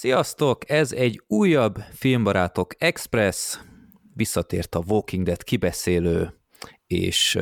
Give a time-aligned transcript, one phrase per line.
[0.00, 0.70] Sziasztok!
[0.70, 3.58] Ez egy újabb Filmbarátok Express.
[4.14, 6.34] Visszatért a Walking Dead kibeszélő,
[6.86, 7.38] és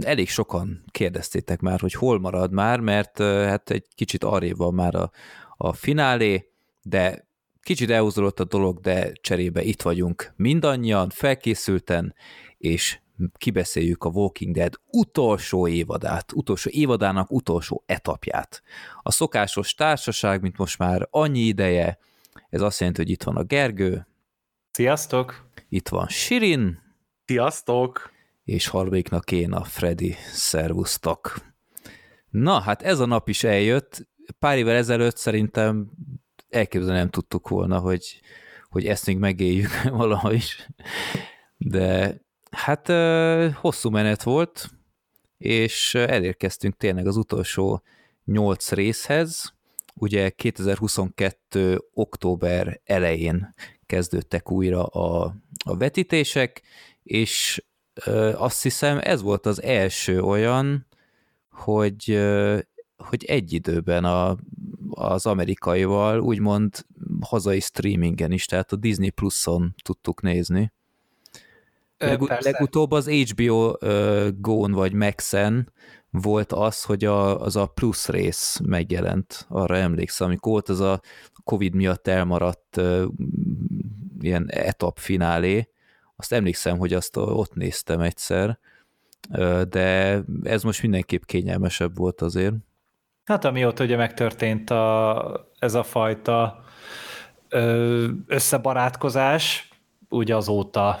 [0.00, 4.94] elég sokan kérdeztétek már, hogy hol marad már, mert hát egy kicsit arrébb van már
[4.94, 5.10] a,
[5.56, 6.50] a finálé,
[6.82, 7.28] de
[7.62, 12.14] kicsit elhúzódott a dolog, de cserébe itt vagyunk mindannyian, felkészülten,
[12.58, 12.98] és
[13.36, 18.62] kibeszéljük a Walking Dead utolsó évadát, utolsó évadának utolsó etapját.
[19.02, 21.98] A szokásos társaság, mint most már annyi ideje,
[22.50, 24.06] ez azt jelenti, hogy itt van a Gergő.
[24.70, 25.48] Sziasztok!
[25.68, 26.82] Itt van Sirin.
[27.24, 28.10] Sziasztok!
[28.44, 30.16] És harmadiknak én a Freddy.
[30.32, 31.54] Szervusztok!
[32.30, 34.08] Na, hát ez a nap is eljött.
[34.38, 35.90] Pár évvel ezelőtt szerintem
[36.48, 38.20] elképzelni nem tudtuk volna, hogy,
[38.68, 40.68] hogy ezt még megéljük valahogy is.
[41.56, 42.20] De
[42.56, 42.88] Hát
[43.54, 44.70] hosszú menet volt,
[45.38, 47.82] és elérkeztünk tényleg az utolsó
[48.24, 49.54] nyolc részhez.
[49.94, 51.84] Ugye 2022.
[51.92, 53.54] október elején
[53.86, 56.62] kezdődtek újra a, a vetítések,
[57.02, 57.64] és
[58.34, 60.86] azt hiszem ez volt az első olyan,
[61.50, 62.20] hogy,
[62.96, 64.36] hogy egy időben a,
[64.90, 66.86] az amerikaival úgymond
[67.20, 70.72] hazai streamingen is, tehát a Disney Plus-on tudtuk nézni.
[71.98, 75.72] Leg, legutóbb az HBO uh, Go-n vagy Maxen
[76.10, 81.00] volt az, hogy a, az a plusz rész megjelent, arra emlékszem, amikor volt az a
[81.44, 83.04] Covid miatt elmaradt uh,
[84.20, 85.68] ilyen etap finálé,
[86.16, 88.58] azt emlékszem, hogy azt ott néztem egyszer,
[89.30, 92.54] uh, de ez most mindenképp kényelmesebb volt azért.
[93.24, 96.64] Hát amióta ugye megtörtént a, ez a fajta
[98.26, 99.68] összebarátkozás,
[100.08, 100.98] úgy azóta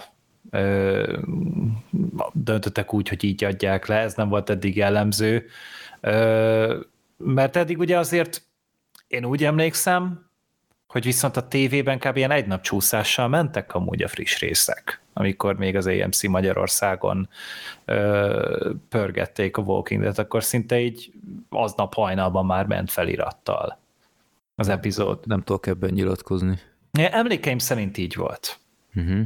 [0.56, 1.18] ö,
[2.32, 5.46] döntöttek úgy, hogy így adják le, ez nem volt eddig jellemző,
[6.00, 6.80] ö,
[7.16, 8.42] mert eddig ugye azért
[9.06, 10.30] én úgy emlékszem,
[10.86, 12.16] hogy viszont a tévében kb.
[12.16, 17.28] ilyen egy nap csúszással mentek amúgy a friss részek, amikor még az AMC Magyarországon
[17.84, 21.12] ö, pörgették a Walking Dead, akkor szinte így
[21.48, 23.78] aznap hajnalban már ment felirattal
[24.54, 25.26] az epizód.
[25.26, 26.58] Nem tudok ebben nyilatkozni.
[26.92, 28.58] Emlékeim szerint így volt.
[28.94, 29.20] Uh-huh.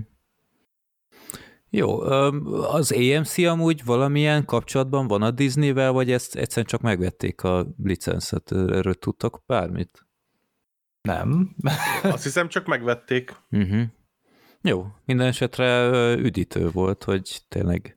[1.70, 7.66] Jó, az AMC amúgy valamilyen kapcsolatban van a Disney-vel, vagy ezt egyszerűen csak megvették a
[7.82, 8.53] licenszet?
[8.53, 10.06] Erről tudtak bármit?
[11.03, 11.56] Nem.
[12.03, 13.36] Azt hiszem, csak megvették.
[13.50, 13.82] Uh-huh.
[14.62, 17.97] Jó, minden esetre üdítő volt, hogy tényleg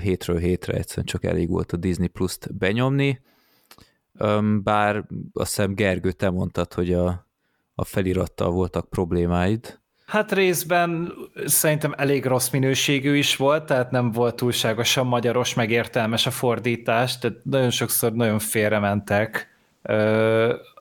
[0.00, 3.20] hétről hétre egyszerűen csak elég volt a Disney Plus-t benyomni,
[4.62, 7.28] bár azt hiszem Gergő, te mondtad, hogy a,
[7.74, 9.82] a felirattal voltak problémáid.
[10.06, 11.12] Hát részben
[11.46, 17.18] szerintem elég rossz minőségű is volt, tehát nem volt túlságosan magyaros, meg értelmes a fordítás,
[17.18, 19.48] tehát nagyon sokszor nagyon félrementek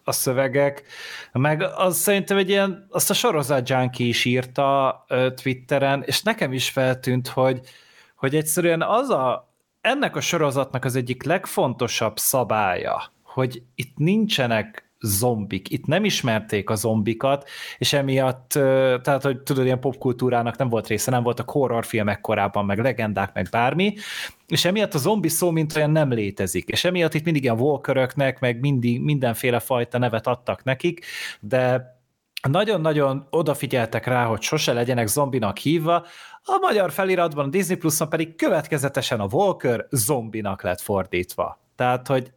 [0.04, 0.84] a szövegek,
[1.32, 5.06] meg az szerintem egy ilyen, azt a sorozat junkie is írta
[5.42, 7.60] Twitteren, és nekem is feltűnt, hogy,
[8.16, 15.70] hogy egyszerűen az a, ennek a sorozatnak az egyik legfontosabb szabálya, hogy itt nincsenek zombik.
[15.70, 18.50] Itt nem ismerték a zombikat, és emiatt,
[19.02, 23.48] tehát, hogy tudod, ilyen popkultúrának nem volt része, nem voltak horrorfilmek korábban, meg legendák, meg
[23.52, 23.94] bármi,
[24.48, 28.40] és emiatt a zombi szó mint olyan nem létezik, és emiatt itt mindig ilyen walkeröknek,
[28.40, 31.06] meg mindig, mindenféle fajta nevet adtak nekik,
[31.40, 31.92] de
[32.50, 36.06] nagyon-nagyon odafigyeltek rá, hogy sose legyenek zombinak hívva,
[36.46, 41.62] a magyar feliratban, a Disney Plus-on pedig következetesen a Walker zombinak lett fordítva.
[41.76, 42.32] Tehát, hogy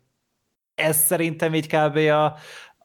[0.76, 1.96] ez szerintem így kb.
[1.96, 2.36] a,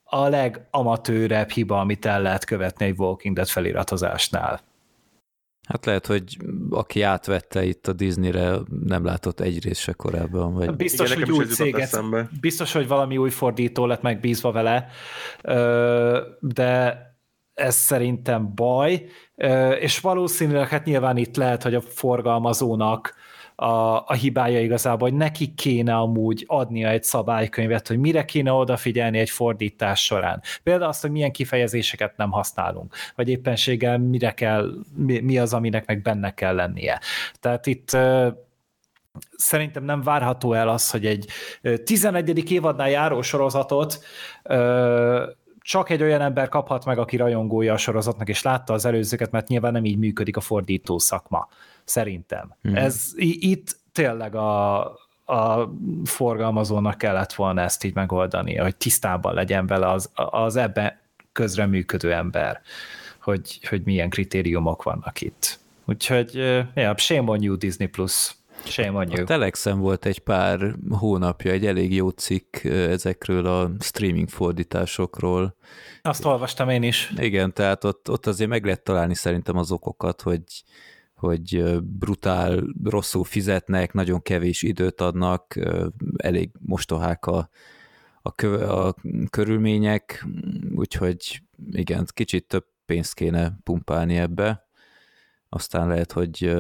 [0.04, 4.62] a legamatőrebb hiba, amit el lehet követni egy Walking Dead feliratozásnál.
[5.68, 6.38] Hát lehet, hogy
[6.70, 10.54] aki átvette itt a Disneyre, nem látott egy rész se korábban.
[10.54, 10.76] Vagy...
[10.76, 12.00] Biztos, Igen, hogy új céget,
[12.40, 14.88] biztos, hogy valami új fordító lett megbízva vele,
[16.40, 17.00] de
[17.54, 19.06] ez szerintem baj,
[19.80, 23.16] és valószínűleg hát nyilván itt lehet, hogy a forgalmazónak
[23.56, 29.20] a, a hibája igazából, hogy neki kéne amúgy adnia egy szabálykönyvet, hogy mire kéne odafigyelni
[29.20, 30.42] egy fordítás során.
[30.64, 35.86] Például azt, hogy milyen kifejezéseket nem használunk, vagy éppenséggel mire kell, mi, mi az, aminek
[35.86, 37.02] meg benne kell lennie.
[37.40, 37.98] Tehát itt
[39.36, 41.26] szerintem nem várható el az, hogy egy
[41.84, 42.52] 11.
[42.52, 44.00] évadnál járó sorozatot
[45.62, 49.48] csak egy olyan ember kaphat meg, aki rajongója a sorozatnak, és látta az előzőket, mert
[49.48, 51.48] nyilván nem így működik a fordító szakma,
[51.86, 52.56] szerintem.
[52.62, 52.76] Hmm.
[52.76, 54.80] Ez itt tényleg a,
[55.26, 55.74] a
[56.04, 61.00] forgalmazónak kellett volna ezt így megoldani, hogy tisztában legyen vele az, az ebben
[61.32, 62.62] közreműködő ember,
[63.22, 65.60] hogy, hogy milyen kritériumok vannak itt.
[65.86, 66.36] Úgyhogy,
[66.76, 68.36] ja, shame on you Disney Plus.
[68.64, 69.22] Shame on you.
[69.22, 75.56] A Telexen volt egy pár hónapja egy elég jó cikk ezekről a streaming fordításokról.
[76.02, 77.14] Azt olvastam én is.
[77.18, 80.44] Igen, tehát ott, ott azért meg lehet találni szerintem az okokat, hogy,
[81.22, 85.60] hogy brutál, rosszul fizetnek, nagyon kevés időt adnak,
[86.18, 87.50] elég mostohák a,
[88.22, 88.96] a, kö, a
[89.30, 90.28] körülmények,
[90.76, 91.42] úgyhogy
[91.72, 94.68] igen, kicsit több pénzt kéne pumpálni ebbe,
[95.50, 96.56] aztán lehet, hogy,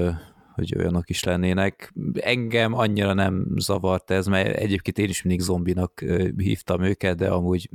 [0.53, 1.93] hogy olyanok is lennének.
[2.13, 6.03] Engem annyira nem zavart ez, mert egyébként én is mindig zombinak
[6.37, 7.69] hívtam őket, de amúgy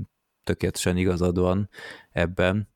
[0.45, 1.69] tökéletesen igazad van
[2.13, 2.69] ebben.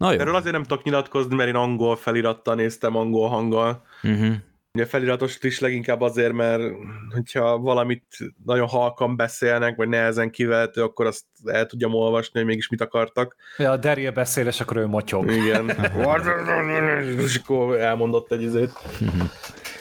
[0.00, 0.18] Na jó.
[0.18, 3.82] Erről azért nem tudok nyilatkozni, mert én angol felirattal néztem, angol hanggal.
[4.02, 4.34] Uh-huh.
[4.72, 6.62] Ugye feliratos is leginkább azért, mert
[7.10, 8.04] hogyha valamit
[8.44, 13.36] nagyon halkan beszélnek, vagy nehezen kivehető, akkor azt el tudjam olvasni, hogy mégis mit akartak.
[13.56, 15.30] Ja, a Daryl beszél, és akkor ő motyog.
[15.30, 15.68] Igen.
[17.18, 18.72] és akkor elmondott egy izét.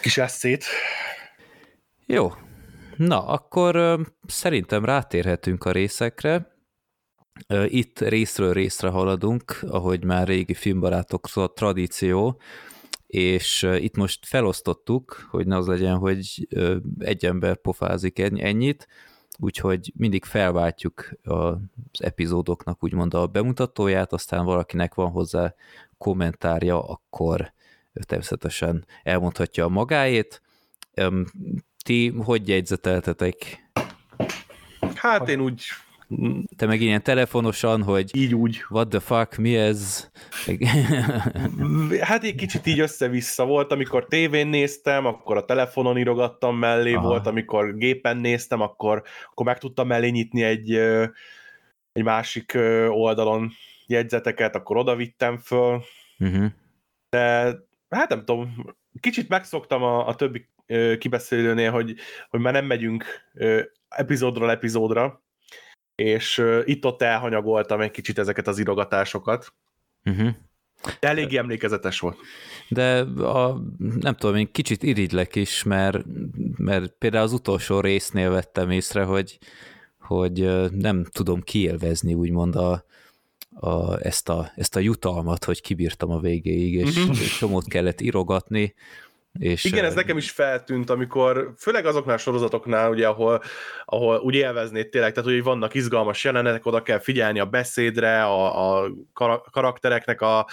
[0.02, 0.66] Kis eszét.
[2.06, 2.34] Jó.
[2.96, 6.58] Na, akkor szerintem rátérhetünk a részekre.
[7.66, 12.42] Itt részről részre haladunk, ahogy már régi filmbarátok tradíció,
[13.08, 16.48] és itt most felosztottuk, hogy ne az legyen, hogy
[17.00, 18.88] egy ember pofázik ennyit,
[19.38, 21.58] úgyhogy mindig felváltjuk az
[22.00, 25.54] epizódoknak úgymond a bemutatóját, aztán valakinek van hozzá
[25.98, 27.54] kommentárja, akkor
[27.94, 30.42] természetesen elmondhatja a magáét.
[31.84, 33.70] Ti hogy jegyzeteltetek?
[34.96, 35.64] Hát én úgy
[36.56, 38.64] te meg ilyen telefonosan, hogy így úgy.
[38.70, 40.10] What the fuck, mi ez?
[42.02, 47.08] hát egy kicsit így össze-vissza volt, amikor tévén néztem, akkor a telefonon írogattam mellé, Aha.
[47.08, 50.74] volt, amikor gépen néztem, akkor, akkor meg tudtam mellé nyitni egy,
[51.92, 52.58] egy másik
[52.90, 53.52] oldalon
[53.88, 55.82] jegyzeteket, akkor oda vittem föl.
[56.20, 56.46] Uh-huh.
[57.10, 57.56] De
[57.90, 58.66] hát nem tudom,
[59.00, 60.48] kicsit megszoktam a, a többi
[60.98, 61.96] kibeszélőnél, hogy,
[62.30, 63.06] hogy már nem megyünk
[63.90, 65.22] epizódról epizódra,
[66.00, 69.54] és itt-ott elhanyagoltam egy kicsit ezeket az irogatásokat.
[70.06, 70.30] Uh-huh.
[71.00, 72.18] De eléggé emlékezetes volt.
[72.70, 73.62] De a,
[74.00, 76.06] nem tudom, én kicsit irigylek is, mert,
[76.58, 79.40] mert például az utolsó résznél vettem észre, hogy,
[80.00, 82.86] hogy nem tudom kielvezni úgymond a,
[83.54, 87.18] a, ezt, a, ezt a jutalmat, hogy kibírtam a végéig, és uh-huh.
[87.18, 88.74] csomót kellett irogatni,
[89.40, 93.42] és, Igen, ez nekem is feltűnt, amikor, főleg azoknál a sorozatoknál, ugye, ahol,
[93.86, 98.82] ahol úgy élveznéd tényleg, tehát hogy vannak izgalmas jelenetek, oda kell figyelni a beszédre, a,
[98.82, 98.92] a
[99.52, 100.48] karaktereknek a,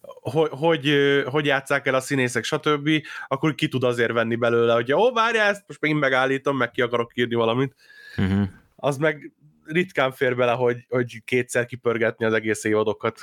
[0.00, 0.94] hogy, hogy,
[1.26, 2.90] hogy játsszák el a színészek, stb.,
[3.28, 6.82] akkor ki tud azért venni belőle, hogy ó, várjál, ezt most megint megállítom, meg ki
[6.82, 7.74] akarok írni valamit.
[8.16, 8.48] Uh-huh.
[8.76, 9.32] Az meg
[9.64, 13.20] ritkán fér bele, hogy, hogy kétszer kipörgetni az egész évadokat.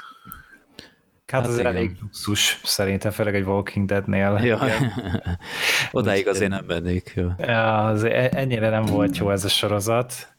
[1.27, 1.75] Hát, hát az igen.
[1.75, 4.39] elég luxus, szerintem, főleg egy Walking Dead-nél.
[4.43, 4.59] Ja.
[5.91, 7.11] Odáig azért nem mennék.
[7.15, 7.27] Jó.
[7.37, 10.35] Ja, az e- ennyire nem volt jó ez a sorozat.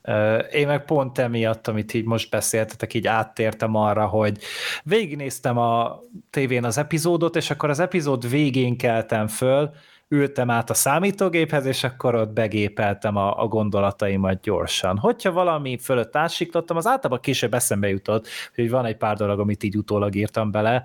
[0.52, 4.38] Én meg pont emiatt, amit így most beszéltetek, így áttértem arra, hogy
[4.82, 6.00] végignéztem a
[6.30, 9.70] tévén az epizódot, és akkor az epizód végén keltem föl,
[10.08, 14.98] ültem át a számítógéphez, és akkor ott begépeltem a, a gondolataimat gyorsan.
[14.98, 19.62] Hogyha valami fölött átsiklottam, az általában később eszembe jutott, hogy van egy pár dolog, amit
[19.62, 20.84] így utólag írtam bele,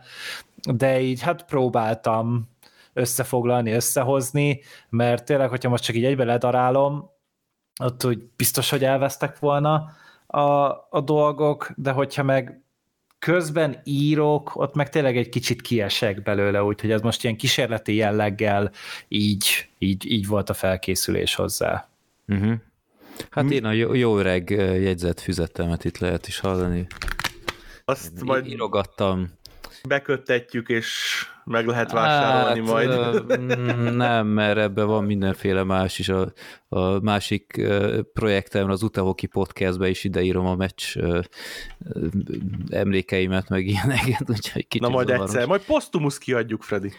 [0.74, 2.50] de így hát próbáltam
[2.94, 7.10] összefoglalni, összehozni, mert tényleg, hogyha most csak így egybe ledarálom,
[7.84, 9.92] ott úgy biztos, hogy elvesztek volna
[10.28, 10.42] a,
[10.90, 12.61] a dolgok, de hogyha meg
[13.22, 18.72] közben írok, ott meg tényleg egy kicsit kiesek belőle, úgyhogy ez most ilyen kísérleti jelleggel
[19.08, 21.90] így, így, így volt a felkészülés hozzá.
[22.28, 22.54] Uh-huh.
[23.30, 24.50] Hát én a jó, jó öreg
[24.80, 26.88] jegyzett füzetemet itt lehet is hallani.
[27.86, 29.32] Azt én majd írogattam
[29.88, 33.26] beköttetjük, és meg lehet vásárolni hát, majd.
[33.96, 36.10] Nem, mert ebben van mindenféle más is.
[36.10, 36.34] A,
[36.70, 37.62] a másik
[38.14, 40.98] projektem, az Utahoki podcastbe is ideírom a meccs
[42.70, 45.30] emlékeimet, meg ilyeneket, úgyhogy kicsit Na majd zavaros.
[45.30, 46.92] egyszer, majd posztumusz kiadjuk, Freddy.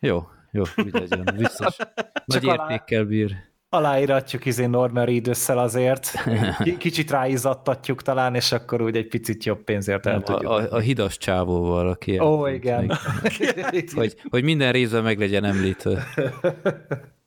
[0.00, 1.76] Jó, jó, úgy legyen, biztos.
[2.24, 6.12] Nagy értékkel bír aláíratjuk izé Norman reedus azért,
[6.78, 10.50] kicsit ráizattatjuk talán, és akkor úgy egy picit jobb pénzért el tudjuk.
[10.50, 12.20] A, a, a hidas csávóval, aki...
[12.20, 12.98] Ó, oh, igen.
[13.94, 16.06] hogy, hogy minden részben meg legyen említve.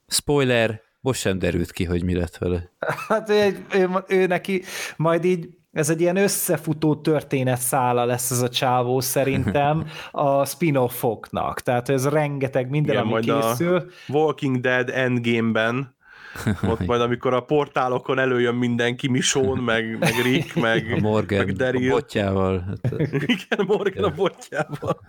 [0.06, 2.70] Spoiler, most sem derült ki, hogy mi lett vele.
[3.08, 4.62] Hát ő, ő, ő neki
[4.96, 11.60] majd így ez egy ilyen összefutó történet szála lesz ez a csávó szerintem a spin-offoknak.
[11.60, 13.76] Tehát ez rengeteg minden, Igen, ami készül.
[13.76, 15.93] A Walking Dead Endgame-ben
[16.72, 21.56] ott majd, amikor a portálokon előjön mindenki, Misón, meg, meg Rick, meg, a Morgan, meg
[21.56, 21.90] Daryl.
[21.90, 22.78] a botjával.
[23.10, 25.00] Igen, Morgan a botjával.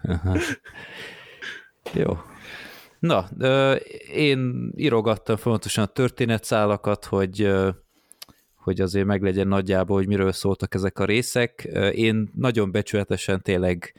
[1.94, 2.18] Jó.
[3.00, 3.30] Na,
[4.14, 7.54] én írogattam fontosan a történetszálakat, hogy
[8.56, 11.68] hogy azért meglegyen nagyjából, hogy miről szóltak ezek a részek.
[11.92, 13.94] Én nagyon becsületesen tényleg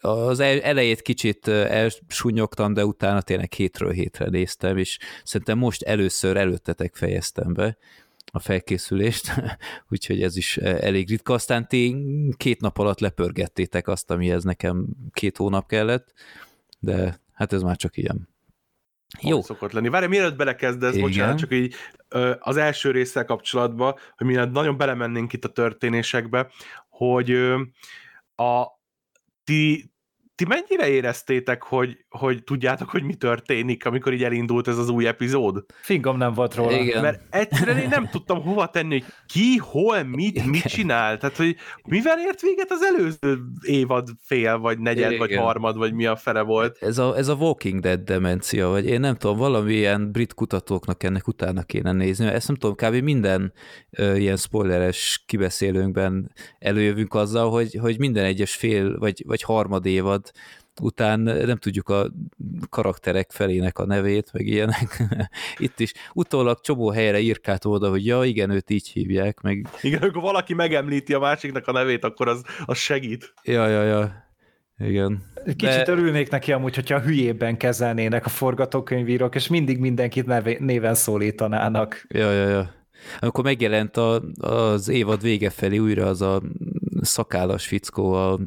[0.00, 6.96] az elejét kicsit elsúnyogtam, de utána tényleg hétről hétre néztem, és szerintem most először előttetek
[6.96, 7.76] fejeztem be
[8.32, 9.32] a felkészülést,
[9.90, 11.32] úgyhogy ez is elég ritka.
[11.32, 11.96] Aztán ti
[12.36, 16.12] két nap alatt lepörgettétek azt, amihez nekem két hónap kellett,
[16.78, 18.28] de hát ez már csak ilyen.
[19.20, 19.42] Jó.
[19.42, 19.88] szokott lenni.
[19.88, 21.08] Várj, mielőtt belekezdesz, Igen.
[21.08, 21.74] bocsánat, csak így
[22.38, 26.50] az első résszel kapcsolatban, hogy mi nagyon belemennénk itt a történésekbe,
[26.88, 27.30] hogy
[28.36, 28.77] a
[29.48, 29.90] ti,
[30.34, 35.06] ti mennyire éreztétek, hogy, hogy tudjátok, hogy mi történik, amikor így elindult ez az új
[35.06, 35.64] epizód?
[35.80, 36.78] Fingom nem volt róla.
[36.78, 37.02] Igen.
[37.02, 40.48] Mert egyszerűen én nem tudtam hova tenni, hogy ki, hol, mit, Igen.
[40.48, 41.18] mit csinál.
[41.18, 45.18] Tehát, hogy mivel ért véget az előző évad fél, vagy negyed, Igen.
[45.18, 46.78] vagy harmad, vagy mi a fele volt.
[46.80, 51.28] Ez a, ez a Walking Dead demencia, vagy én nem tudom, valamilyen brit kutatóknak ennek
[51.28, 52.26] utána kéne nézni.
[52.26, 53.02] Ezt nem tudom, kb.
[53.02, 53.52] minden
[53.90, 60.30] ö, ilyen spoileres kibeszélőnkben előjövünk azzal, hogy, hogy minden egyes fél, vagy, vagy harmad évad
[60.80, 62.10] után nem tudjuk a
[62.68, 65.02] karakterek felének a nevét, meg ilyenek.
[65.58, 69.68] Itt is utólag csomó helyre írkát oda, hogy ja, igen, őt így hívják, meg...
[69.82, 73.34] Igen, amikor valaki megemlíti a másiknak a nevét, akkor az, az segít.
[73.44, 74.26] Ja, ja, ja.
[74.78, 75.22] Igen.
[75.44, 75.90] Kicsit De...
[75.90, 82.06] örülnék neki amúgy, hogyha hülyében kezelnének a forgatókönyvírók, és mindig mindenkit neve, néven szólítanának.
[82.08, 82.76] Ja, ja, ja.
[83.20, 86.42] Amikor megjelent a, az évad vége felé újra az a
[87.00, 88.38] szakállas fickó, a,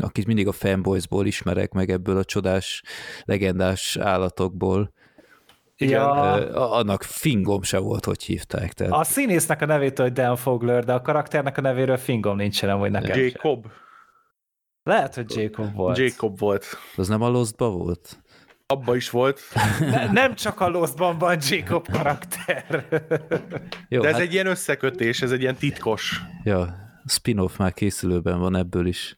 [0.00, 2.82] akit mindig a fanboysból ismerek, meg ebből a csodás,
[3.24, 4.92] legendás állatokból.
[5.76, 6.70] Igen, ja.
[6.70, 8.72] annak fingom se volt, hogy hívták.
[8.72, 8.92] Tehát...
[8.92, 12.90] A színésznek a nevét, hogy Dan Fogler, de a karakternek a nevéről fingom nincsen, hogy
[12.90, 13.62] nekem Jacob.
[13.62, 13.72] Sem.
[14.82, 15.98] Lehet, hogy Jacob volt.
[15.98, 16.66] Jacob volt.
[16.96, 18.22] Az nem a Lostba volt?
[18.66, 19.40] Abba is volt.
[19.80, 22.86] Ne, nem csak a Lostban van Jacob karakter.
[23.88, 24.22] Jó, De ez hát...
[24.22, 26.20] egy ilyen összekötés, ez egy ilyen titkos.
[26.44, 26.74] Ja,
[27.06, 29.16] spin-off már készülőben van ebből is.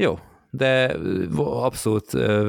[0.00, 0.18] Jó,
[0.50, 0.96] de
[1.36, 2.48] abszolút uh,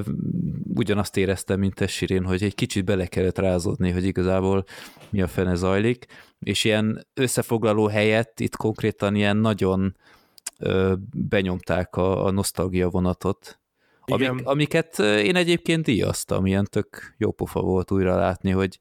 [0.74, 4.64] ugyanazt éreztem, mint te Sirén, hogy egy kicsit bele kellett rázódni, hogy igazából
[5.10, 6.06] mi a fene zajlik,
[6.40, 9.96] és ilyen összefoglaló helyett itt konkrétan ilyen nagyon
[10.60, 13.60] uh, benyomták a, a nosztalgia vonatot,
[14.02, 18.80] amik, amiket én egyébként díjaztam, ilyen tök jó pofa volt újra látni, hogy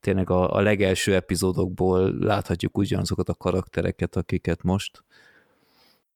[0.00, 5.04] tényleg a, a legelső epizódokból láthatjuk ugyanazokat a karaktereket, akiket most.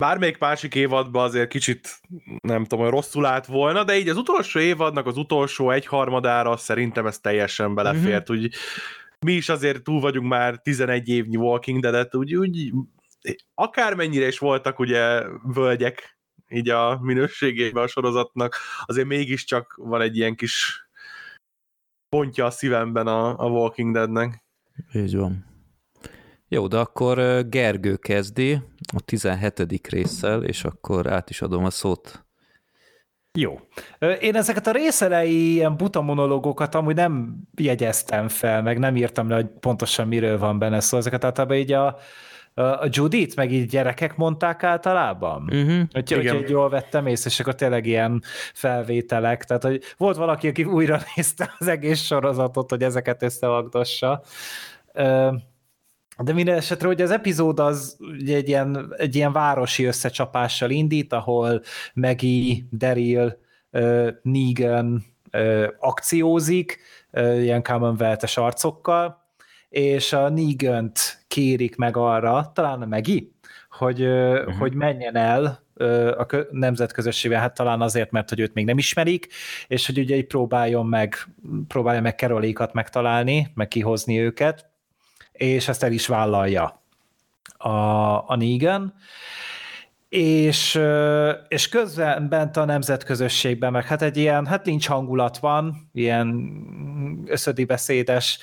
[0.01, 2.01] Bármelyik másik évadban azért kicsit,
[2.41, 7.07] nem tudom, hogy rosszul állt volna, de így az utolsó évadnak az utolsó egyharmadára szerintem
[7.07, 8.33] ez teljesen belefért.
[8.33, 8.43] Mm-hmm.
[8.43, 8.55] Úgy,
[9.27, 12.73] mi is azért túl vagyunk már 11 évnyi Walking Dead-et, úgy, úgy
[13.55, 20.35] akármennyire is voltak ugye völgyek így a minőségében a sorozatnak, azért mégiscsak van egy ilyen
[20.35, 20.85] kis
[22.09, 24.45] pontja a szívemben a, a Walking Deadnek.
[24.93, 25.50] Így van.
[26.53, 28.59] Jó, de akkor Gergő kezdi
[28.97, 29.87] a 17.
[29.89, 32.25] résszel, és akkor át is adom a szót.
[33.39, 33.59] Jó.
[34.21, 39.35] Én ezeket a részelei ilyen buta monológokat amúgy nem jegyeztem fel, meg nem írtam le,
[39.35, 40.97] hogy pontosan miről van benne szó.
[40.97, 41.87] Ezeket általában így a,
[42.55, 45.43] a Judit, meg így gyerekek mondták általában.
[45.43, 45.83] Uh-huh.
[45.93, 48.23] Hogy, hogy jól vettem észre, és akkor tényleg ilyen
[48.55, 49.45] felvételek.
[49.45, 54.23] Tehát, hogy volt valaki, aki újra nézte az egész sorozatot, hogy ezeket összevagdossa.
[56.23, 57.97] De minden esetre, hogy az epizód az
[58.27, 61.63] egy ilyen, egy ilyen városi összecsapással indít, ahol
[61.95, 63.39] Maggie, Daryl,
[64.23, 65.05] Negan
[65.79, 66.79] akciózik,
[67.17, 69.25] ilyen Commonwealth-es arcokkal,
[69.69, 70.93] és a negan
[71.29, 73.33] kérik meg arra, talán a Megi,
[73.71, 74.55] hogy, uh-huh.
[74.55, 75.63] hogy menjen el
[76.19, 79.29] a nemzetközösségben, hát talán azért, mert hogy őt még nem ismerik,
[79.67, 81.15] és hogy ugye így próbáljon meg,
[81.69, 84.70] próbálja meg Kerolékat megtalálni, meg kihozni őket,
[85.41, 86.83] és ezt el is vállalja
[87.57, 87.69] a,
[88.29, 88.95] a Negan,
[90.11, 90.81] és,
[91.49, 96.51] és közben bent a nemzetközösségben, meg hát egy ilyen, hát nincs hangulat van, ilyen
[97.27, 98.39] összödi beszédes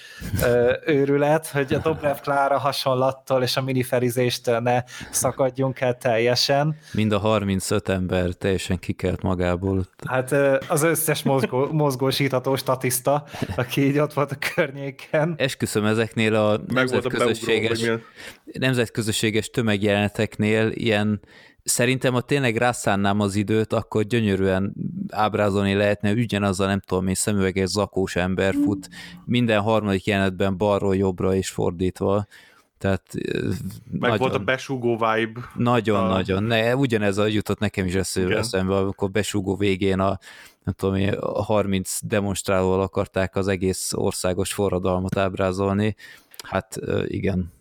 [0.86, 6.78] őrület, hogy a Dobrev Klára hasonlattól és a miniferizéstől ne szakadjunk el teljesen.
[6.94, 9.86] Mind a 35 ember teljesen kikelt magából.
[10.06, 10.32] Hát
[10.68, 15.34] az összes mozgó, mozgósítható statiszta, aki így ott volt a környéken.
[15.38, 17.92] Esküszöm ezeknél a nemzetközösséges,
[18.44, 21.22] nemzetközösséges tömegjeleneteknél ilyen
[21.68, 24.74] szerintem, ha tényleg rászánnám az időt, akkor gyönyörűen
[25.10, 28.90] ábrázolni lehetne, ugyanaz a nem tudom én szemüveges zakós ember fut
[29.26, 32.28] minden harmadik jelenetben balról jobbra és fordítva.
[32.78, 33.04] Tehát
[33.92, 35.40] Meg nagyon, volt a besúgó vibe.
[35.56, 36.44] Nagyon-nagyon.
[36.44, 36.48] A...
[36.48, 40.20] Ne, ugyanez a jutott nekem is eszembe, amikor besúgó végén a
[40.64, 45.96] nem tudom, a 30 demonstrálóval akarták az egész országos forradalmat ábrázolni.
[46.44, 47.52] Hát igen,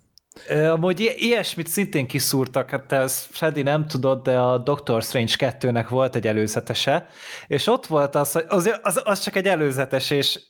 [0.71, 5.87] Amúgy ilyesmit szintén kiszúrtak, hát te ezt Freddy nem tudod, de a Doctor Strange 2-nek
[5.89, 7.07] volt egy előzetese,
[7.47, 10.41] és ott volt az, hogy az, az, az csak egy előzetes, és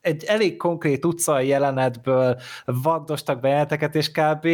[0.00, 4.48] egy elég konkrét utcai jelenetből vagdostak bejelenteket, és kb.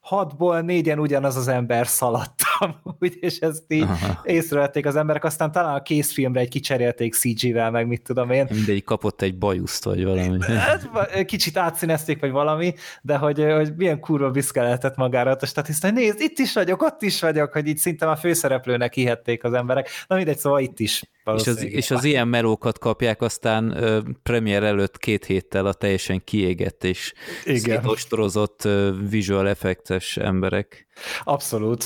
[0.00, 4.20] Hatból négyen ugyanaz az ember szaladtam, úgy, és ezt így Aha.
[4.24, 8.46] észrevették az emberek, aztán talán a készfilmre egy kicserélték CG-vel, meg mit tudom én.
[8.50, 10.44] Mindegyik kapott egy bajuszt, vagy valami.
[10.44, 15.86] Hát, kicsit átszínezték, vagy valami, de hogy, hogy milyen kurva büszke lehetett magára a statiszta,
[15.86, 19.52] hogy nézd, itt is vagyok, ott is vagyok, hogy így szinte a főszereplőnek hihették az
[19.52, 19.88] emberek.
[20.06, 21.02] Na mindegy, szóval itt is
[21.36, 26.24] és az, és az ilyen melókat kapják aztán ö, premier előtt két héttel a teljesen
[26.24, 27.12] kiégett és
[27.44, 28.68] szétostorozott
[29.08, 30.86] visual effectes emberek.
[31.24, 31.84] Abszolút.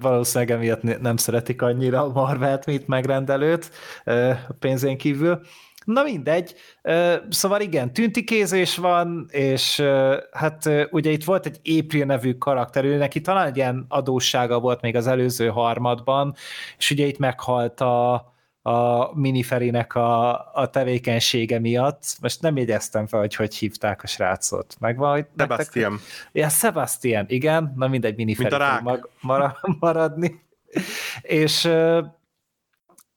[0.00, 3.70] Valószínűleg emiatt nem szeretik annyira a Marvelt, mint megrendelőt
[4.48, 5.40] a pénzén kívül.
[5.84, 6.54] Na mindegy,
[7.28, 9.82] szóval igen, tüntikézés van, és
[10.30, 14.80] hát ugye itt volt egy April nevű karakter, ő neki talán egy ilyen adóssága volt
[14.80, 16.34] még az előző harmadban,
[16.78, 18.32] és ugye itt meghalt a,
[18.68, 22.16] a miniferinek a, a tevékenysége miatt.
[22.20, 24.76] Most nem jegyeztem fel, hogy hogy hívták a srácot.
[24.80, 25.90] Megvan, hogy Sebastian.
[25.90, 26.08] Nektek...
[26.32, 27.72] Ja, Sebastian, igen.
[27.76, 29.10] Na mindegy, miniferi mag,
[29.80, 30.42] maradni.
[31.22, 31.68] és,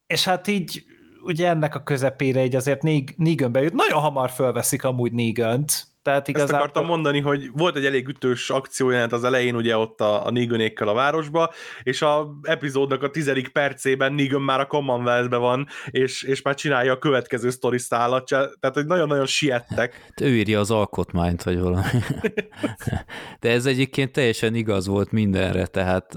[0.07, 0.83] és hát így
[1.23, 2.81] ugye ennek a közepére így azért
[3.17, 3.73] Negan bejut.
[3.73, 5.65] Nagyon hamar fölveszik amúgy negan
[6.01, 6.55] tehát igazából...
[6.55, 10.31] Ezt akartam mondani, hogy volt egy elég ütős akciójelent az elején, ugye ott a, a
[10.31, 11.53] Neganékkal a városba,
[11.83, 16.93] és a epizódnak a tizedik percében Negan már a commonwealth van, és, és már csinálja
[16.93, 19.93] a következő sztori szállat, tehát hogy nagyon-nagyon siettek.
[19.93, 21.85] Hát ő írja az alkotmányt, vagy valami.
[23.39, 26.13] De ez egyébként teljesen igaz volt mindenre, tehát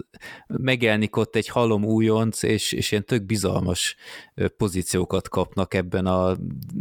[0.47, 3.97] megjelenik ott egy halom újonc, és, és ilyen tök bizalmas
[4.57, 6.37] pozíciókat kapnak ebben a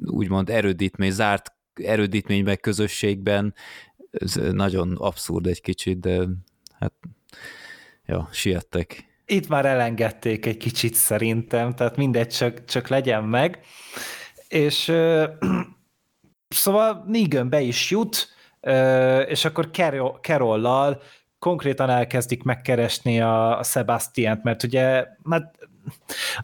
[0.06, 3.54] úgymond erődítmény, zárt erődítményben, közösségben,
[4.12, 6.26] ez nagyon abszurd egy kicsit, de
[6.80, 6.94] hát
[8.06, 9.12] ja, siettek.
[9.26, 13.60] Itt már elengedték egy kicsit szerintem, tehát mindegy, csak, csak legyen meg.
[14.48, 15.28] És ö,
[16.48, 18.28] szóval Negan be is jut,
[18.60, 21.02] ö, és akkor Carol, Carollal
[21.40, 25.58] konkrétan elkezdik megkeresni a, a Sebastian-t, mert ugye hát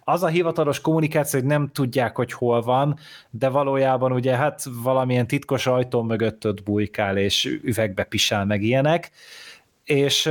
[0.03, 2.99] az a hivatalos kommunikáció, hogy nem tudják, hogy hol van,
[3.29, 9.11] de valójában ugye hát valamilyen titkos ajtó mögött ott bujkál, és üvegbe pisál meg ilyenek,
[9.83, 10.29] és,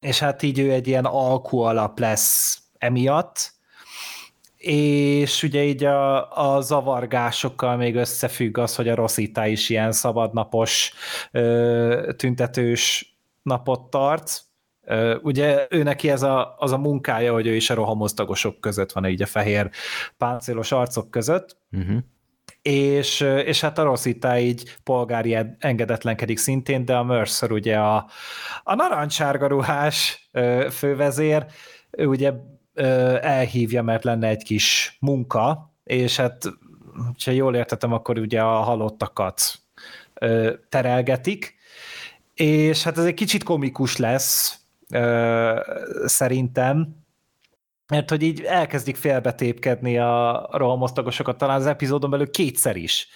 [0.00, 3.52] és hát így ő egy ilyen alkú alap lesz emiatt,
[4.56, 10.92] és ugye így a, a zavargásokkal még összefügg az, hogy a Rosita is ilyen szabadnapos
[12.16, 14.49] tüntetős napot tart,
[15.22, 19.06] Ugye ő neki ez a, az a munkája, hogy ő is a rohamosztagosok között van,
[19.06, 19.70] így a fehér
[20.16, 21.98] páncélos arcok között, uh-huh.
[22.62, 28.06] és, és hát a Rosita így polgári engedetlenkedik szintén, de a Mercer ugye a,
[28.62, 30.28] a narancsárga ruhás
[30.70, 31.46] fővezér,
[31.90, 32.32] ő ugye
[33.20, 36.42] elhívja, mert lenne egy kis munka, és hát,
[37.24, 39.42] ha jól értettem, akkor ugye a halottakat
[40.68, 41.58] terelgetik,
[42.34, 44.59] és hát ez egy kicsit komikus lesz,
[46.04, 46.96] szerintem,
[47.86, 53.08] mert hogy így elkezdik félbetépkedni a rohamosztagosokat, talán az epizódon belül kétszer is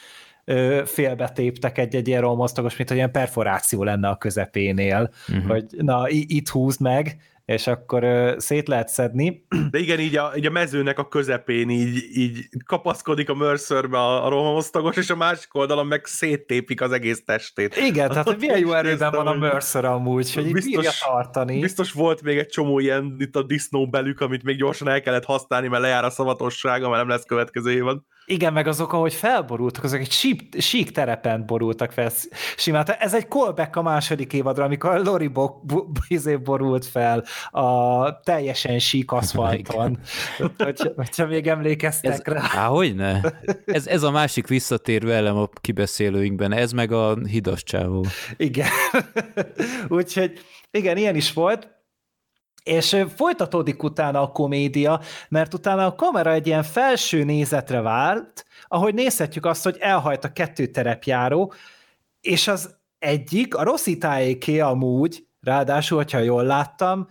[0.84, 5.46] félbetéptek egy-egy ilyen rohamosztagos, mint hogy ilyen perforáció lenne a közepénél, uh-huh.
[5.46, 9.46] hogy na, itt húzd meg, és akkor ö, szét lehet szedni.
[9.70, 14.26] De igen, így a, így a mezőnek a közepén így, így kapaszkodik a Mercerbe a,
[14.26, 17.76] a rohamosztagos, és a másik oldalon meg széttépik az egész testét.
[17.76, 21.61] Igen, tehát milyen jó erőben van a Mercer amúgy, hogy biztos, bírja tartani.
[21.61, 25.24] Biztos volt még egy csomó ilyen itt a disznó belük, amit még gyorsan el kellett
[25.24, 28.02] használni, mert lejár a szavatossága, mert nem lesz következő évad.
[28.26, 32.10] Igen, meg azok, ahogy felborultak, azok egy sík, sík terepen borultak fel
[32.56, 32.84] simán.
[32.98, 38.78] Ez egy callback a második évadra, amikor Lori bo, bo, izé borult fel a teljesen
[38.78, 39.98] sík aszfalton.
[40.58, 42.40] Hogy, hogyha még emlékeztek ez, rá.
[42.40, 43.20] Há, hogy ne?
[43.64, 48.06] Ez, ez a másik visszatérő elem a kibeszélőinkben, ez meg a hidas csávó.
[48.37, 48.68] Igen.
[49.88, 50.32] Úgyhogy
[50.70, 51.73] igen, ilyen is volt.
[52.64, 58.94] És folytatódik utána a komédia, mert utána a kamera egy ilyen felső nézetre vált, ahogy
[58.94, 61.53] nézhetjük azt, hogy elhajt a kettő terepjáró,
[62.20, 67.09] és az egyik, a Rosszitáéké amúgy, ráadásul, hogyha jól láttam,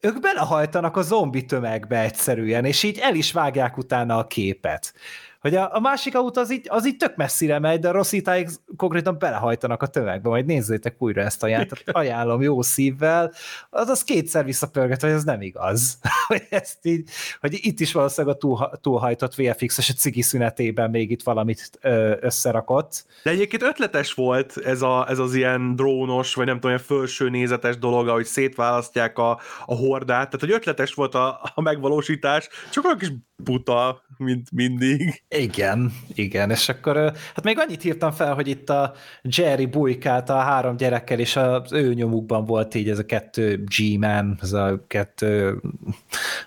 [0.00, 4.94] ők belehajtanak a zombi tömegbe egyszerűen, és így el is vágják utána a képet.
[5.40, 8.48] Hogy a, a másik autó az így, az így tök messzire megy, de a Rosszitáig
[8.76, 13.32] konkrétan belehajtanak a tömegbe, majd nézzétek újra ezt a játékot, ajánlom jó szívvel,
[13.70, 15.98] az az kétszer visszapörget, hogy ez nem igaz.
[16.26, 17.08] hogy, ezt így,
[17.40, 21.78] hogy itt is valószínűleg a túl, túlhajtott VFX-es a cigi szünetében még itt valamit
[22.20, 23.04] összerakott.
[23.22, 27.28] De egyébként ötletes volt ez, a, ez az ilyen drónos, vagy nem tudom, ilyen felső
[27.28, 32.84] nézetes dolog, ahogy szétválasztják a, a hordát, tehát hogy ötletes volt a, a megvalósítás, csak
[32.84, 35.22] olyan kis buta, mint mindig.
[35.28, 36.96] Igen, igen, és akkor
[37.34, 41.72] hát még annyit írtam fel, hogy itt a Jerry bujkált a három gyerekkel, és az
[41.72, 45.60] ő nyomukban volt így ez a kettő G-man, ez a kettő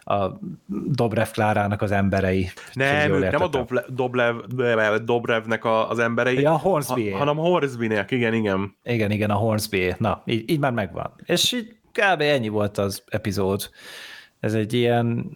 [0.04, 0.28] a
[0.88, 2.50] Dobrev Klárának az emberei.
[2.74, 4.36] Nem, ők nem a Doble, Doblev,
[5.04, 8.76] Dobrevnek az emberei, ja, a Hornsby ha, hanem a Hornsby-nek, igen, igen.
[8.84, 9.96] Igen, igen, a Hornsby.
[9.98, 11.14] Na, így, így már megvan.
[11.26, 12.22] És így kb.
[12.22, 13.70] ennyi volt az epizód.
[14.40, 15.32] Ez egy ilyen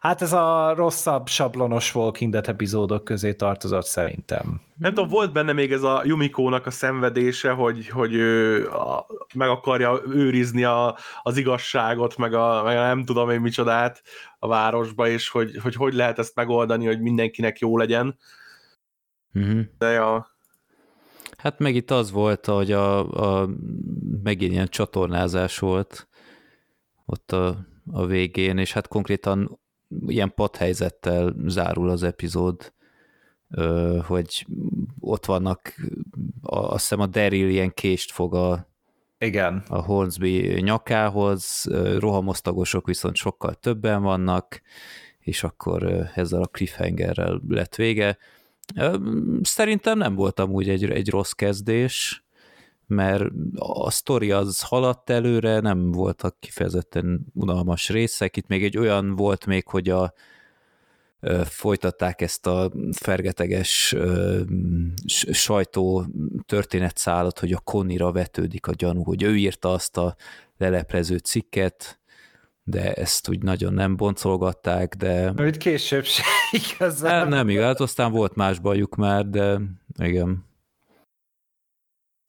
[0.00, 4.60] Hát ez a rosszabb sablonos Walking Dead epizódok közé tartozott szerintem.
[4.78, 9.48] Nem tudom, volt benne még ez a Yumiko-nak a szenvedése, hogy, hogy ő a, meg
[9.48, 14.02] akarja őrizni a, az igazságot, meg a, meg a nem tudom én micsodát
[14.38, 18.18] a városba, és hogy, hogy hogy lehet ezt megoldani, hogy mindenkinek jó legyen.
[19.34, 19.60] Uh-huh.
[19.78, 20.34] De ja.
[21.36, 22.98] Hát meg itt az volt, hogy a,
[23.40, 23.48] a
[24.22, 26.08] megint ilyen csatornázás volt
[27.06, 27.56] ott a,
[27.92, 29.58] a végén, és hát konkrétan
[30.06, 32.74] ilyen padhelyzettel zárul az epizód,
[34.06, 34.46] hogy
[35.00, 35.74] ott vannak,
[36.42, 38.68] azt hiszem a Daryl ilyen kést fog a,
[39.18, 39.62] Igen.
[39.68, 41.64] a Hornsby nyakához,
[41.98, 44.62] rohamosztagosok viszont sokkal többen vannak,
[45.18, 48.18] és akkor ezzel a cliffhangerrel lett vége.
[49.42, 52.25] Szerintem nem volt amúgy egy, egy rossz kezdés,
[52.86, 58.36] mert a sztori az haladt előre, nem voltak kifejezetten unalmas részek.
[58.36, 60.12] Itt még egy olyan volt még, hogy a
[61.44, 63.94] folytatták ezt a fergeteges
[65.30, 66.04] sajtó
[66.46, 70.16] történetszálat, hogy a Konira vetődik a gyanú, hogy ő írta azt a
[70.58, 72.00] leleplező cikket,
[72.62, 75.32] de ezt úgy nagyon nem boncolgatták, de...
[75.32, 76.22] Mert később se
[76.72, 77.18] igazán.
[77.18, 79.60] Nem, nem igaz, aztán volt más bajuk már, de
[79.98, 80.45] igen.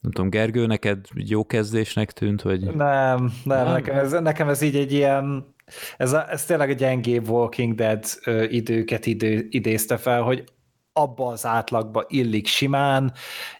[0.00, 2.60] Nem tudom, Gergő, neked jó kezdésnek tűnt, vagy...
[2.60, 3.72] Nem, nem, nem.
[3.72, 5.54] Nekem, ez, nekem ez így egy ilyen,
[5.96, 10.44] ez, a, ez tényleg egy gyengébb Walking Dead ö, időket idő, idézte fel, hogy
[10.92, 13.12] abba az átlagba illik simán.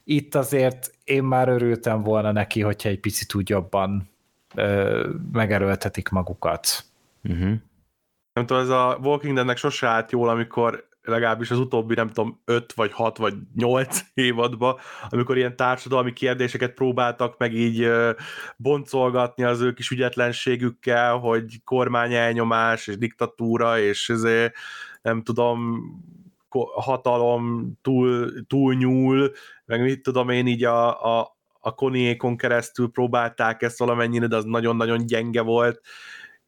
[0.04, 4.10] Itt azért én már örültem volna neki, hogyha egy picit úgy jobban
[4.54, 6.84] ö, megerőltetik magukat.
[7.22, 7.52] Uh-huh.
[8.32, 12.40] Nem tudom, ez a Walking Deadnek sose állt jól, amikor legalábbis az utóbbi, nem tudom,
[12.44, 14.76] 5 vagy 6 vagy 8 évadban,
[15.08, 17.90] amikor ilyen társadalmi kérdéseket próbáltak meg így
[18.56, 24.54] boncolgatni az ő kis ügyetlenségükkel, hogy kormány elnyomás és diktatúra, és ezért
[25.02, 25.82] nem tudom,
[26.74, 29.32] hatalom túl, túl nyúl,
[29.64, 35.06] meg mit tudom én így a, a, a keresztül próbálták ezt valamennyire, de az nagyon-nagyon
[35.06, 35.80] gyenge volt,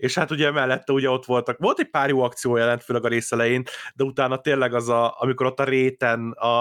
[0.01, 3.09] és hát ugye mellette ugye ott voltak, volt egy pár jó akció jelent, főleg a
[3.09, 3.63] rész elején,
[3.95, 6.61] de utána tényleg az a, amikor ott a réten a,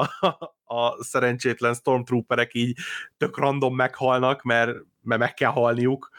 [0.79, 2.77] a szerencsétlen stormtrooperek így
[3.17, 6.09] tök random meghalnak, mert, mert meg kell halniuk,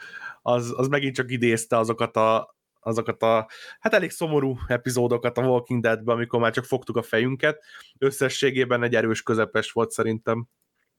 [0.41, 3.47] az, az megint csak idézte azokat a, azokat a,
[3.79, 7.63] hát elég szomorú epizódokat a Walking Dead-ben, amikor már csak fogtuk a fejünket.
[7.97, 10.47] Összességében egy erős közepes volt szerintem.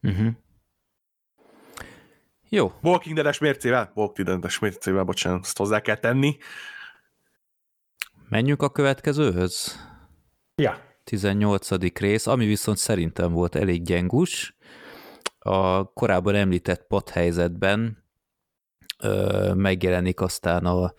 [0.02, 0.32] Uh-huh.
[2.54, 2.72] Jó.
[2.82, 3.92] Walking Dead-es mércével?
[3.94, 6.36] Walking Dead-es mércével, bocsánat, ezt hozzá kell tenni.
[8.28, 9.76] Menjünk a következőhöz?
[10.54, 10.78] Ja.
[11.04, 11.98] 18.
[11.98, 14.56] rész, ami viszont szerintem volt elég gyengus.
[15.38, 18.04] A korábban említett padhelyzetben
[18.98, 20.94] ö, megjelenik aztán a,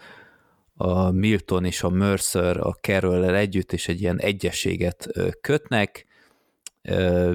[0.75, 5.07] a Milton és a Mercer a carroll együtt, és egy ilyen egyességet
[5.41, 6.05] kötnek.
[6.81, 7.33] Ö,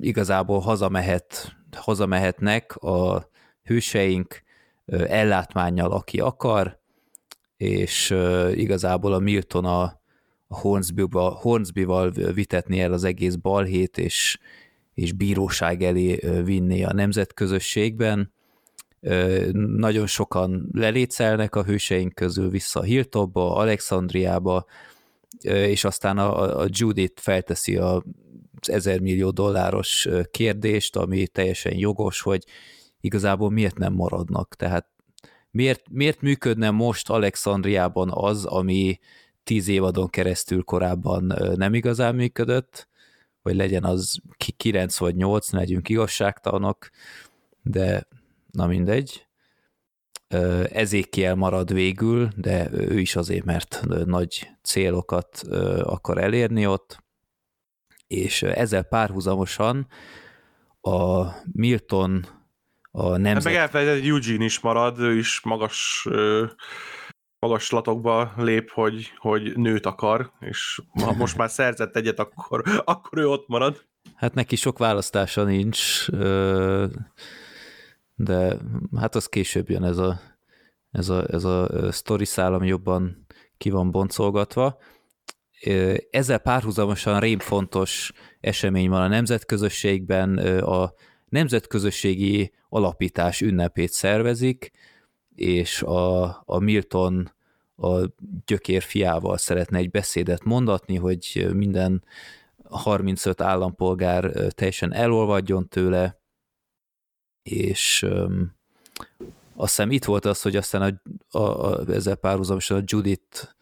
[0.00, 3.32] igazából hazamehet, hazamehetnek a
[3.64, 4.42] hőseink
[5.06, 6.78] ellátmányjal, aki akar,
[7.56, 8.14] és
[8.54, 9.82] igazából a Milton a,
[10.46, 14.38] a Hornsby-val, Hornsby-val vitetni el az egész balhét, és,
[14.94, 18.32] és bíróság elé vinni a nemzetközösségben.
[19.52, 24.64] Nagyon sokan lelécelnek a hőseink közül vissza Hilltopba, Alexandriába,
[25.42, 28.04] és aztán a, a Judith felteszi a,
[28.60, 32.44] az ezer millió dolláros kérdést, ami teljesen jogos, hogy
[33.04, 34.54] igazából miért nem maradnak.
[34.54, 34.88] Tehát
[35.50, 38.98] miért, miért működne most Alexandriában az, ami
[39.42, 42.88] tíz évadon keresztül korábban nem igazán működött,
[43.42, 44.18] vagy legyen az
[44.56, 46.90] kilenc vagy nyolc, legyünk igazságtalanok,
[47.62, 48.08] de
[48.50, 49.26] na mindegy.
[50.72, 55.42] Ezékiel marad végül, de ő is azért, mert nagy célokat
[55.82, 57.04] akar elérni ott,
[58.06, 59.86] és ezzel párhuzamosan
[60.80, 62.33] a Milton
[62.96, 63.44] a nemzet...
[63.44, 66.06] Meg elfelejtett, Eugene is marad, ő is magas
[67.38, 73.28] magaslatokba lép, hogy, hogy nőt akar, és ha most már szerzett egyet, akkor, akkor ő
[73.28, 73.84] ott marad.
[74.14, 76.10] Hát neki sok választása nincs,
[78.14, 78.56] de
[78.96, 80.20] hát az később jön ez a,
[80.90, 83.26] ez a, ez a sztori szál, ami jobban
[83.58, 84.78] ki van boncolgatva.
[86.10, 90.92] Ezzel párhuzamosan rém fontos esemény van a nemzetközösségben, a
[91.28, 94.70] nemzetközösségi alapítás ünnepét szervezik,
[95.34, 97.32] és a, a Milton
[97.76, 98.08] a
[98.46, 102.04] gyökér fiával szeretne egy beszédet mondatni, hogy minden
[102.64, 106.20] 35 állampolgár teljesen elolvadjon tőle,
[107.42, 108.54] és um,
[109.54, 113.53] azt hiszem itt volt az, hogy aztán a, a, a, ezzel párhuzamosan a Judith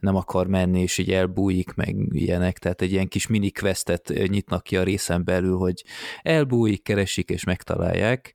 [0.00, 4.62] nem akar menni, és így elbújik, meg ilyenek, tehát egy ilyen kis mini questet nyitnak
[4.62, 5.84] ki a részen belül, hogy
[6.22, 8.34] elbújik, keresik és megtalálják.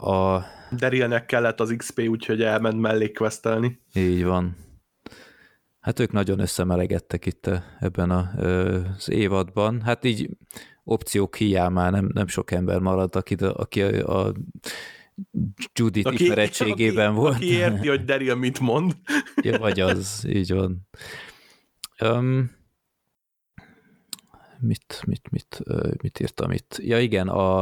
[0.00, 0.40] A...
[0.76, 3.80] Darylnek kellett az XP, úgyhogy elment mellé questelni.
[3.94, 4.56] Így van.
[5.80, 7.50] Hát ők nagyon összemelegettek itt
[7.80, 9.80] ebben az évadban.
[9.82, 10.30] Hát így
[10.84, 14.32] opciók hiányán nem, nem sok ember maradt, aki, aki a, a
[15.72, 17.34] Judith aki, ismerettségében aki, volt.
[17.34, 18.96] Aki érti, hogy Daryl mit mond.
[19.42, 20.88] ja, vagy az, így van.
[22.00, 22.50] Um,
[24.58, 25.62] mit, mit, mit,
[26.02, 26.78] mit írtam itt?
[26.82, 27.60] Ja igen, a,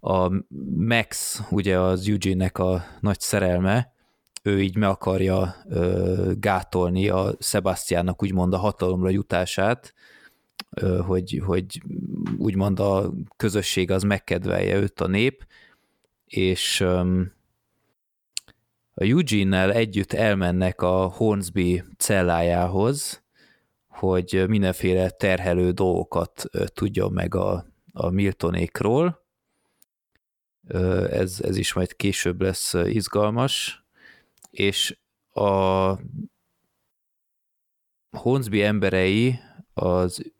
[0.00, 0.32] a
[0.76, 3.92] Max, ugye az Eugene-nek a nagy szerelme,
[4.42, 9.94] ő így meg akarja ö, gátolni a Sebastiannak úgymond a hatalomra jutását,
[10.70, 11.82] ö, hogy, hogy
[12.38, 15.46] úgymond a közösség az megkedvelje őt a nép,
[16.30, 16.80] és
[18.94, 23.22] a Eugene-nel együtt elmennek a Hornsby cellájához,
[23.88, 29.24] hogy mindenféle terhelő dolgokat tudjon meg a, a Miltonékról.
[31.10, 33.84] Ez, ez is majd később lesz izgalmas,
[34.50, 34.98] és
[35.32, 35.98] a
[38.10, 39.38] Hornsby emberei
[39.74, 40.32] az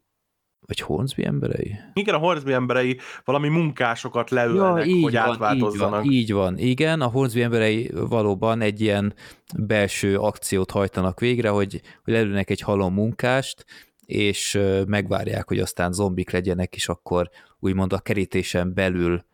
[0.71, 1.77] vagy Hornsby emberei?
[1.93, 6.05] Igen, a Hornsby emberei valami munkásokat leülnek, ja, hogy van, átváltozzanak.
[6.05, 9.15] Így van, így van, igen, a Hornsby emberei valóban egy ilyen
[9.59, 13.65] belső akciót hajtanak végre, hogy, hogy leülnek egy halom munkást,
[14.07, 19.25] és megvárják, hogy aztán zombik legyenek, és akkor úgymond a kerítésen belül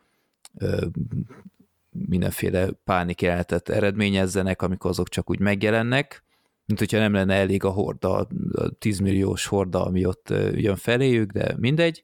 [1.91, 6.23] mindenféle pánik jelenetet eredményezzenek, amikor azok csak úgy megjelennek,
[6.67, 11.31] mint hogyha nem lenne elég a horda, a 10 milliós horda, ami ott jön feléjük,
[11.31, 12.03] de mindegy.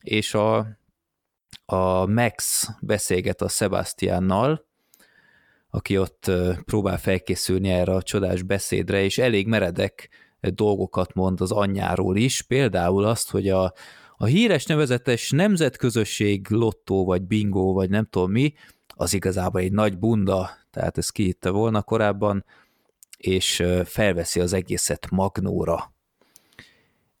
[0.00, 0.66] És a,
[1.66, 4.66] a Max beszélget a Sebastiannal,
[5.70, 6.30] aki ott
[6.64, 10.08] próbál felkészülni erre a csodás beszédre, és elég meredek
[10.40, 13.72] dolgokat mond az anyjáról is, például azt, hogy a,
[14.16, 18.54] a híres nevezetes nemzetközösség lottó, vagy bingo, vagy nem tudom mi,
[18.94, 22.44] az igazából egy nagy bunda, tehát ezt kihitte volna korábban,
[23.18, 25.92] és felveszi az egészet magnóra.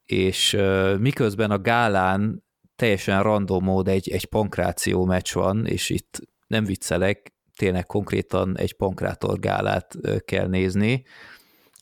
[0.04, 0.56] És
[0.98, 2.44] miközben a gálán
[2.76, 8.72] teljesen random mód egy, egy pankráció meccs van, és itt nem viccelek, tényleg konkrétan egy
[8.72, 11.04] pankrátor gálát kell nézni.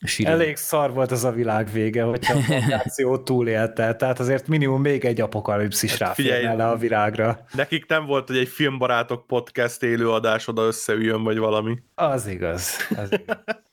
[0.01, 0.31] Sirin.
[0.31, 5.05] Elég szar volt az a világ vége, hogyha a pankráció túlélte, tehát azért minimum még
[5.05, 7.45] egy apokalipszis hát ráférne le a világra.
[7.53, 11.77] Nekik nem volt, hogy egy filmbarátok podcast élőadás oda összeüljön, vagy valami.
[11.95, 12.77] Az igaz.
[12.95, 13.65] Az igaz.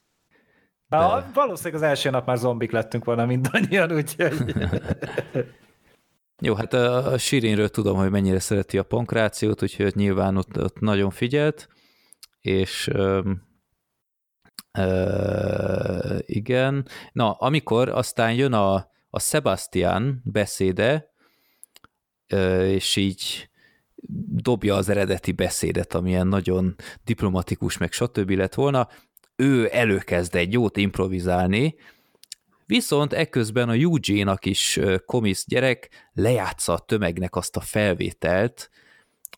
[0.88, 0.96] De...
[0.96, 4.54] Ha, valószínűleg az első nap már zombik lettünk volna mindannyian, úgyhogy...
[6.42, 11.10] Jó, hát a, Sirinről tudom, hogy mennyire szereti a pankrációt, úgyhogy nyilván ott, ott nagyon
[11.10, 11.68] figyelt,
[12.40, 13.42] és um,
[14.78, 16.88] uh, igen.
[17.12, 18.74] Na, amikor aztán jön a,
[19.10, 21.12] a Sebastian beszéde,
[22.32, 23.50] uh, és így
[24.42, 28.30] dobja az eredeti beszédet, amilyen nagyon diplomatikus, meg stb.
[28.30, 28.88] lett volna,
[29.36, 31.74] ő előkezd egy jót improvizálni,
[32.66, 38.70] viszont ekközben a Eugene, a kis komisz gyerek lejátsza a tömegnek azt a felvételt,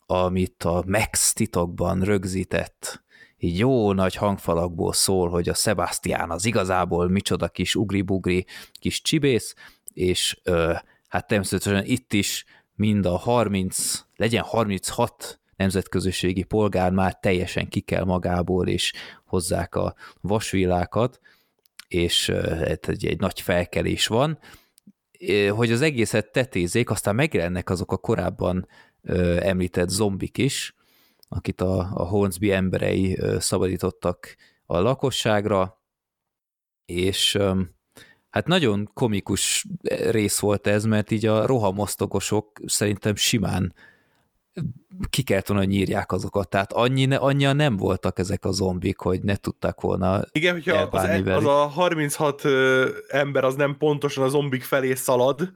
[0.06, 3.04] amit a Max titokban rögzített.
[3.38, 9.54] Így jó nagy hangfalakból szól, hogy a Sebastian az igazából micsoda kis ugri-bugri kis csibész,
[9.92, 10.74] és ö,
[11.09, 18.05] hát természetesen itt is mind a 30, legyen 36 nemzetközösségi polgár már teljesen ki kell
[18.05, 18.92] magából, és
[19.25, 21.21] hozzák a vasvillákat,
[21.88, 24.38] és hát egy, egy nagy felkelés van,
[25.51, 28.69] hogy az egészet tetézék, aztán megjelennek azok a korábban
[29.38, 30.75] említett zombik is,
[31.29, 35.83] akit a, a Hornsby emberei szabadítottak a lakosságra,
[36.85, 37.38] és
[38.31, 39.66] hát nagyon komikus
[40.11, 43.75] rész volt ez, mert így a rohamosztogosok szerintem simán
[45.11, 49.37] ki kellett volna nyírják azokat, tehát annyi, annyian nem voltak ezek a zombik, hogy ne
[49.37, 52.42] tudták volna Igen, hogyha az, e- az a 36
[53.09, 55.53] ember az nem pontosan a zombik felé szalad,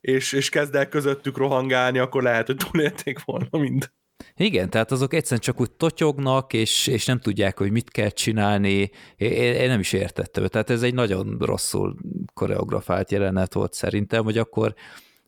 [0.00, 3.90] és, és kezd el közöttük rohangálni, akkor lehet, hogy túlélték volna mind.
[4.36, 8.90] Igen, tehát azok egyszerűen csak úgy totyognak, és, és nem tudják, hogy mit kell csinálni.
[9.16, 10.46] Én, én nem is értettem.
[10.46, 11.96] Tehát ez egy nagyon rosszul
[12.34, 14.74] koreografált jelenet volt szerintem, hogy akkor,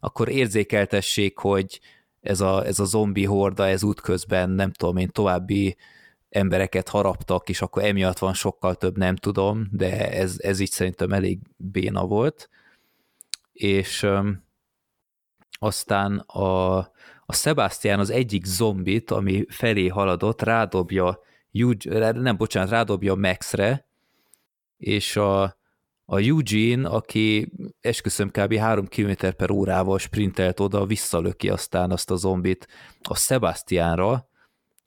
[0.00, 1.80] akkor érzékeltessék, hogy
[2.20, 5.76] ez a, ez a zombi horda, ez útközben, nem tudom én, további
[6.28, 11.12] embereket haraptak, és akkor emiatt van sokkal több, nem tudom, de ez, ez így szerintem
[11.12, 12.50] elég béna volt.
[13.52, 14.42] És öm,
[15.58, 16.76] aztán a,
[17.26, 21.20] a Sebastian az egyik zombit, ami felé haladott, rádobja,
[22.12, 23.86] nem, bocsánat, rádobja Maxre,
[24.76, 25.57] és a,
[26.10, 28.54] a Eugene, aki esküszöm kb.
[28.54, 32.68] 3 km per órával sprintelt oda, visszalöki aztán azt a zombit
[33.02, 34.28] a Sebastianra,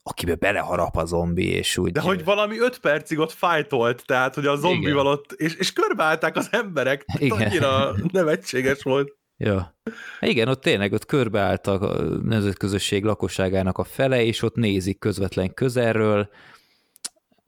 [0.03, 1.91] akibe beleharap a zombi, és úgy...
[1.91, 6.35] De hogy valami öt percig ott fájtolt, tehát, hogy a zombival ott, és, és körbeállták
[6.35, 7.41] az emberek, Igen.
[7.41, 9.17] annyira nevetséges volt.
[9.37, 9.75] Ja.
[10.19, 16.29] Igen, ott tényleg ott körbeállt a nemzetközösség lakosságának a fele, és ott nézik közvetlen közelről.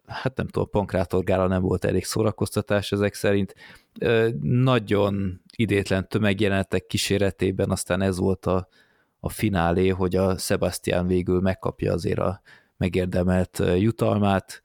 [0.07, 3.55] Hát nem tudom, Pankrátor Gála nem volt elég szórakoztatás ezek szerint.
[4.41, 8.67] Nagyon idétlen tömegjelenetek kíséretében aztán ez volt a,
[9.19, 12.41] a finálé, hogy a Sebastian végül megkapja azért a
[12.77, 14.63] megérdemelt jutalmát.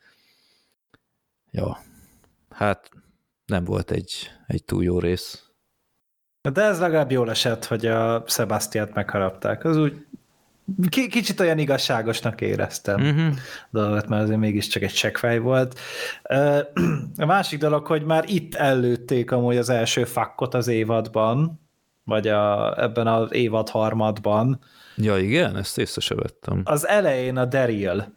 [1.51, 1.79] Ja,
[2.51, 2.91] hát
[3.45, 5.49] nem volt egy, egy túl jó rész.
[6.53, 9.65] De ez legalább jól esett, hogy a Sebastiát megharapták.
[9.65, 10.07] Az úgy
[10.91, 13.35] kicsit olyan igazságosnak éreztem uh-huh.
[13.71, 15.79] dolgot, mert azért mégiscsak egy csekkfej volt.
[17.17, 21.61] A másik dolog, hogy már itt előtték amúgy az első fakkot az évadban,
[22.05, 24.59] vagy a, ebben az évad harmadban.
[24.97, 26.63] Ja igen, ezt észre se vettem.
[26.65, 28.17] Az elején a Daryl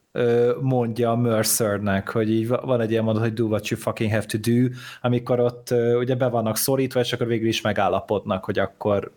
[0.61, 4.25] mondja a Mercernek, hogy így van egy ilyen mondat, hogy do what you fucking have
[4.25, 4.67] to do,
[5.01, 9.11] amikor ott ugye be vannak szorítva, és akkor végül is megállapodnak, hogy akkor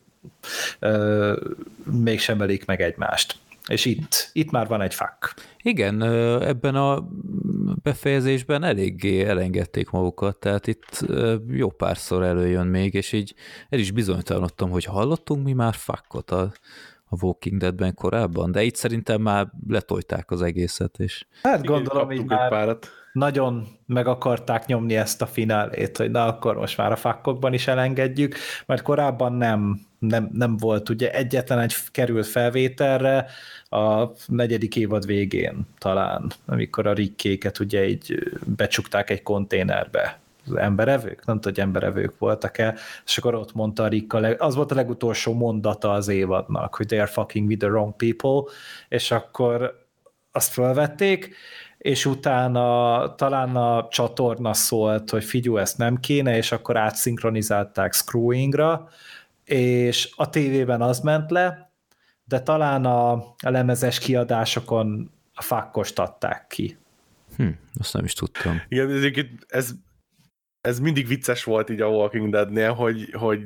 [0.79, 1.37] ö,
[1.85, 3.37] mégsem ölik meg egymást.
[3.69, 5.35] És itt, itt már van egy fak.
[5.63, 6.03] Igen,
[6.43, 7.09] ebben a
[7.83, 11.05] befejezésben eléggé elengedték magukat, tehát itt
[11.49, 13.35] jó párszor előjön még, és így
[13.69, 16.53] el is bizonytalanodtam, hogy hallottunk mi már fakot a,
[17.05, 21.27] a Walking Deadben korábban, de itt szerintem már letolták az egészet, és...
[21.43, 22.89] Hát gondolom, hogy már párat.
[23.13, 27.67] nagyon meg akarták nyomni ezt a finálét, hogy na akkor most már a fakkokban is
[27.67, 33.27] elengedjük, mert korábban nem, nem, nem volt, ugye egyetlen egy került felvételre
[33.69, 41.25] a negyedik évad végén talán, amikor a rikkéket ugye így becsukták egy konténerbe, az emberevők,
[41.25, 45.93] nem hogy emberevők voltak-e, és akkor ott mondta a Rikka, az volt a legutolsó mondata
[45.93, 48.53] az évadnak, hogy they are fucking with the wrong people,
[48.89, 49.83] és akkor
[50.33, 51.37] azt felvették,
[51.79, 58.89] és utána talán a csatorna szólt, hogy figyú, ezt nem kéne, és akkor átszinkronizálták Screwingra,
[59.45, 61.73] és a tévében az ment le,
[62.25, 66.77] de talán a, a lemezes kiadásokon a fákkost adták ki.
[67.37, 67.49] Hm,
[67.81, 68.63] azt nem is tudtam.
[68.69, 69.05] Igen, ez,
[69.47, 69.75] ez
[70.65, 73.41] ez mindig vicces volt így a Walking Dead-nél, hogy, hogy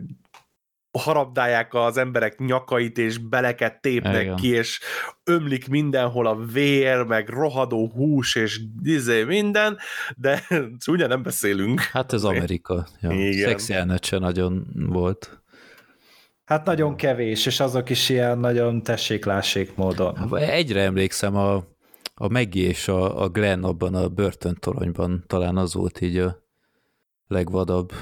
[0.98, 4.36] harabdálják az emberek nyakait, és beleket tépnek Igen.
[4.36, 4.80] ki, és
[5.24, 9.78] ömlik mindenhol a vér, meg rohadó hús, és dizé minden,
[10.16, 10.42] de
[10.86, 11.80] ugye nem beszélünk.
[11.80, 12.86] Hát ez Amerika.
[13.00, 13.10] Ja.
[13.10, 13.58] Igen.
[13.58, 15.37] Szexi se nagyon volt.
[16.48, 20.16] Hát nagyon kevés, és azok is ilyen nagyon tessék-lássék módon.
[20.16, 21.54] Hát, egyre emlékszem, a,
[22.14, 26.42] a Maggie és a, a Glenn abban a börtöntoronyban, talán az volt így a
[27.26, 27.92] legvadabb.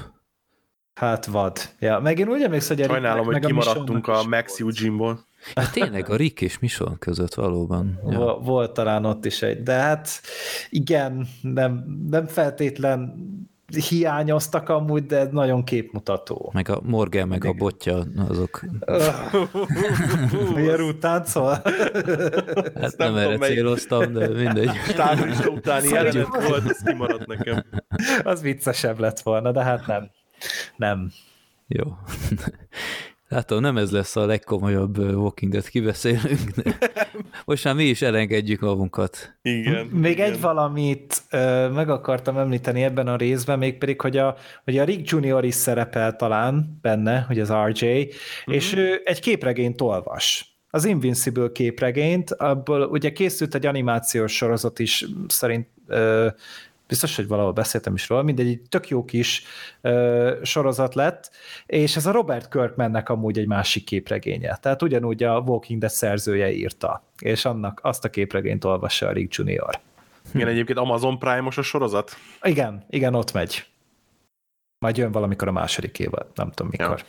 [0.93, 1.59] Hát vad.
[1.79, 5.25] Ja, meg én úgy emlékszem, hogy Sajnálom, meg, hogy meg kimaradtunk a, a Max Eugene-ból.
[5.55, 7.99] Hát tényleg, a Rick és Mission között valóban.
[8.09, 8.39] Ja.
[8.43, 10.09] Volt talán ott is egy, de hát
[10.69, 13.15] igen, nem, nem feltétlen
[13.75, 16.51] hiányoztak amúgy, de nagyon képmutató.
[16.53, 18.65] Meg a Morgan, meg a botja, azok...
[20.55, 21.51] Milyen út táncol?
[22.75, 24.71] Hát nem, nem erre céloztam, de mindegy.
[24.95, 27.65] Távolista utáni jelenet volt, ez kimaradt nekem.
[28.23, 30.09] Az viccesebb lett volna, de hát nem.
[30.75, 31.11] Nem.
[31.67, 31.83] Jó.
[33.29, 36.77] Látom, nem ez lesz a legkomolyabb Walking Dead kibeszélünk, de
[37.45, 39.37] most már mi is elengedjük magunkat.
[39.41, 39.85] Igen.
[39.85, 40.31] Még igen.
[40.31, 45.09] egy valamit ö, meg akartam említeni ebben a részben, mégpedig, hogy a, hogy a Rick
[45.09, 48.07] Junior is szerepel talán benne, hogy az RJ, mm-hmm.
[48.45, 55.05] és ő egy képregényt olvas az Invincible képregényt, abból ugye készült egy animációs sorozat is
[55.27, 56.27] szerint ö,
[56.87, 59.43] biztos, hogy valahol beszéltem is róla, mindegy, egy tök jó kis
[59.81, 61.31] ö, sorozat lett,
[61.65, 64.57] és ez a Robert Kirkmannek amúgy egy másik képregénye.
[64.61, 69.33] Tehát ugyanúgy a Walking Dead szerzője írta, és annak azt a képregényt olvassa a Rick
[69.35, 69.79] Junior.
[70.33, 72.11] Igen, egyébként Amazon Prime-os a sorozat?
[72.41, 73.65] Igen, igen, ott megy.
[74.79, 77.03] Majd jön valamikor a második évad, nem tudom mikor.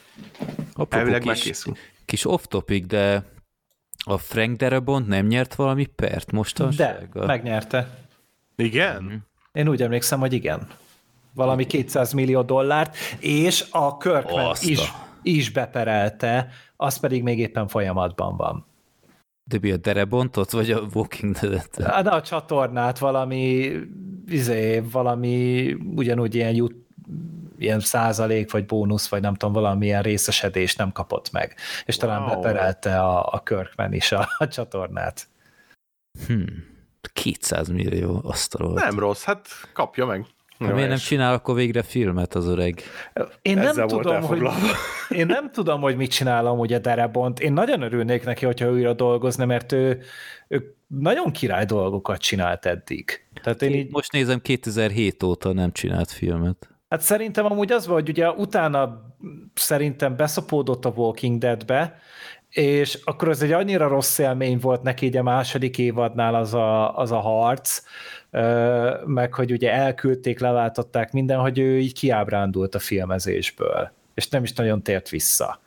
[0.76, 0.86] Ja.
[0.88, 1.74] Elvileg kis, megkészül.
[2.04, 3.24] Kis off-topic, de
[4.04, 7.08] a Frank Darabont nem nyert valami pert mostanság?
[7.08, 8.06] De, megnyerte.
[8.56, 9.27] Igen?
[9.52, 10.66] Én úgy emlékszem, hogy igen.
[11.34, 14.92] Valami 200 millió dollárt, és a Kirkman is,
[15.22, 18.66] is beperelte, az pedig még éppen folyamatban van.
[19.44, 21.76] De mi a Derebontot, vagy a Walking Dead-et?
[21.76, 23.72] De a csatornát valami,
[24.26, 26.74] izé, valami ugyanúgy ilyen jut,
[27.58, 31.54] ilyen százalék, vagy bónusz, vagy nem tudom, valamilyen részesedés nem kapott meg.
[31.84, 32.28] És talán wow.
[32.28, 35.28] beperelte a, a Kirkman is a, a csatornát.
[36.26, 36.67] Hmm.
[37.12, 38.74] 200 millió asztalolt.
[38.74, 40.26] Nem rossz, hát kapja meg.
[40.58, 42.82] Ha miért nem csinál akkor végre filmet az öreg?
[43.42, 44.42] Én nem, tudom, hogy,
[45.08, 47.40] én nem tudom, hogy mit csinálom ugye Derebont.
[47.40, 50.02] Én nagyon örülnék neki, hogyha újra dolgozna, mert ő,
[50.48, 53.26] ő nagyon király dolgokat csinált eddig.
[53.42, 53.90] Tehát én, így...
[53.90, 56.68] Most nézem, 2007 óta nem csinált filmet.
[56.88, 59.02] Hát szerintem amúgy az volt, hogy ugye utána
[59.54, 61.98] szerintem beszopódott a Walking Deadbe,
[62.50, 66.96] és akkor az egy annyira rossz élmény volt neki így a második évadnál az a,
[66.96, 67.82] az a harc,
[69.06, 74.52] meg hogy ugye elküldték, leváltották minden, hogy ő így kiábrándult a filmezésből, és nem is
[74.52, 75.60] nagyon tért vissza.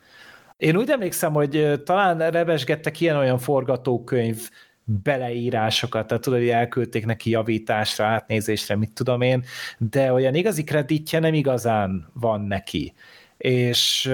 [0.56, 4.48] Én úgy emlékszem, hogy talán revesgettek ilyen-olyan forgatókönyv
[4.84, 9.44] beleírásokat, tehát tudod, hogy elküldték neki javításra, átnézésre, mit tudom én,
[9.78, 12.94] de olyan igazi kreditje nem igazán van neki.
[13.36, 14.12] És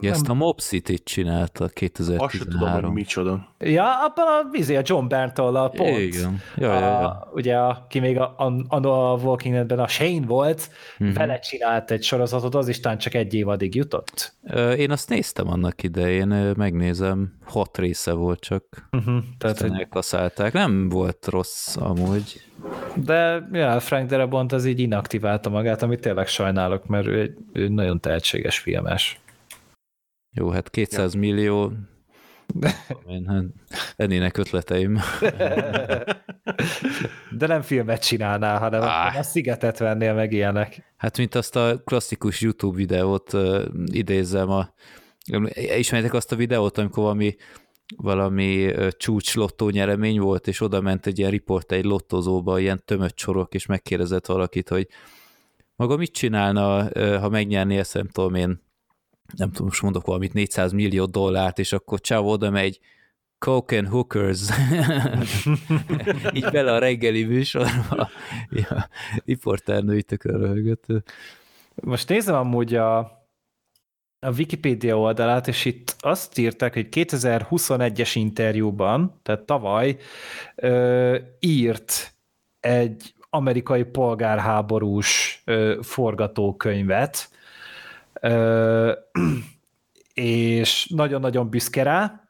[0.00, 2.24] Ja, ezt a Mob City-t csinálta 2013.
[2.24, 3.48] Azt tudom, hogy micsoda.
[3.58, 5.98] Ja, abban a vizé, a John Berntol a pont.
[5.98, 6.40] Igen.
[6.56, 7.08] Ja, ja, ja.
[7.08, 8.34] A, ugye, aki még a,
[8.68, 11.16] a, a Walking Dead-ben a Shane volt, uh-huh.
[11.16, 14.34] vele csinált egy sorozatot, az is talán csak egy évadig jutott.
[14.76, 18.88] Én azt néztem annak idején, megnézem, hat része volt csak.
[18.92, 19.22] Uh-huh.
[19.38, 19.72] Tehát, hogy...
[19.78, 20.52] elkaszálták.
[20.52, 22.42] Nem volt rossz amúgy.
[22.94, 27.68] De ja, Frank Darabont az így inaktiválta magát, amit tényleg sajnálok, mert ő egy, ő
[27.68, 29.18] nagyon tehetséges filmes.
[30.36, 31.20] Jó, hát 200 ja.
[31.20, 31.72] millió,
[33.08, 33.44] én, hát
[33.96, 34.98] ennének ötleteim.
[37.38, 39.18] De nem filmet csinálnál, hanem ah.
[39.18, 40.94] a szigetet vennél meg ilyenek.
[40.96, 44.74] Hát, mint azt a klasszikus YouTube videót uh, idézem, a,
[45.76, 47.36] ismerjétek azt a videót, amikor valami,
[47.96, 53.18] valami csúcs lottó nyeremény volt, és oda ment egy ilyen riporter egy lottozóba, ilyen tömött
[53.18, 54.88] sorok, és megkérdezett valakit, hogy
[55.76, 58.62] maga mit csinálna, ha megnyerné ezt, nem tudom én,
[59.36, 62.80] nem tudom, most mondok valamit, 400 millió dollárt, és akkor csáv oda megy,
[63.38, 64.48] Coke and Hookers,
[66.36, 68.08] így bele a reggeli műsorba,
[68.68, 68.88] ja,
[69.24, 70.86] riporternői tökön röhögött.
[71.74, 72.98] Most nézem amúgy a,
[74.18, 79.96] a Wikipedia oldalát, és itt azt írták, hogy 2021-es interjúban, tehát tavaly
[80.54, 82.14] ö, írt
[82.60, 87.30] egy amerikai polgárháborús ö, forgatókönyvet,
[90.14, 92.28] és nagyon-nagyon büszke rá,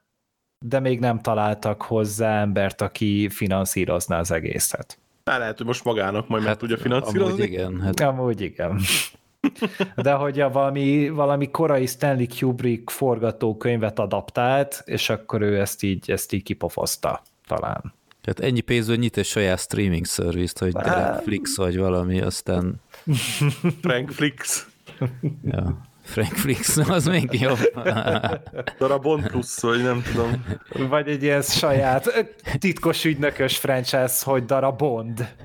[0.65, 4.99] de még nem találtak hozzá embert, aki finanszírozná az egészet.
[5.25, 7.31] Hát lehet, hogy most magának majd hát, meg tudja finanszírozni.
[7.31, 7.81] Amúgy igen.
[7.81, 7.99] Hát.
[7.99, 8.79] Amúgy igen.
[9.95, 16.11] De hogy a valami, valami korai Stanley Kubrick forgatókönyvet adaptált, és akkor ő ezt így,
[16.11, 17.93] ezt így kipofozta talán.
[18.21, 20.73] Tehát ennyi pénzből nyit egy saját streaming szervizt, hogy
[21.23, 22.81] Flix vagy valami, aztán...
[24.07, 24.67] Flix
[25.51, 25.93] ja.
[26.03, 27.57] Frank Flix, az még jobb.
[28.79, 30.45] Darabon plusz, vagy nem tudom.
[30.89, 35.35] Vagy egy ilyen saját titkos ügynökös franchise, hogy Darabond.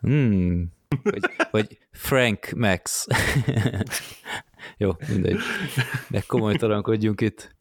[0.00, 0.72] Hmm.
[1.02, 3.06] Vagy, vagy Frank Max.
[4.76, 5.38] Jó, mindegy.
[6.08, 7.56] De komoly tarankodjunk itt.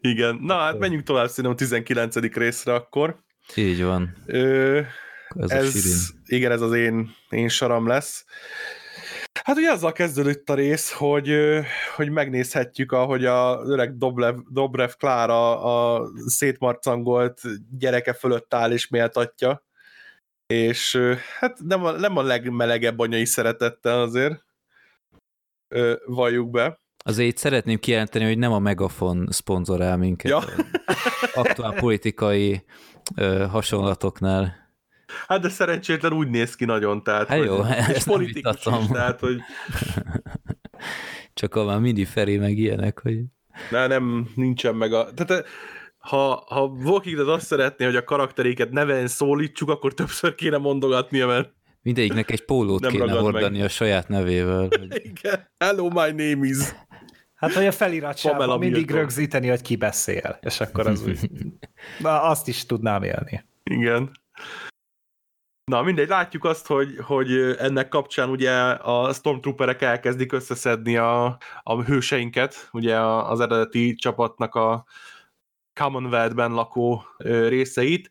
[0.00, 0.38] Igen.
[0.42, 2.16] Na, hát menjünk tovább szerintem a 19.
[2.16, 3.22] részre akkor.
[3.54, 4.16] Így van.
[4.26, 4.80] Ö,
[5.28, 8.24] ez, ez igen, ez az én, én saram lesz.
[9.42, 11.38] Hát ugye azzal kezdődött a rész, hogy,
[11.96, 17.40] hogy megnézhetjük, ahogy a öreg Doblev, Dobrev Klára a szétmarcangolt
[17.78, 19.66] gyereke fölött áll és méltatja.
[20.46, 20.98] És
[21.38, 24.44] hát nem a, nem a legmelegebb anyai szeretettel azért
[26.06, 26.78] valljuk be.
[27.04, 30.30] Azért itt szeretném kijelenteni, hogy nem a Megafon szponzorál minket.
[30.30, 30.42] Ja.
[31.34, 32.64] Aktuál politikai
[33.16, 34.67] ö, hasonlatoknál.
[35.26, 37.56] Hát de szerencsétlen úgy néz ki nagyon, tehát hát jó,
[37.94, 39.40] és politikus is, tehát hogy...
[41.34, 43.18] Csak a már mini Feri meg ilyenek, hogy...
[43.70, 45.12] Na, nem, nincsen meg a...
[45.14, 45.44] Tehát
[45.98, 51.26] ha, ha Walking Dead azt szeretné, hogy a karakteréket neven szólítsuk, akkor többször kéne mondogatnia,
[51.26, 51.52] mert...
[51.82, 53.66] Mindegyiknek egy pólót Nem kéne hordani meg.
[53.66, 54.68] a saját nevével.
[54.68, 55.50] hogy- Igen.
[55.58, 56.56] Hello, my name is.
[57.34, 58.96] Hát, hogy a feliratságban Pamela mindig Milton.
[58.98, 61.18] rögzíteni, hogy ki beszél, és akkor az úgy...
[61.98, 63.44] Na, azt is tudnám élni.
[63.62, 64.10] Igen.
[65.68, 71.82] Na mindegy, látjuk azt, hogy, hogy ennek kapcsán ugye a Stormtrooperek elkezdik összeszedni a, a
[71.82, 74.84] hőseinket, ugye az eredeti csapatnak a
[75.80, 77.04] Commonwealth-ben lakó
[77.48, 78.10] részeit,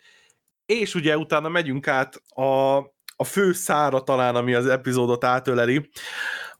[0.66, 2.78] és ugye utána megyünk át a,
[3.16, 5.90] a fő szára talán, ami az epizódot átöleli,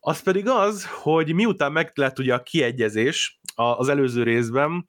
[0.08, 4.86] az pedig az, hogy miután meg lett ugye a kiegyezés az előző részben,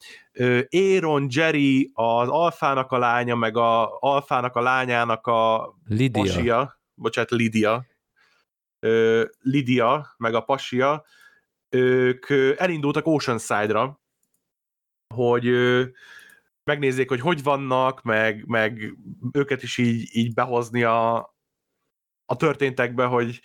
[0.71, 6.23] Aaron, Jerry, az Alfának a lánya, meg a Alfának a lányának a Lidia.
[6.23, 7.87] pasia, bocsánat, Lidia,
[8.79, 11.05] ö, Lidia, meg a pasia,
[11.69, 14.01] ők elindultak Oceanside-ra,
[15.15, 15.51] hogy
[16.65, 18.97] megnézzék, hogy hogy vannak, meg, meg
[19.33, 21.17] őket is így, így behozni a,
[22.25, 23.41] a történtekbe, hogy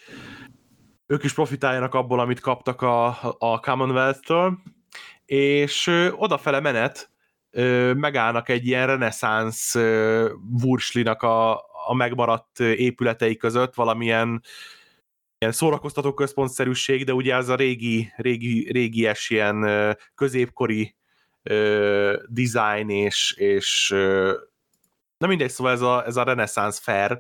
[1.14, 3.08] ők is profitáljanak abból, amit kaptak a,
[3.38, 4.58] a Commonwealth-től,
[5.26, 7.10] és odafele menet
[7.96, 9.76] megállnak egy ilyen reneszánsz
[10.50, 11.54] vurslinak a,
[11.88, 14.44] a megmaradt épületei között, valamilyen
[15.38, 19.66] ilyen szórakoztató központszerűség, de ugye az a régi, régi, régies ilyen
[20.16, 20.96] középkori
[21.44, 24.34] ö, design és, és ö,
[25.18, 27.20] na mindegy, szóval ez a, ez a reneszánsz fair,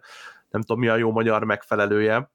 [0.49, 2.31] nem tudom mi a jó magyar megfelelője,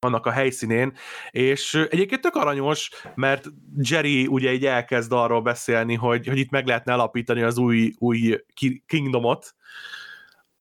[0.00, 0.96] annak a helyszínén,
[1.30, 3.46] és egyébként tök aranyos, mert
[3.76, 8.38] Jerry ugye így elkezd arról beszélni, hogy, hogy itt meg lehetne alapítani az új, új
[8.54, 9.54] ki- kingdomot,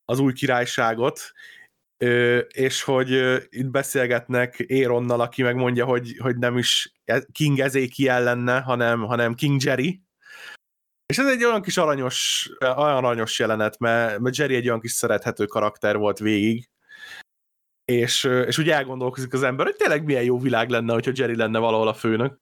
[0.06, 1.20] az új királyságot,
[2.48, 3.10] és hogy
[3.50, 6.94] itt beszélgetnek Éronnal, aki megmondja, hogy, hogy nem is
[7.32, 10.02] King Ezekiel lenne, hanem, hanem King Jerry.
[11.06, 14.92] És ez egy olyan kis aranyos, olyan aranyos jelenet, mert, mert Jerry egy olyan kis
[14.92, 16.70] szerethető karakter volt végig,
[17.92, 21.60] és, és úgy elgondolkozik az ember, hogy tényleg milyen jó világ lenne, hogyha Jerry lenne
[21.60, 22.40] valahol a főnök.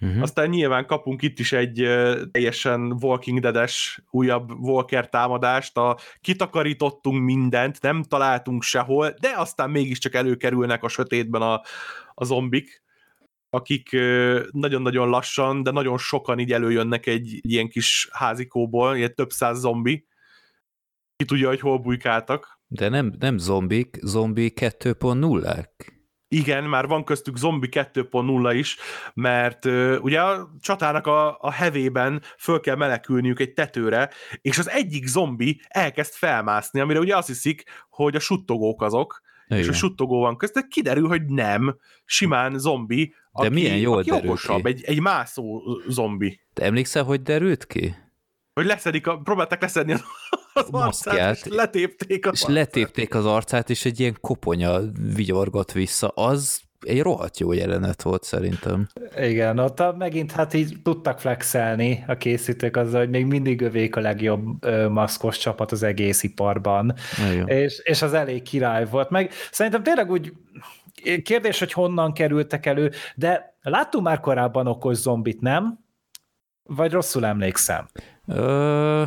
[0.00, 0.22] Uh-huh.
[0.22, 1.74] Aztán nyilván kapunk itt is egy
[2.30, 10.14] teljesen Walking Dead-es újabb Walker támadást, a kitakarítottunk mindent, nem találtunk sehol, de aztán mégiscsak
[10.14, 11.62] előkerülnek a sötétben a,
[12.14, 12.82] a zombik,
[13.50, 13.90] akik
[14.50, 19.58] nagyon-nagyon lassan, de nagyon sokan így előjönnek egy, egy ilyen kis házikóból, ilyen több száz
[19.58, 20.06] zombi.
[21.16, 22.51] Ki tudja, hogy hol bujkáltak.
[22.74, 25.66] De nem, nem zombik, zombi 2.0-ek.
[26.28, 28.76] Igen, már van köztük zombi 2.0 is,
[29.14, 34.10] mert uh, ugye a csatának a, a hevében föl kell menekülniük egy tetőre,
[34.40, 39.58] és az egyik zombi elkezd felmászni, amire ugye azt hiszik, hogy a suttogók azok, és
[39.58, 39.70] Igen.
[39.70, 44.28] a suttogó van közt, de kiderül, hogy nem, simán zombi, aki, milyen jól aki derül
[44.28, 44.68] okosabb, ki.
[44.68, 46.40] egy, egy mászó zombi.
[46.52, 47.94] Te emlékszel, hogy derült ki?
[48.54, 50.02] Hogy leszedik, a, próbálták leszedni az,
[50.52, 51.14] az Maszkját.
[51.16, 52.56] arcát, és letépték az És arcát.
[52.56, 54.80] letépték az arcát, és egy ilyen koponya
[55.14, 56.08] vigyorgott vissza.
[56.08, 58.88] Az egy rohadt jó jelenet volt szerintem.
[59.16, 63.96] Igen, ott a, megint hát így tudtak flexelni a készítők azzal, hogy még mindig övék
[63.96, 66.94] a legjobb ö, maszkos csapat az egész iparban.
[67.32, 67.48] Igen.
[67.48, 69.10] És, és az elég király volt.
[69.10, 70.32] Meg szerintem tényleg úgy
[71.22, 75.78] kérdés, hogy honnan kerültek elő, de láttunk már korábban okos zombit, nem?
[76.64, 77.86] Vagy rosszul emlékszem?
[78.26, 79.02] Ö,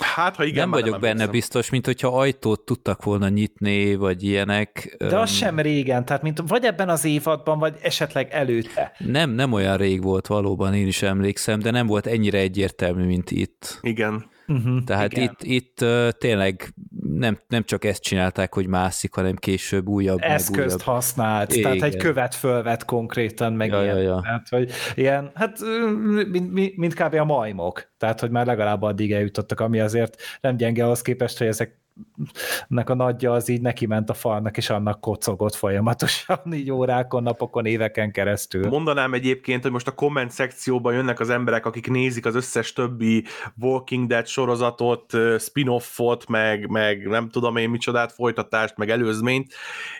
[0.00, 1.30] Hát, ha igen, nem vagyok benne emlékszem.
[1.30, 4.94] biztos, mint hogyha ajtót tudtak volna nyitni, vagy ilyenek.
[4.98, 8.92] De Öm, az sem régen, tehát mint vagy ebben az évadban, vagy esetleg előtte.
[8.98, 13.30] Nem, nem olyan rég volt valóban, én is emlékszem, de nem volt ennyire egyértelmű, mint
[13.30, 13.78] itt.
[13.80, 14.30] Igen.
[14.46, 15.22] Uh-huh, Tehát igen.
[15.24, 15.84] itt, itt
[16.18, 16.74] tényleg
[17.14, 20.80] nem, nem csak ezt csinálták, hogy mászik, hanem később újabb, eszközt újabb.
[20.80, 21.62] használt, Igen.
[21.78, 23.96] tehát egy követ fölvett konkrétan, meg Ja, ilyen.
[23.96, 24.20] ja, ja.
[24.22, 25.58] Tehát, hogy ilyen, hát
[26.30, 27.14] mint, mint, mint kb.
[27.14, 31.46] a majmok, tehát, hogy már legalább addig eljutottak, ami azért nem gyenge ahhoz képest, hogy
[31.46, 31.82] ezek
[32.68, 37.22] nek a nagyja az így neki ment a falnak, és annak kocogott folyamatosan, így órákon,
[37.22, 38.68] napokon, éveken keresztül.
[38.68, 43.24] Mondanám egyébként, hogy most a komment szekcióban jönnek az emberek, akik nézik az összes többi
[43.60, 49.52] Walking Dead sorozatot, spin-offot, meg, meg nem tudom én micsodát, folytatást, meg előzményt,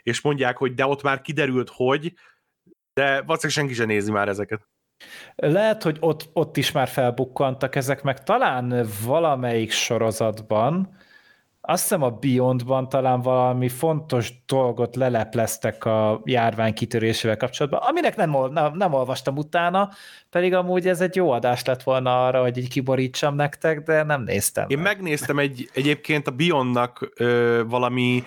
[0.02, 2.12] és mondják, hogy de ott már kiderült, hogy,
[2.92, 4.68] de valószínűleg senki sem nézi már ezeket.
[5.34, 10.96] Lehet, hogy ott, ott is már felbukkantak ezek, meg talán valamelyik sorozatban,
[11.66, 18.36] azt hiszem a Beyondban talán valami fontos dolgot lelepleztek a járvány kitörésével kapcsolatban, aminek nem,
[18.52, 19.90] nem, nem olvastam utána,
[20.30, 24.22] pedig amúgy ez egy jó adás lett volna arra, hogy így kiborítsam nektek, de nem
[24.22, 24.68] néztem.
[24.68, 24.96] Én meg.
[24.96, 28.22] megnéztem egy, egyébként a Beyondnak ö, valami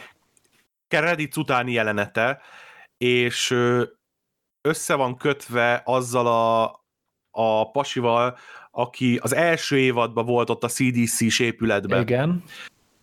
[0.90, 2.42] Reddit utáni jelenete,
[2.98, 3.84] és ö,
[4.62, 6.64] össze van kötve azzal a,
[7.32, 8.38] a pasival,
[8.72, 12.02] aki az első évadban volt ott a CDC-s épületben.
[12.02, 12.44] Igen.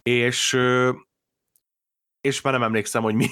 [0.05, 0.59] És
[2.25, 3.27] és már nem emlékszem, hogy mi.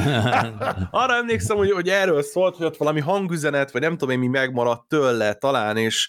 [0.90, 4.26] Arra emlékszem, hogy, hogy erről szólt, hogy ott valami hangüzenet, vagy nem tudom én, mi
[4.26, 6.08] megmaradt tőle talán, és,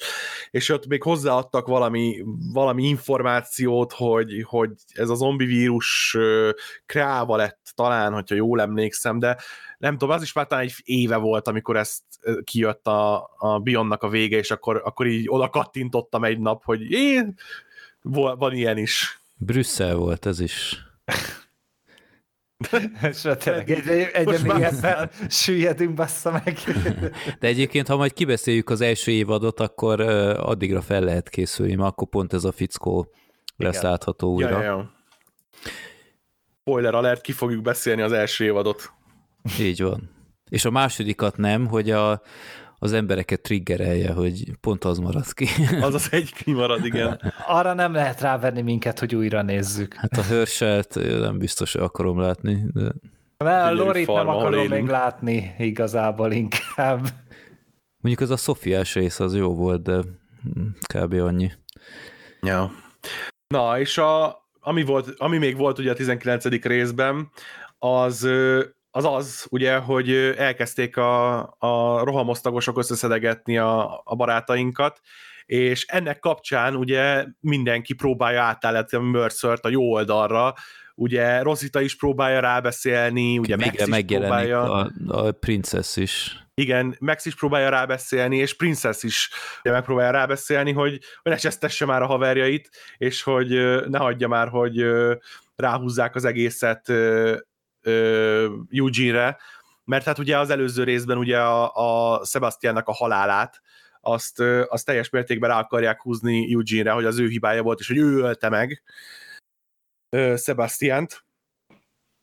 [0.51, 6.17] és ott még hozzáadtak valami, valami információt, hogy, hogy ez a zombi vírus
[6.85, 9.37] kreálva lett talán, hogyha jól emlékszem, de
[9.77, 12.03] nem tudom, az is már talán egy éve volt, amikor ezt
[12.43, 16.91] kijött a, a Bionnak a vége, és akkor, akkor így oda kattintottam egy nap, hogy
[16.91, 17.35] én,
[18.01, 19.18] van ilyen is.
[19.41, 20.77] Brüsszel volt ez is.
[23.01, 26.57] És tényleg egy, egy még ebben süllyedünk, bassza meg.
[27.39, 29.99] De egyébként, ha majd kibeszéljük az első évadot, akkor
[30.39, 33.11] addigra fel lehet készülni, mert akkor pont ez a fickó
[33.55, 33.89] lesz Igen.
[33.89, 34.49] látható újra.
[34.49, 34.91] Ja, ja, ja.
[36.59, 38.91] Spoiler alert, ki fogjuk beszélni az első évadot.
[39.59, 40.09] Így van.
[40.49, 42.21] És a másodikat nem, hogy a,
[42.79, 45.47] az embereket triggerelje, hogy pont az marad ki.
[45.81, 47.33] Az az egy kimarad, igen.
[47.47, 49.93] Arra nem lehet rávenni minket, hogy újra nézzük.
[49.93, 52.63] Hát a hörselt nem biztos, hogy akarom látni.
[52.73, 52.91] De...
[53.43, 57.07] Mert a Lorit nem akarom még látni igazából inkább.
[58.01, 60.01] Mondjuk az a Szofiás rész az jó volt, de
[60.93, 61.13] kb.
[61.13, 61.51] annyi.
[62.41, 62.71] Ja.
[63.47, 66.45] Na, és a, ami, volt, ami még volt ugye a 19.
[66.63, 67.29] részben,
[67.77, 68.27] az
[68.91, 74.99] az az, ugye, hogy elkezdték a, a rohamosztagosok összeszedegetni a, a barátainkat,
[75.45, 80.53] és ennek kapcsán ugye mindenki próbálja átállítani a Mercer-t a jó oldalra,
[80.95, 84.71] ugye Rosita is próbálja rábeszélni, ugye Max is próbálja...
[84.71, 86.37] A, a Princess is.
[86.53, 89.29] Igen, Max is próbálja rábeszélni, és Princess is
[89.63, 93.49] ugye megpróbálja rábeszélni, hogy, hogy ne csesztesse már a haverjait, és hogy
[93.87, 94.85] ne hagyja már, hogy
[95.55, 96.91] ráhúzzák az egészet
[98.71, 99.37] Eugene-re,
[99.83, 101.71] mert hát ugye az előző részben ugye a,
[102.15, 103.61] a Sebastiannak a halálát,
[104.01, 107.97] azt, azt teljes mértékben rá akarják húzni Eugene-re, hogy az ő hibája volt, és hogy
[107.97, 108.83] ő ölte meg
[110.37, 111.23] Sebastiant,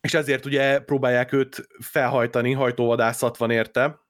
[0.01, 4.01] és ezért ugye próbálják őt felhajtani, hajtóvadászat van érte,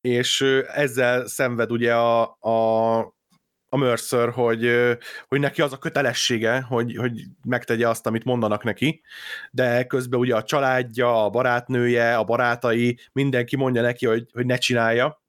[0.00, 3.16] és ezzel szenved ugye a, a
[3.68, 4.70] a Mercer, hogy,
[5.28, 9.02] hogy neki az a kötelessége, hogy, hogy megtegye azt, amit mondanak neki,
[9.50, 14.56] de közben ugye a családja, a barátnője, a barátai, mindenki mondja neki, hogy, hogy ne
[14.56, 15.22] csinálja,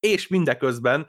[0.00, 1.06] és mindeközben,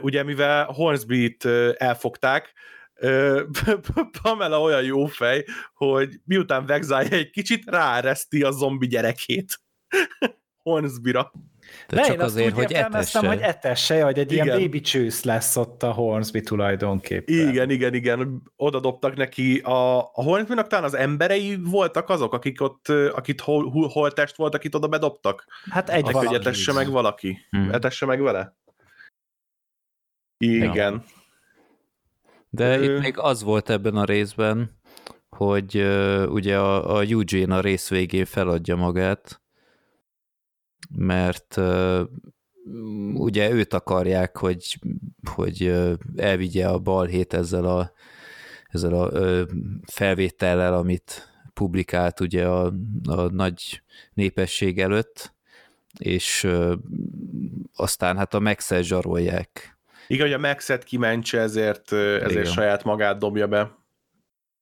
[0.00, 1.44] ugye mivel Hornsby-t
[1.76, 2.52] elfogták,
[4.22, 5.44] Pamela olyan jó fej,
[5.74, 9.60] hogy miután vegzálja egy kicsit, ráereszti a zombi gyerekét
[10.62, 11.32] Hornsby-ra.
[11.88, 13.26] De csak azért, hogy etesse.
[13.26, 14.46] hogy etesse, hogy egy igen.
[14.46, 17.48] ilyen baby csősz lesz ott a Hornsby tulajdonképpen.
[17.48, 18.42] Igen, igen, igen.
[18.56, 23.70] Oda dobtak neki a, a Hornsby-nak talán az emberei voltak azok, akik ott, akit hol,
[23.70, 25.44] hol, hol test volt, akit oda bedobtak?
[25.70, 26.26] Hát egy valaki.
[26.26, 27.38] Hogy etesse meg valaki.
[27.50, 27.72] Hmm.
[27.72, 28.56] Etesse meg vele?
[30.36, 30.92] Igen.
[30.92, 31.04] Ja.
[32.50, 32.82] De Ö...
[32.82, 34.70] itt még az volt ebben a részben,
[35.28, 39.42] hogy uh, ugye a, a Eugene a rész végén feladja magát,
[40.90, 41.60] mert
[43.14, 44.78] ugye őt akarják, hogy,
[45.34, 45.74] hogy
[46.16, 47.92] elvigye a balhét ezzel a,
[48.68, 49.10] ezzel a
[49.86, 52.72] felvétellel, amit publikált ugye a,
[53.04, 53.82] a nagy
[54.14, 55.34] népesség előtt,
[55.98, 56.48] és
[57.74, 59.78] aztán hát a max zsarolják.
[60.06, 62.44] Igen, hogy a Max-et kimentse, ezért, ezért Igen.
[62.44, 63.78] saját magát dobja be.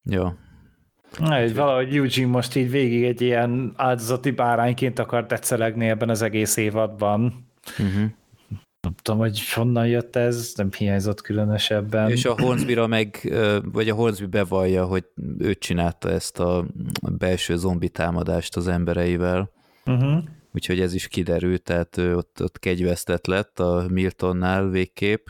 [0.03, 0.29] Jó.
[1.18, 6.22] Na, egy valahogy Eugene most így végig egy ilyen áldozati bárányként akart tetszelegni ebben az
[6.22, 7.48] egész évadban.
[7.78, 8.10] Uh-huh.
[8.80, 12.10] Nem tudom, hogy honnan jött ez, nem hiányzott különösebben.
[12.10, 13.32] És a Hornsby-ra meg,
[13.72, 15.04] vagy a Hornsby bevallja, hogy
[15.38, 16.66] ő csinálta ezt a
[17.18, 19.50] belső zombi támadást az embereivel.
[19.86, 20.22] Uh-huh.
[20.54, 25.26] Úgyhogy ez is kiderült, tehát ott, ott kegyvesztett lett a Miltonnál végképp,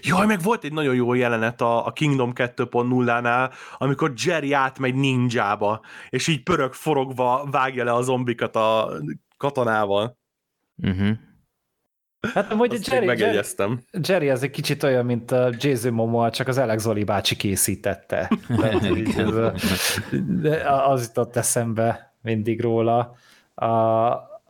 [0.00, 5.80] Jaj, meg volt egy nagyon jó jelenet a, a Kingdom 2.0-nál, amikor Jerry átmegy ninjába,
[6.08, 8.92] és így pörög forogva vágja le a zombikat a
[9.36, 10.18] katonával.
[10.82, 11.16] Uh-huh.
[12.34, 13.40] Hát hogy Azt Jerry, Jerry,
[14.02, 18.30] Jerry ez egy kicsit olyan, mint a Jason Momoa, csak az Alex Zoli bácsi készítette.
[20.40, 23.16] De az jutott eszembe mindig róla.
[23.54, 23.66] A,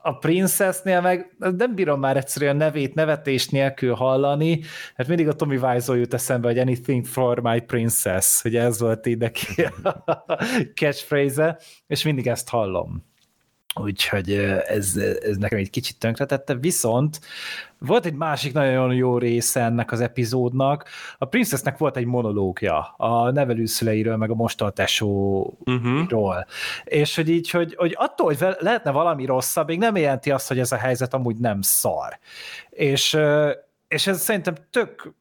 [0.02, 4.60] a Princessnél meg nem bírom már egyszerűen nevét nevetés nélkül hallani,
[4.96, 9.06] mert mindig a Tommy Wiseau jut eszembe, hogy anything for my princess, hogy ez volt
[9.06, 10.04] így neki a
[10.74, 13.06] catchphrase és mindig ezt hallom.
[13.80, 14.32] Úgyhogy
[14.66, 17.20] ez, ez nekem egy kicsit tönkretette, viszont
[17.78, 20.88] volt egy másik nagyon jó része ennek az epizódnak.
[21.18, 25.58] A Princessnek volt egy monológia a nevelőszüleiről, meg a mostaltesóról.
[25.64, 26.44] Uh-huh.
[26.84, 30.58] És hogy így, hogy, hogy attól, hogy lehetne valami rosszabb, még nem jelenti azt, hogy
[30.58, 32.18] ez a helyzet amúgy nem szar.
[32.70, 33.18] És,
[33.88, 35.12] és ez szerintem tök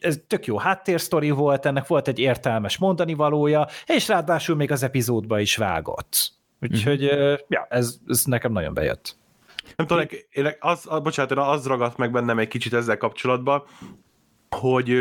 [0.00, 4.82] ez tök jó háttérsztori volt, ennek volt egy értelmes mondani valója, és ráadásul még az
[4.82, 6.32] epizódba is vágott.
[6.60, 7.38] Úgyhogy, uh-huh.
[7.48, 9.16] ja, ez, ez nekem nagyon bejött.
[9.76, 13.62] Nem tudom, én, az, az, bocsánat, az ragadt meg bennem egy kicsit ezzel kapcsolatban,
[14.56, 14.96] hogy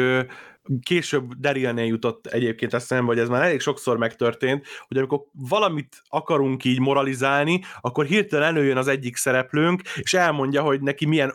[0.84, 6.64] később Darylnél jutott egyébként eszembe, hogy ez már elég sokszor megtörtént, hogy amikor valamit akarunk
[6.64, 11.34] így moralizálni, akkor hirtelen előjön az egyik szereplőnk, és elmondja, hogy neki milyen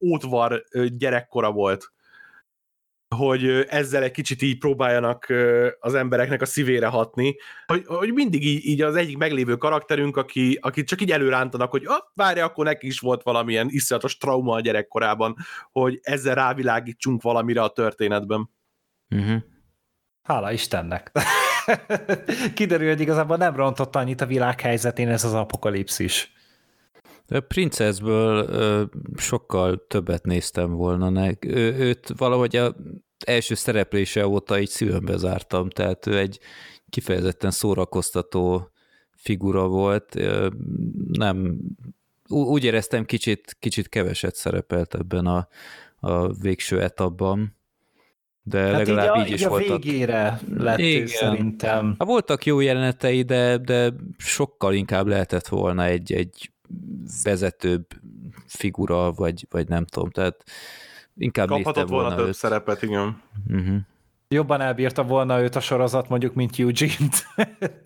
[0.00, 0.64] ótvar
[0.96, 1.94] gyerekkora volt
[3.14, 5.32] hogy ezzel egy kicsit így próbáljanak
[5.80, 7.36] az embereknek a szívére hatni,
[7.66, 11.84] hogy, hogy mindig így, így az egyik meglévő karakterünk, aki, aki csak így előrántanak, hogy
[11.86, 15.36] ah, várja, akkor neki is volt valamilyen iszonyatos trauma a gyerekkorában,
[15.72, 18.50] hogy ezzel rávilágítsunk valamire a történetben.
[19.10, 19.42] Uh-huh.
[20.22, 21.12] Hála Istennek.
[22.54, 26.32] Kiderül, hogy igazából nem rontott annyit a világ helyzetén ez az apokalipszis.
[27.28, 28.48] A Princessből
[29.16, 31.08] sokkal többet néztem volna.
[31.08, 31.30] Ne.
[31.40, 32.74] Ő, őt valahogy a
[33.26, 36.38] első szereplése óta így szívembe zártam, tehát ő egy
[36.90, 38.70] kifejezetten szórakoztató
[39.10, 40.20] figura volt.
[41.12, 41.58] Nem,
[42.28, 45.48] úgy éreztem, kicsit, kicsit keveset szerepelt ebben a,
[46.00, 47.56] a végső etapban
[48.48, 49.70] de hát legalább így, a, így is így voltak.
[49.70, 51.06] a végére lett Igen.
[51.06, 51.94] szerintem.
[51.98, 56.50] Hát voltak jó jelenetei, de, de sokkal inkább lehetett volna egy, egy
[57.22, 57.86] vezetőbb
[58.46, 60.44] figura, vagy, vagy nem tudom, tehát
[61.16, 62.34] inkább Kaphatott volna, volna több őt.
[62.34, 63.22] szerepet, igen.
[63.48, 63.76] Uh-huh.
[64.28, 67.26] Jobban elbírta volna őt a sorozat mondjuk, mint Eugene-t.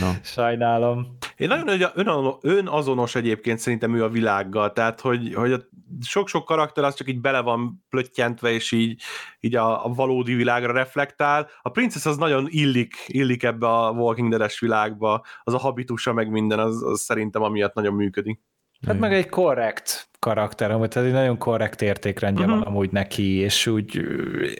[0.00, 0.10] No.
[0.22, 1.16] Sajnálom.
[1.36, 5.60] Én nagyon ön, önazonos egyébként szerintem ő a világgal, tehát hogy, hogy a
[6.02, 9.02] sok-sok karakter az csak így bele van plöttyentve, és így,
[9.40, 11.48] így a, a valódi világra reflektál.
[11.62, 16.30] A Princess az nagyon illik, illik ebbe a Walking Dead-es világba, az a habitusa meg
[16.30, 18.40] minden, az, az szerintem amiatt nagyon működik.
[18.86, 22.58] Hát meg egy korrekt karakter, amúgy tehát egy nagyon korrekt értékrendje uh-huh.
[22.58, 24.00] van amúgy neki, és úgy,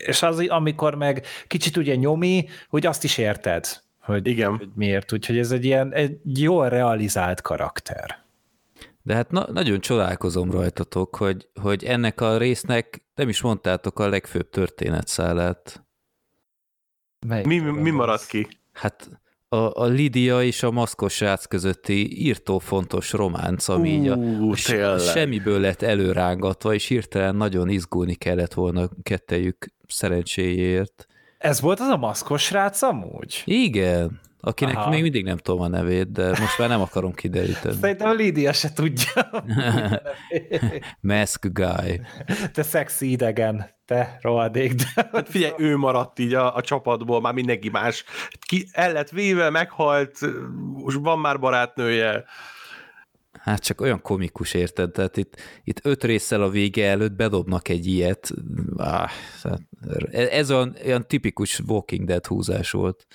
[0.07, 3.67] és az, amikor meg kicsit ugye nyomi, hogy azt is érted,
[4.07, 4.57] hogy, Igen.
[4.57, 8.25] hogy miért, úgyhogy ez egy ilyen egy jól realizált karakter.
[9.03, 14.09] De hát na, nagyon csodálkozom rajtatok, hogy, hogy ennek a résznek nem is mondtátok a
[14.09, 15.87] legfőbb történetszálát.
[17.27, 18.49] mi, mi, mi maradt ki?
[18.73, 19.11] Hát
[19.49, 24.99] a, a Lidia és a maszkos srác közötti írtó fontos románc, ami így a, a
[24.99, 31.07] semmiből lett előrángatva, és hirtelen nagyon izgulni kellett volna kettejük szerencséjéért.
[31.39, 33.43] Ez volt az a maszkos srác amúgy?
[33.45, 34.91] Igen, akinek Aha.
[34.91, 37.77] még mindig nem tudom a nevét, de most már nem akarom kideríteni.
[37.81, 39.31] Szerintem a Lídia se tudja.
[41.01, 42.01] Mask guy.
[42.53, 44.75] Te szexi idegen, te rohadék.
[44.75, 45.09] De...
[45.13, 48.05] Hát figyelj, ő maradt így a, a csapatból, már mindenki más.
[48.47, 50.19] Ki el lett véve, meghalt,
[50.73, 52.25] most van már barátnője.
[53.47, 54.91] Hát csak olyan komikus, érted?
[54.91, 58.31] Tehát itt, itt öt résszel a vége előtt bedobnak egy ilyet.
[58.77, 59.11] Ah,
[60.13, 63.07] ez olyan, olyan tipikus Walking Dead húzás volt.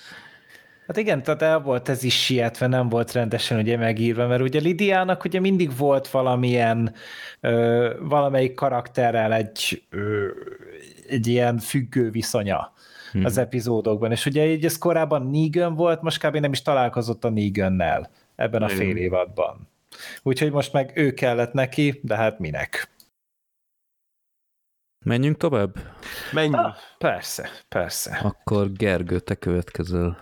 [0.86, 4.60] Hát igen, tehát el volt ez is sietve, nem volt rendesen ugye megírva, mert ugye
[4.60, 6.94] Lidiának ugye mindig volt valamilyen,
[7.40, 10.26] ö, valamelyik karakterrel egy, ö,
[11.08, 12.72] egy ilyen függő viszonya
[13.12, 13.24] hmm.
[13.24, 16.36] az epizódokban, és ugye így ez korábban Negan volt, most kb.
[16.36, 19.70] nem is találkozott a Negannel ebben a fél évadban.
[20.22, 22.90] Úgyhogy most meg ő kellett neki, de hát minek?
[25.04, 25.74] Menjünk tovább?
[26.32, 26.54] Menjünk.
[26.56, 28.20] Ah, persze, persze.
[28.22, 30.18] Akkor Gergő, te következel.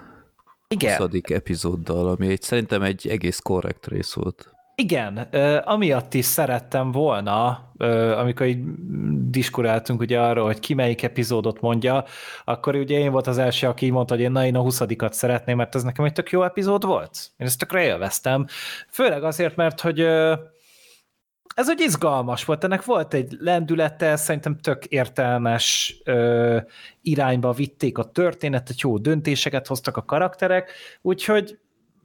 [0.69, 0.97] Igen.
[0.97, 1.21] 20.
[1.23, 4.55] epizóddal, ami egy, szerintem egy egész korrekt rész volt.
[4.81, 5.17] Igen,
[5.65, 7.71] amiatt is szerettem volna,
[8.17, 8.63] amikor így
[9.31, 12.05] diskuráltunk ugye arról, hogy ki melyik epizódot mondja,
[12.45, 15.57] akkor ugye én volt az első, aki mondta, hogy én, na, én a 20 szeretném,
[15.57, 17.31] mert ez nekem egy tök jó epizód volt.
[17.37, 18.47] Én ezt tökre élveztem.
[18.89, 20.01] Főleg azért, mert hogy
[21.55, 26.59] ez egy izgalmas volt, ennek volt egy lendülete, szerintem tök értelmes ö,
[27.03, 30.73] irányba vitték a történetet, jó döntéseket hoztak a karakterek,
[31.03, 31.59] úgyhogy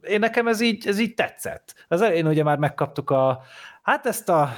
[0.08, 1.74] én nekem ez így, ez így tetszett.
[1.88, 3.42] Az elején ugye már megkaptuk a,
[3.82, 4.52] hát ezt a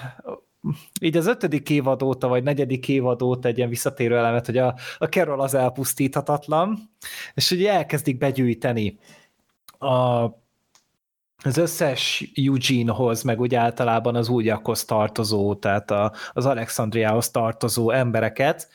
[1.00, 4.74] így az ötödik évad óta, vagy negyedik évad óta egy ilyen visszatérő elemet, hogy a,
[4.98, 6.90] a Carol az elpusztíthatatlan,
[7.34, 8.98] és ugye elkezdik begyűjteni
[9.78, 10.28] a
[11.44, 18.68] az összes Eugene-hoz, meg úgy általában az újakhoz tartozó, tehát a, az Alexandriához tartozó embereket,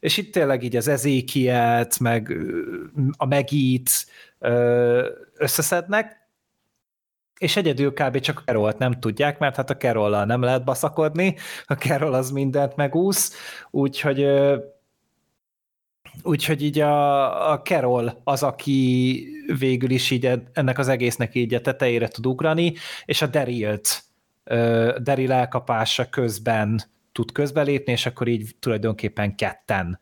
[0.00, 2.36] és itt tényleg így az Ezékielt, meg
[3.16, 3.90] a Megit
[5.36, 6.19] összeszednek,
[7.40, 8.18] és egyedül kb.
[8.18, 11.36] csak a Kerolt nem tudják, mert hát a Kerollal nem lehet baszakodni,
[11.66, 13.34] a Kerol az mindent megúsz,
[13.70, 14.26] úgyhogy
[16.22, 19.24] Úgyhogy így a, a Carol az, aki
[19.58, 22.72] végül is így ennek az egésznek így a tetejére tud ugrani,
[23.04, 24.02] és a Daryl-t,
[25.02, 26.82] Daryl elkapása közben
[27.12, 30.00] tud közbelépni, és akkor így tulajdonképpen ketten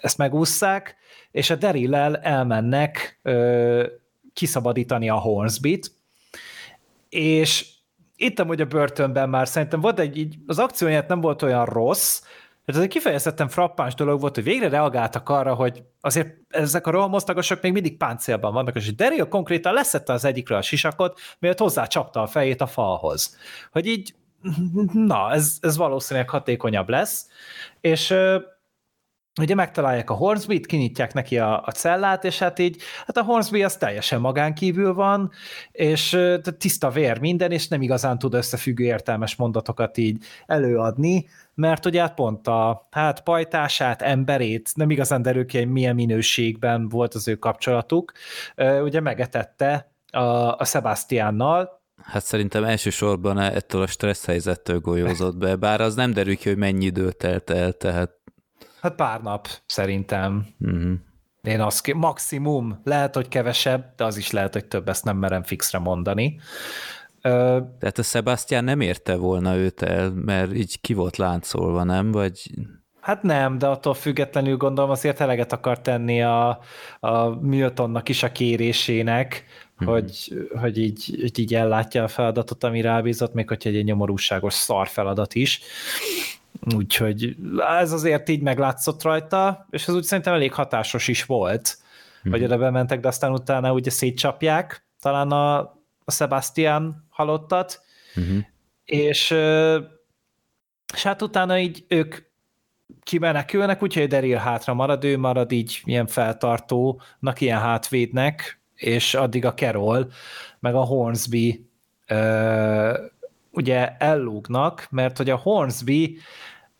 [0.00, 0.96] ezt megússzák,
[1.30, 3.20] és a Daryl-lel elmennek
[4.38, 5.92] kiszabadítani a Hornsbit,
[7.08, 7.66] és
[8.16, 12.22] itt amúgy a börtönben már szerintem volt egy, így, az akcióját nem volt olyan rossz,
[12.64, 17.62] ez egy kifejezetten frappáns dolog volt, hogy végre reagáltak arra, hogy azért ezek a rohamosztagosok
[17.62, 21.20] még mindig páncélban vannak, és Daryl konkrétan leszette az egyikről a sisakot,
[21.56, 23.36] hozzá csapta a fejét a falhoz.
[23.72, 24.14] Hogy így,
[24.92, 27.26] na, ez, ez valószínűleg hatékonyabb lesz,
[27.80, 28.14] és
[29.38, 33.62] ugye megtalálják a Hornsby-t, kinyitják neki a, a cellát, és hát így, hát a Hornsby
[33.62, 35.30] az teljesen magán kívül van,
[35.72, 36.18] és
[36.58, 42.14] tiszta vér minden, és nem igazán tud összefüggő értelmes mondatokat így előadni, mert ugye hát
[42.14, 47.34] pont a hát pajtását, emberét nem igazán derül ki, hogy milyen minőségben volt az ő
[47.34, 48.12] kapcsolatuk,
[48.82, 50.18] ugye megetette a,
[50.56, 56.36] a Sebastiannal, Hát szerintem elsősorban ettől a stressz helyzettől golyózott be, bár az nem derül
[56.36, 58.17] ki, hogy mennyi időt telt el, tehát
[58.80, 60.46] Hát pár nap, szerintem.
[60.60, 60.92] Uh-huh.
[61.42, 65.42] Én azt maximum, lehet, hogy kevesebb, de az is lehet, hogy több, ezt nem merem
[65.42, 66.40] fixre mondani.
[67.78, 72.12] Tehát a Sebastian nem érte volna őt el, mert így ki volt láncolva, nem?
[72.12, 72.50] Vagy...
[73.00, 76.60] Hát nem, de attól függetlenül gondolom azért eleget akar tenni a,
[77.00, 79.44] a Miltonnak is a kérésének,
[79.76, 79.88] hmm.
[79.88, 84.88] hogy, hogy, így, hogy így ellátja a feladatot, ami rábízott, még hogyha egy nyomorúságos szar
[84.88, 85.60] feladat is.
[86.74, 87.36] Úgyhogy
[87.80, 91.78] ez azért így meglátszott rajta, és ez úgy szerintem elég hatásos is volt,
[92.28, 92.30] mm.
[92.30, 95.58] hogy oda bementek, de aztán utána ugye szétcsapják talán a,
[96.04, 97.82] a Sebastian halottat,
[98.20, 98.38] mm-hmm.
[98.84, 99.30] és,
[100.94, 102.16] és hát utána így ők
[103.02, 109.54] kimenekülnek, úgyhogy Daryl hátra marad, ő marad így ilyen feltartónak, ilyen hátvédnek, és addig a
[109.54, 110.10] Carol,
[110.60, 111.70] meg a Hornsby
[113.58, 116.18] ugye ellúgnak, mert hogy a Hornsby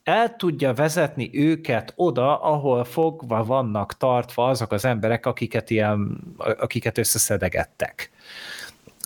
[0.03, 6.99] el tudja vezetni őket oda, ahol fogva vannak tartva azok az emberek, akiket, ilyen, akiket
[6.99, 8.11] összeszedegettek.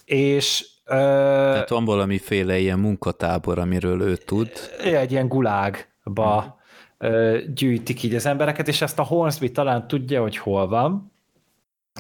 [0.05, 4.51] És tehát van valamiféle ilyen munkatábor, amiről ő tud.
[4.85, 6.59] Egy ilyen gulágba
[6.99, 7.55] hmm.
[7.55, 11.12] gyűjtik így az embereket, és ezt a Hornsby talán tudja, hogy hol van,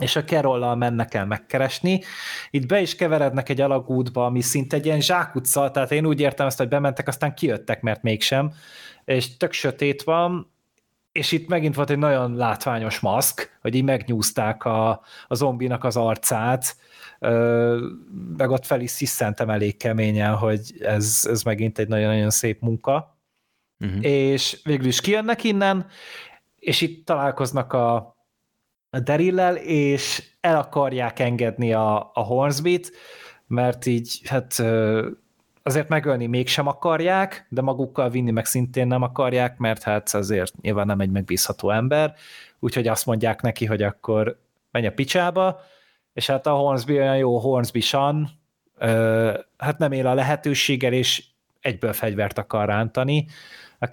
[0.01, 2.03] és a Kerollal mennek el megkeresni.
[2.51, 6.47] Itt be is keverednek egy alagútba, ami szinte egy ilyen zsákutca, tehát én úgy értem
[6.47, 8.53] ezt, hogy bementek, aztán kijöttek, mert mégsem,
[9.05, 10.53] és tök sötét van,
[11.12, 14.90] és itt megint volt egy nagyon látványos maszk, hogy így megnyúzták a,
[15.26, 16.76] a zombinak az arcát,
[18.36, 23.18] meg ott fel is sziszentem elég keményen, hogy ez, ez megint egy nagyon-nagyon szép munka.
[23.78, 24.05] Uh-huh.
[24.05, 25.86] És végül is kijönnek innen,
[26.59, 28.11] és itt találkoznak a,
[28.95, 32.93] a Darillel, és el akarják engedni a, a Hornsbit,
[33.47, 34.62] mert így hát
[35.62, 40.86] azért megölni mégsem akarják, de magukkal vinni meg szintén nem akarják, mert hát azért nyilván
[40.86, 42.14] nem egy megbízható ember,
[42.59, 44.38] úgyhogy azt mondják neki, hogy akkor
[44.70, 45.61] menj a picsába,
[46.12, 48.30] és hát a Hornsby olyan jó Hornsby-san,
[49.57, 51.24] hát nem él a lehetőséggel, és
[51.61, 53.26] egyből fegyvert akar rántani
[53.78, 53.86] a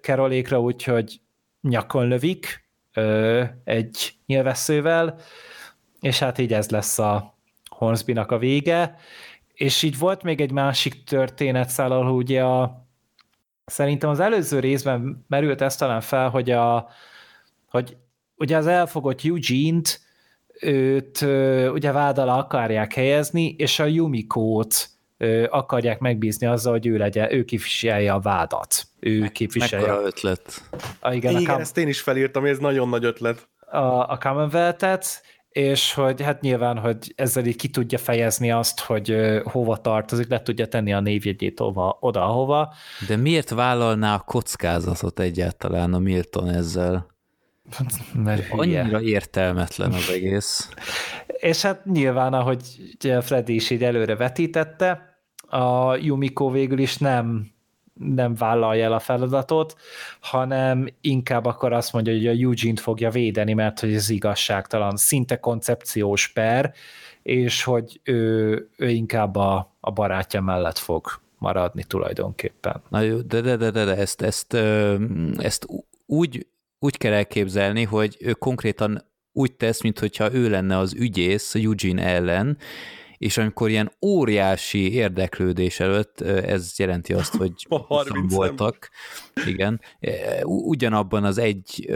[0.00, 1.20] Carolékra, úgyhogy
[1.60, 2.63] nyakon lövik,
[3.64, 5.18] egy nyilvesszővel,
[6.00, 7.34] és hát így ez lesz a
[7.68, 8.96] Hornsby-nak a vége,
[9.54, 12.86] és így volt még egy másik történet ahol ugye a,
[13.64, 16.88] szerintem az előző részben merült ezt talán fel, hogy a,
[17.68, 17.96] hogy
[18.36, 20.00] ugye az elfogott Eugene-t
[20.60, 21.20] őt
[21.72, 24.88] ugye vád alá akarják helyezni, és a Yumiko-t
[25.48, 28.84] akarják megbízni azzal, hogy ő legyen, ő képviselje a vádat.
[29.06, 29.86] Ő képviselje.
[29.86, 30.68] Mekkora ötlet.
[31.00, 33.48] A, igen, igen a ezt én is felírtam, ez nagyon nagy ötlet.
[33.70, 39.16] A, a Commonwealth-et, és hogy hát nyilván, hogy ezzel így ki tudja fejezni azt, hogy
[39.44, 42.74] hova tartozik, le tudja tenni a névjegyét oda, oda, ahova.
[43.08, 47.06] De miért vállalná a kockázatot egyáltalán a Milton ezzel?
[48.14, 50.68] Mert Annyira értelmetlen az egész.
[51.26, 52.62] És hát nyilván, ahogy
[53.20, 57.53] Freddy is így előre vetítette, a Yumiko végül is nem
[57.94, 59.76] nem vállalja el a feladatot,
[60.20, 65.40] hanem inkább akkor azt mondja, hogy a Eugene-t fogja védeni, mert hogy ez igazságtalan, szinte
[65.40, 66.72] koncepciós per,
[67.22, 71.06] és hogy ő, ő inkább a, a barátja mellett fog
[71.38, 72.82] maradni tulajdonképpen.
[72.88, 74.54] Na jó, de, de, de, de, de ezt, ezt,
[75.36, 75.66] ezt
[76.06, 76.46] úgy,
[76.78, 82.58] úgy kell elképzelni, hogy ő konkrétan úgy tesz, mintha ő lenne az ügyész Eugene ellen,
[83.24, 87.52] és amikor ilyen óriási érdeklődés előtt, ez jelenti azt, hogy
[88.28, 88.90] voltak,
[89.46, 89.80] igen,
[90.42, 91.92] ugyanabban az egy,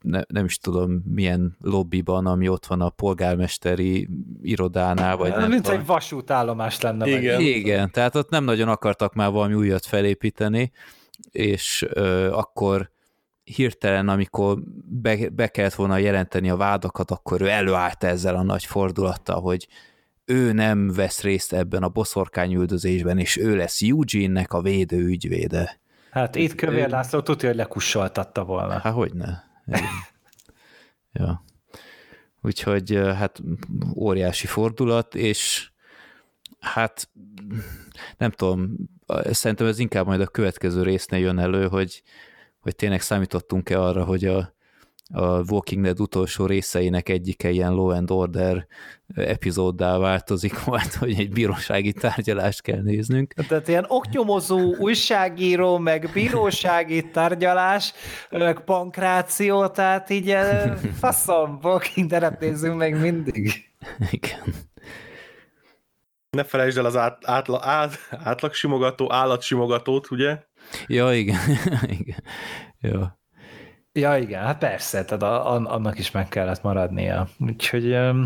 [0.00, 4.08] ne, nem is tudom milyen lobbyban, ami ott van a polgármesteri
[4.42, 7.06] irodánál, vagy nem Mint egy vasútállomás lenne.
[7.06, 7.36] Igen.
[7.36, 7.46] Meg.
[7.46, 10.72] igen, tehát ott nem nagyon akartak már valami újat felépíteni,
[11.30, 11.82] és
[12.30, 12.90] akkor
[13.44, 18.64] hirtelen, amikor be, be kellett volna jelenteni a vádakat, akkor ő előállt ezzel a nagy
[18.64, 19.68] fordulattal, hogy
[20.24, 25.80] ő nem vesz részt ebben a boszorkányüldözésben, és ő lesz Eugene-nek a védő ügyvéde.
[26.10, 28.78] Hát itt Kövér László tudja, hogy lekussoltatta volna.
[28.78, 29.44] Hát hogyne.
[31.12, 31.44] ja.
[32.42, 33.40] Úgyhogy hát
[33.96, 35.70] óriási fordulat, és
[36.60, 37.08] hát
[38.16, 38.76] nem tudom,
[39.30, 42.02] szerintem ez inkább majd a következő résznél jön elő, hogy,
[42.60, 44.54] hogy tényleg számítottunk-e arra, hogy a,
[45.12, 48.66] a Walking Dead utolsó részeinek egyike ilyen Law and Order
[49.14, 53.32] epizóddá változik, majd, hogy egy bírósági tárgyalást kell néznünk.
[53.32, 57.92] Tehát ilyen oknyomozó újságíró, meg bírósági tárgyalás,
[58.30, 63.70] meg pankráció, tehát így eh, faszom, Walking Dead-et nézzünk meg mindig.
[64.10, 64.54] Igen.
[66.30, 70.38] Ne felejtsd el az át, átla, át, átlagsimogató, állatsimogatót, ugye?
[70.86, 71.40] Ja, igen.
[72.00, 72.22] igen.
[72.80, 73.20] Ja.
[73.94, 77.28] Ja, igen, hát persze, tehát a, a, annak is meg kellett maradnia.
[77.38, 78.24] Úgyhogy um,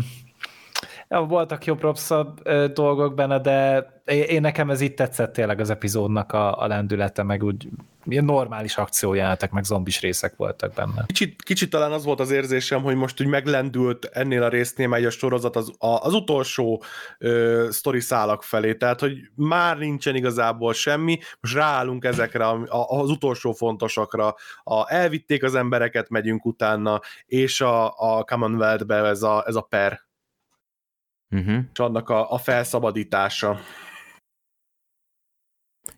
[1.09, 6.31] ja, voltak jobb rosszabb dolgok benne, de én nekem ez itt tetszett tényleg az epizódnak
[6.31, 7.67] a, a lendülete, meg úgy
[8.09, 11.03] ilyen normális akciójátok, meg zombis részek voltak benne.
[11.05, 15.05] Kicsit, kicsit talán az volt az érzésem, hogy most úgy meglendült ennél a résznél megy
[15.05, 16.83] a sorozat az, a, az utolsó
[17.17, 22.99] ö, sztori szálak felé, tehát hogy már nincsen igazából semmi, most ráállunk ezekre a, a,
[22.99, 29.43] az utolsó fontosakra, a, elvitték az embereket, megyünk utána, és a, a Commonwealth-be ez a,
[29.47, 30.06] ez a per,
[31.31, 31.57] uh-huh.
[31.73, 33.59] és annak a, a felszabadítása.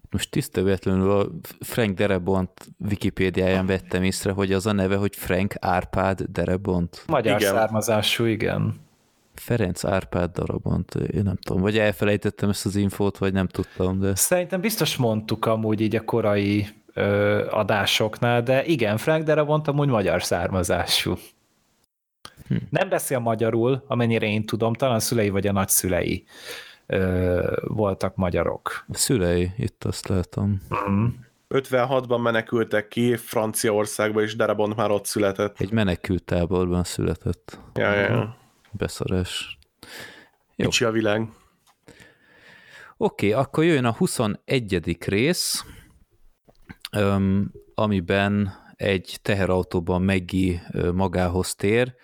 [0.09, 1.27] Most tiszteletlenül a
[1.59, 7.03] Frank Derebont Wikipédiáján vettem észre, hogy az a neve, hogy Frank Árpád Derebont.
[7.07, 7.53] Magyar igen.
[7.53, 8.87] származású, igen.
[9.33, 14.15] Ferenc Árpád Darabont, én nem tudom, vagy elfelejtettem ezt az infót, vagy nem tudtam, de...
[14.15, 20.23] Szerintem biztos mondtuk amúgy így a korai ö, adásoknál, de igen, Frank Darabont amúgy magyar
[20.23, 21.15] származású.
[22.49, 22.55] Hm.
[22.69, 26.23] Nem beszél magyarul, amennyire én tudom, talán a szülei vagy a nagyszülei
[26.85, 28.85] ö, voltak magyarok.
[28.87, 30.61] A szülei, itt azt látom.
[30.89, 31.05] Mm.
[31.49, 35.59] 56-ban menekültek ki Franciaországba, és Darabont már ott született.
[35.59, 37.59] Egy menekült táborban született.
[37.73, 38.37] Ja, ja, ja.
[38.71, 39.57] Beszarás.
[40.55, 40.65] Jó.
[40.65, 41.29] Kicsi a világ.
[42.97, 44.97] Oké, okay, akkor jöjjön a 21.
[45.05, 45.65] rész,
[47.75, 50.61] amiben egy teherautóban Meggi
[50.93, 51.95] magához tér,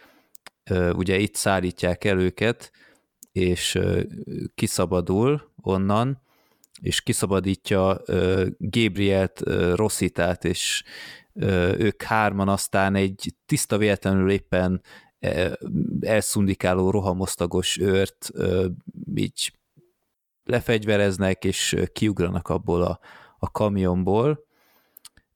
[0.72, 2.72] ugye itt szállítják el őket,
[3.32, 3.80] és
[4.56, 6.22] kiszabadul onnan,
[6.82, 8.02] és kiszabadítja
[8.58, 9.40] Gabrielt,
[9.74, 10.84] Rosszitát, és
[11.78, 14.82] ők hárman aztán egy tiszta véletlenül éppen
[16.00, 18.32] elszundikáló rohamosztagos őrt
[19.16, 19.54] így
[20.44, 23.00] lefegyvereznek, és kiugranak abból a,
[23.38, 24.45] a kamionból,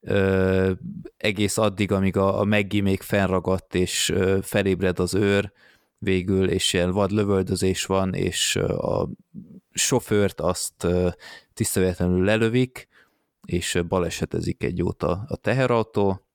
[0.02, 0.72] ö,
[1.18, 5.52] egész addig, amíg a, a Meggi még fennragadt, és ö, felébred az őr
[5.98, 9.10] végül, és ilyen vad lövöldözés van, és ö, a
[9.72, 11.10] sofőrt azt ö,
[11.98, 12.88] lelövik,
[13.46, 16.29] és balesetezik egy jót a teherautó,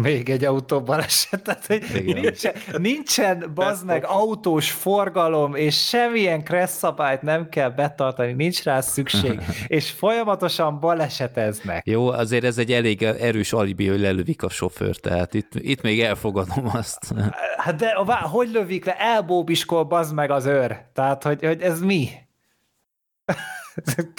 [0.00, 7.22] még egy autó balesetet, hogy nincsen, nincsen bazd meg autós forgalom, és semmilyen kressz szabályt
[7.22, 11.86] nem kell betartani, nincs rá szükség, és folyamatosan baleseteznek.
[11.86, 16.02] Jó, azért ez egy elég erős alibi, hogy lelövik a sofőr, tehát itt, itt még
[16.02, 16.98] elfogadom azt.
[17.58, 18.96] Hát de hogy lövik le?
[18.98, 20.80] Elbóbiskol bazd meg az őr.
[20.92, 22.08] Tehát, hogy, hogy ez mi?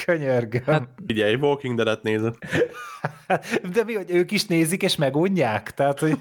[0.06, 0.64] Könyörgöm.
[0.66, 2.36] Hát, Figyelj, Walking Dead-et nézed.
[3.74, 5.74] De mi, hogy ők is nézik és megunják?
[5.74, 6.18] Tehát, hogy...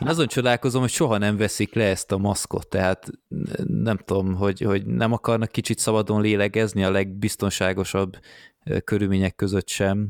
[0.00, 3.10] Én azon csodálkozom, hogy soha nem veszik le ezt a maszkot, tehát
[3.66, 8.18] nem tudom, hogy, hogy nem akarnak kicsit szabadon lélegezni a legbiztonságosabb
[8.84, 10.08] körülmények között sem.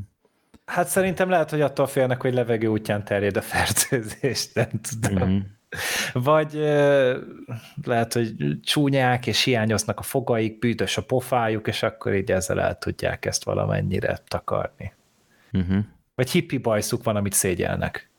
[0.65, 5.29] Hát szerintem lehet, hogy attól félnek, hogy levegő útján terjed a fertőzés, nem tudom.
[5.29, 5.39] Mm-hmm.
[6.13, 6.53] Vagy
[7.83, 12.77] lehet, hogy csúnyák, és hiányoznak a fogaik, bűtös a pofájuk, és akkor így ezzel el
[12.77, 14.93] tudják ezt valamennyire takarni.
[15.51, 15.83] Uh-huh.
[16.15, 18.09] Vagy hippi bajszuk van, amit szégyelnek.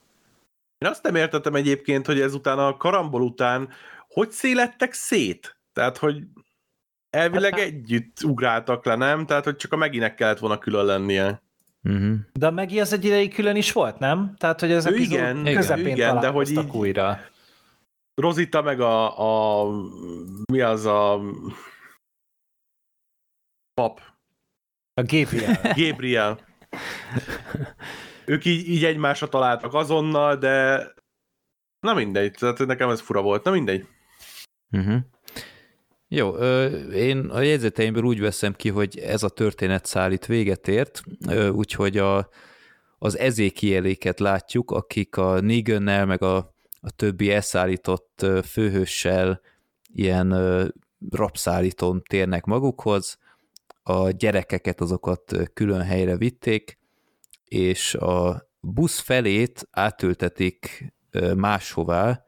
[0.79, 3.69] Én azt nem értettem egyébként, hogy ezután a karambol után
[4.09, 5.57] hogy szélettek szét?
[5.73, 6.23] Tehát, hogy
[7.11, 9.27] elvileg hát, együtt ugráltak le, nem?
[9.27, 11.43] Tehát, hogy csak a meginek kellett volna külön lennie.
[11.83, 12.15] Uh-huh.
[12.33, 14.35] De a Megi az egy ideig külön is volt, nem?
[14.39, 17.21] Tehát, hogy ez igen, közepén igen, de hogy így, újra.
[18.15, 19.19] Rozita meg a,
[19.63, 19.71] a
[20.53, 21.21] mi az a
[23.75, 24.01] pap?
[24.95, 25.61] A Gabriel.
[25.81, 26.47] Gabriel.
[28.27, 30.87] ők így, így egymásra találtak azonnal, de
[31.81, 33.87] na mindegy, tehát nekem ez fura volt, na mindegy.
[34.71, 35.01] Uh-huh.
[36.09, 36.31] Jó,
[36.93, 41.03] én a jegyzeteimből úgy veszem ki, hogy ez a történet szállít véget ért,
[41.53, 42.29] úgyhogy a,
[42.99, 46.54] az ezékieléket látjuk, akik a Negannel, meg a,
[46.85, 49.41] a többi elszállított főhőssel
[49.95, 50.35] ilyen
[51.11, 53.19] rapszállítón térnek magukhoz,
[53.83, 56.79] a gyerekeket azokat külön helyre vitték,
[57.45, 60.93] és a busz felét átültetik
[61.37, 62.25] máshová,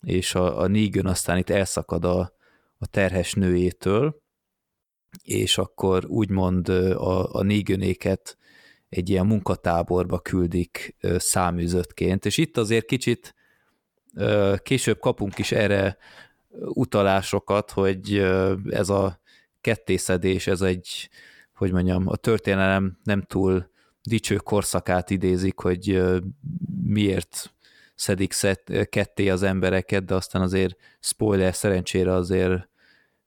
[0.00, 2.32] és a, a Negan aztán itt elszakad a,
[2.78, 4.22] a terhes nőjétől,
[5.22, 8.36] és akkor úgymond a, a Neganéket
[8.88, 13.34] egy ilyen munkatáborba küldik száműzöttként, és itt azért kicsit
[14.62, 15.96] később kapunk is erre
[16.60, 18.18] utalásokat, hogy
[18.68, 19.20] ez a
[19.60, 21.10] kettészedés, ez egy,
[21.54, 23.70] hogy mondjam, a történelem nem túl
[24.02, 26.02] dicső korszakát idézik, hogy
[26.82, 27.54] miért
[27.94, 32.68] szedik szed, ketté az embereket, de aztán azért spoiler szerencsére azért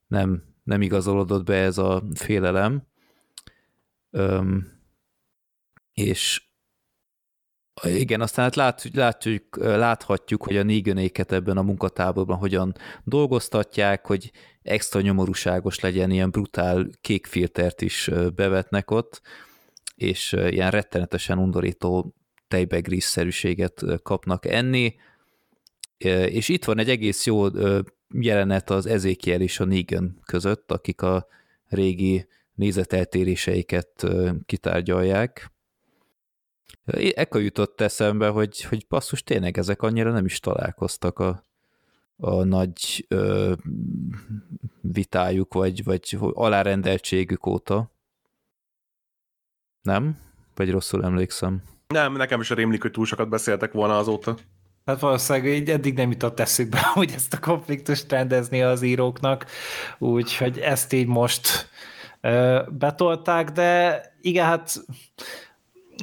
[0.06, 2.82] nem, nem igazolódott be ez a félelem.
[4.10, 4.78] Öm,
[5.92, 6.49] és
[7.82, 14.30] igen, aztán hát lát, látjuk, láthatjuk, hogy a négönéket ebben a munkatáborban hogyan dolgoztatják, hogy
[14.62, 19.20] extra nyomorúságos legyen, ilyen brutál kék filtert is bevetnek ott,
[19.94, 22.14] és ilyen rettenetesen undorító
[22.48, 24.94] tejbegrízszerűséget kapnak enni,
[26.26, 27.46] és itt van egy egész jó
[28.14, 31.26] jelenet az Ezékiel és a Negan között, akik a
[31.66, 34.06] régi nézeteltéréseiket
[34.46, 35.52] kitárgyalják.
[37.14, 41.44] Ekkor jutott eszembe, hogy, hogy passzus, tényleg ezek annyira nem is találkoztak a,
[42.16, 43.52] a nagy ö,
[44.80, 47.90] vitájuk, vagy, vagy alárendeltségük óta.
[49.82, 50.18] Nem?
[50.54, 51.62] Vagy rosszul emlékszem?
[51.88, 54.36] Nem, nekem is rémlik, hogy túl sokat beszéltek volna azóta.
[54.84, 59.46] Hát valószínűleg így eddig nem jutott eszükbe, hogy ezt a konfliktust rendezni az íróknak,
[59.98, 61.68] úgyhogy ezt így most
[62.20, 64.84] ö, betolták, de igen, hát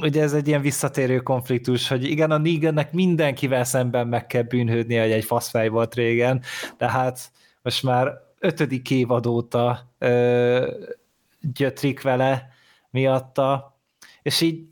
[0.01, 5.01] ugye ez egy ilyen visszatérő konfliktus, hogy igen, a Negannek mindenkivel szemben meg kell bűnhődnie,
[5.01, 6.41] hogy egy faszfej volt régen,
[6.77, 7.31] de hát
[7.61, 10.71] most már ötödik évad óta ö,
[11.53, 12.49] gyötrik vele
[12.89, 13.77] miatta,
[14.21, 14.65] és így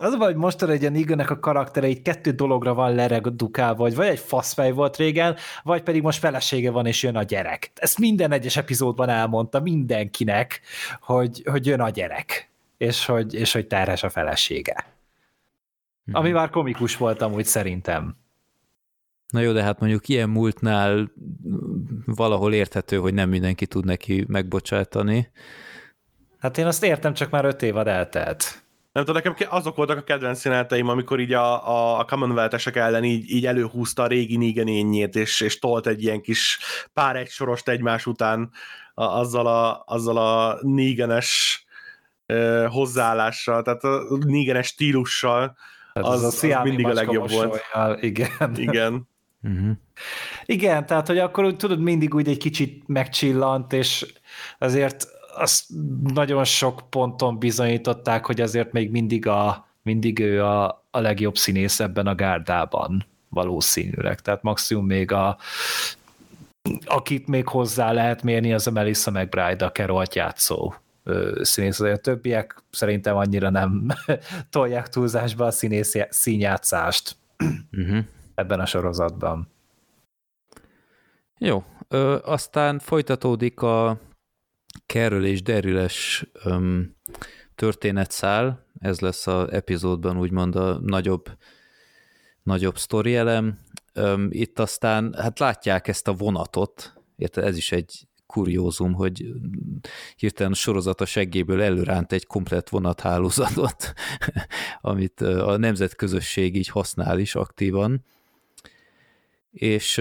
[0.00, 4.06] az vagy most hogy a Negannek a karaktere így kettő dologra van leredukálva, vagy vagy
[4.06, 7.72] egy faszfej volt régen, vagy pedig most felesége van, és jön a gyerek.
[7.74, 10.60] Ezt minden egyes epizódban elmondta mindenkinek,
[11.00, 14.86] hogy, hogy jön a gyerek és hogy, és hogy terhes a felesége.
[16.04, 16.14] Hmm.
[16.14, 18.16] Ami már komikus volt amúgy szerintem.
[19.28, 21.12] Na jó, de hát mondjuk ilyen múltnál
[22.04, 25.30] valahol érthető, hogy nem mindenki tud neki megbocsátani.
[26.38, 28.62] Hát én azt értem, csak már öt évad eltelt.
[28.92, 33.04] Nem tudom, nekem azok voltak a kedvenc színeteim, amikor így a, a, a Commonwealth-esek ellen
[33.04, 36.58] így, így előhúzta a régi Neganényét, és, és tolt egy ilyen kis
[36.92, 38.50] pár egy sorost egymás után
[38.94, 40.58] a, azzal a, azzal a
[42.68, 45.56] Hozzáállással, tehát a nigeres stílussal,
[45.92, 47.60] tehát az, az, az mindig a legjobb volt.
[48.00, 48.52] Igen.
[48.56, 49.08] Igen.
[49.42, 49.70] Uh-huh.
[50.44, 54.14] Igen, tehát, hogy akkor úgy, tudod, mindig úgy egy kicsit megcsillant, és
[54.58, 55.64] azért azt
[56.14, 61.80] nagyon sok ponton bizonyították, hogy azért még mindig, a, mindig ő a, a legjobb színész
[61.80, 64.20] ebben a gárdában valószínűleg.
[64.20, 65.38] Tehát maximum még a
[66.84, 70.74] akit még hozzá lehet mérni, az a Melissa McBride, a Kerolt játszó
[71.40, 73.86] színész, a többiek szerintem annyira nem
[74.50, 77.16] tolják túlzásba a színész színjátszást
[77.76, 78.04] uh-huh.
[78.34, 79.48] ebben a sorozatban.
[81.38, 84.00] Jó, ö, aztán folytatódik a
[84.86, 86.26] Carol és Derüles
[87.54, 91.30] történetszál, ez lesz az epizódban úgymond a nagyobb,
[92.42, 93.58] nagyobb sztori elem.
[93.92, 99.26] Öm, itt aztán, hát látják ezt a vonatot, érted, ez is egy kuriózum, hogy
[100.16, 103.92] hirtelen a sorozat a seggéből előránt egy komplet vonathálózatot,
[104.80, 108.04] amit a nemzetközösség így használ is aktívan.
[109.50, 109.96] És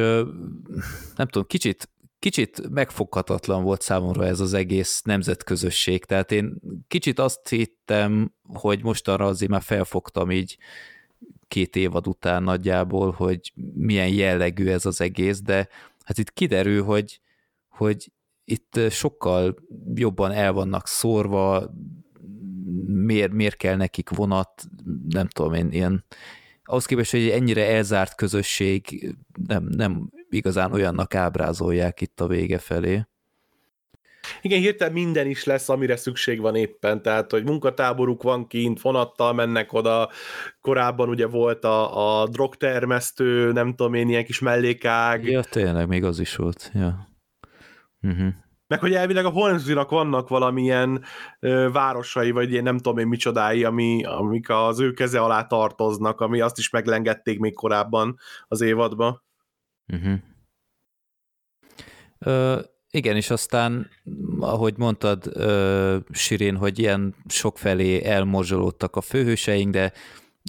[1.15, 1.89] nem tudom, kicsit,
[2.19, 6.53] kicsit megfoghatatlan volt számomra ez az egész nemzetközösség, tehát én
[6.87, 10.57] kicsit azt hittem, hogy mostanra azért már felfogtam így
[11.47, 15.67] két évad után nagyjából, hogy milyen jellegű ez az egész, de
[16.03, 17.21] hát itt kiderül, hogy,
[17.67, 18.11] hogy
[18.49, 19.55] itt sokkal
[19.93, 21.71] jobban el vannak szórva,
[22.85, 24.63] miért, miért kell nekik vonat,
[25.09, 26.05] nem tudom én, ilyen,
[26.63, 29.07] ahhoz képest, hogy egy ennyire elzárt közösség
[29.47, 33.01] nem, nem igazán olyannak ábrázolják itt a vége felé.
[34.41, 39.33] Igen, hirtelen minden is lesz, amire szükség van éppen, tehát, hogy munkatáboruk van kint, vonattal
[39.33, 40.09] mennek oda,
[40.61, 45.25] korábban ugye volt a, a drogtermesztő, nem tudom én, ilyen kis mellékág.
[45.25, 47.15] Ja, tényleg, még az is volt, ja.
[48.01, 48.33] Uh-huh.
[48.67, 51.03] Meg hogy elvileg a Hornsby-nak vannak valamilyen
[51.39, 56.21] ö, városai, vagy ilyen nem tudom én micsodái, ami, amik az ő keze alá tartoznak,
[56.21, 58.17] ami azt is meglengették még korábban
[58.47, 59.23] az évadban.
[59.93, 60.19] Uh-huh.
[62.19, 62.59] Ö,
[62.91, 63.89] igen, és aztán,
[64.39, 69.93] ahogy mondtad, ö, Sirin, hogy ilyen sokfelé elmorzsolódtak a főhőseink, de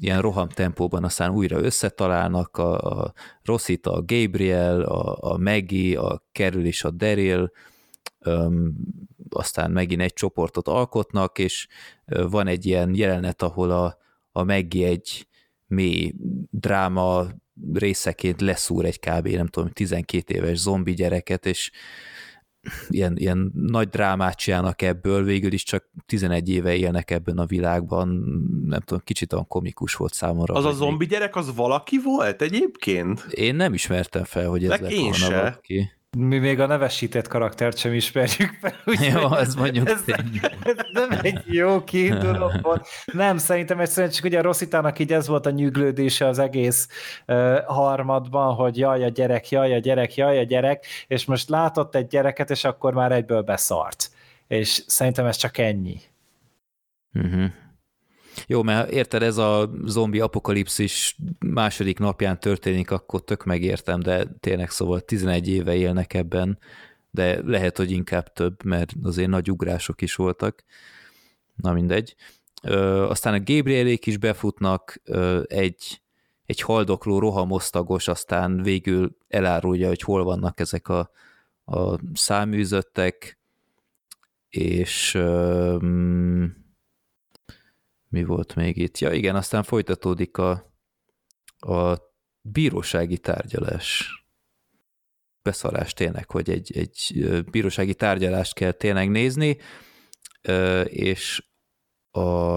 [0.01, 3.12] ilyen rohamtempóban aztán újra összetalálnak a, a
[3.43, 7.51] Rossita, a Gabriel, a, a Maggie, a Carol és a Daryl,
[8.19, 8.75] öm,
[9.31, 11.66] aztán megint egy csoportot alkotnak, és
[12.07, 13.99] van egy ilyen jelenet, ahol a,
[14.33, 15.27] a Maggie egy
[15.66, 16.15] mély
[16.51, 17.27] dráma
[17.73, 19.29] részeként leszúr egy kb.
[19.29, 21.70] nem tudom, 12 éves zombi gyereket, és
[22.89, 28.09] ilyen, ilyen nagy drámát csinálnak ebből, végül is csak 11 éve élnek ebben a világban,
[28.66, 30.55] nem tudom, kicsit olyan komikus volt számomra.
[30.55, 33.27] Az a zombi gyerek, az valaki volt egyébként?
[33.31, 35.35] Én nem ismertem fel, hogy ez Meg lett én volna se.
[35.36, 35.90] valaki.
[36.16, 38.74] Mi még a nevesített karaktert sem ismerjük fel.
[38.86, 40.40] úgyhogy Jó, ez mondjuk ez, tény.
[40.62, 42.86] ez nem egy jó kiinduló pont.
[43.05, 46.89] Nem, szerintem egyszerűen csak ugye a Rosszitának így ez volt a nyüglődése az egész
[47.26, 51.94] uh, harmadban, hogy jaj a gyerek, jaj a gyerek, jaj a gyerek, és most látott
[51.94, 54.10] egy gyereket, és akkor már egyből beszart.
[54.47, 56.01] És szerintem ez csak ennyi.
[57.14, 57.51] Uh-huh.
[58.47, 64.70] Jó, mert érted, ez a zombi apokalipszis második napján történik, akkor tök megértem, de tényleg
[64.70, 66.59] szóval 11 éve élnek ebben,
[67.10, 70.65] de lehet, hogy inkább több, mert azért nagy ugrások is voltak.
[71.55, 72.15] Na mindegy.
[72.62, 75.01] Ö, aztán a Gabrielék is befutnak,
[75.47, 76.02] egy,
[76.47, 81.10] egy haldokló rohamosztagos, aztán végül elárulja, hogy hol vannak ezek a,
[81.65, 83.39] a száműzöttek,
[84.48, 85.77] és ö,
[88.09, 88.98] mi volt még itt?
[88.98, 90.51] Ja igen, aztán folytatódik a,
[91.59, 91.97] a
[92.40, 94.12] bírósági tárgyalás.
[95.43, 97.14] Beszarás tényleg, hogy egy, egy
[97.51, 99.56] bírósági tárgyalást kell tényleg nézni,
[100.85, 101.44] és
[102.10, 102.56] a...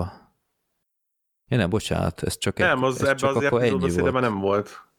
[1.47, 4.19] Ja nem, bocsánat, ez csak Nem, egy, az ez ebbe csak az akkor ennyi volt.
[4.19, 4.90] nem volt.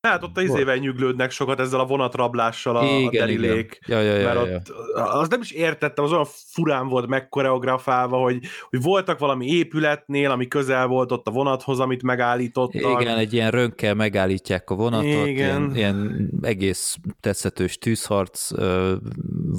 [0.00, 3.10] Hát ott a izével nyüglődnek sokat ezzel a vonatrablással a, a Igen, igen.
[3.10, 3.78] derilék.
[3.86, 4.54] Ja, ja, ja, mert ja.
[4.54, 8.38] ott, az nem is értettem, az olyan furán volt megkoreografálva, hogy,
[8.70, 13.00] hogy voltak valami épületnél, ami közel volt ott a vonathoz, amit megállítottak.
[13.00, 15.34] Igen, egy ilyen rönkkel megállítják a vonatot, Igen.
[15.34, 18.50] ilyen, ilyen egész tetszetős tűzharc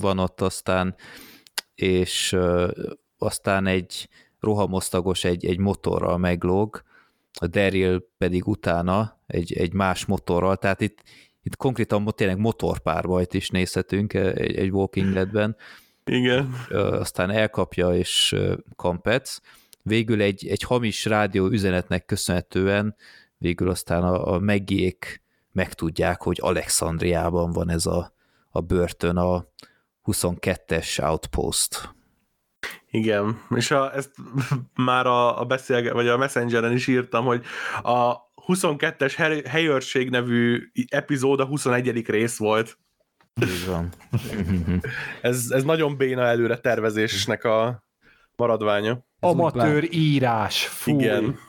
[0.01, 0.95] van ott aztán,
[1.75, 2.35] és
[3.17, 4.09] aztán egy
[4.39, 6.83] rohamosztagos egy, egy motorral meglóg,
[7.39, 11.03] a Daryl pedig utána egy, egy más motorral, tehát itt,
[11.41, 15.55] itt konkrétan tényleg motorpárbajt is nézhetünk egy, egy Walking Deadben,
[16.05, 16.53] Igen.
[16.71, 18.35] aztán elkapja és
[18.75, 19.37] kampec.
[19.81, 22.95] Végül egy, egy hamis rádió üzenetnek köszönhetően
[23.39, 25.21] végül aztán a, a megiék
[25.51, 28.13] megtudják, hogy Alexandriában van ez a,
[28.49, 29.47] a börtön, a
[30.05, 31.93] 22-es outpost.
[32.91, 34.11] Igen, és a, ezt
[34.75, 37.43] már a, a beszélge, vagy a Messengeren is írtam, hogy
[37.81, 38.15] a
[38.47, 42.05] 22-es hely- helyőrség nevű epizód a 21.
[42.07, 42.77] rész volt.
[43.41, 43.89] Így van.
[45.21, 47.83] Ez, ez nagyon béna előre tervezésnek a
[48.35, 49.05] maradványa.
[49.19, 50.65] Amatőr írás.
[50.65, 50.99] Fú.
[50.99, 51.39] Igen.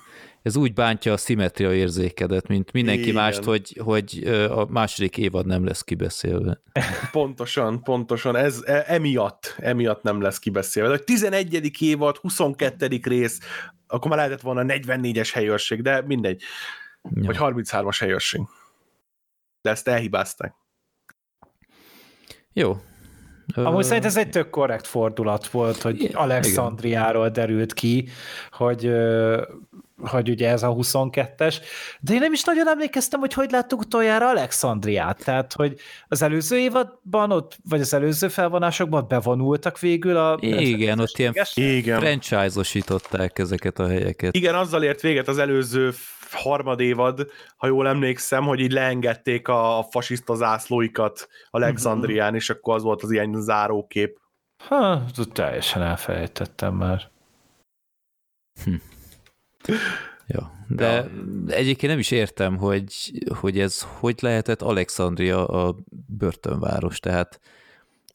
[0.42, 3.14] Ez úgy bántja a szimmetria érzékedet, mint mindenki Igen.
[3.14, 6.62] mást, hogy, hogy a második évad nem lesz kibeszélve.
[7.12, 8.36] Pontosan, pontosan.
[8.36, 10.92] Ez e, emiatt, emiatt nem lesz kibeszélve.
[10.92, 11.82] A 11.
[11.82, 13.00] évad, 22.
[13.02, 13.38] rész,
[13.86, 16.42] akkor már lehetett volna 44-es helyőrség, de mindegy.
[17.02, 17.22] Ja.
[17.26, 18.40] Vagy 33-as helyőrség.
[19.62, 20.54] De ezt elhibázták.
[22.52, 22.80] Jó.
[23.54, 28.08] Amúgy szerintem ez egy tök korrekt fordulat volt, hogy Igen, Alexandriáról derült ki,
[28.50, 28.90] hogy,
[29.96, 31.56] hogy ugye ez a 22-es,
[32.00, 36.58] de én nem is nagyon emlékeztem, hogy hogy láttuk utoljára Alexandriát, tehát hogy az előző
[36.58, 40.38] évadban ott, vagy az előző felvonásokban bevonultak végül a...
[40.40, 42.00] Igen, ott ilyen Igen.
[42.00, 44.36] franchise-osították ezeket a helyeket.
[44.36, 45.92] Igen, azzal ért véget az előző
[46.32, 53.02] harmadévad, ha jól emlékszem, hogy így leengedték a, fasiszta zászlóikat Alexandrián, és akkor az volt
[53.02, 54.18] az ilyen zárókép.
[54.68, 57.10] Ha, teljesen elfelejtettem már.
[60.26, 61.10] Ja, de ja.
[61.46, 65.76] egyébként nem is értem, hogy, hogy ez hogy lehetett Alexandria a
[66.06, 67.40] börtönváros, tehát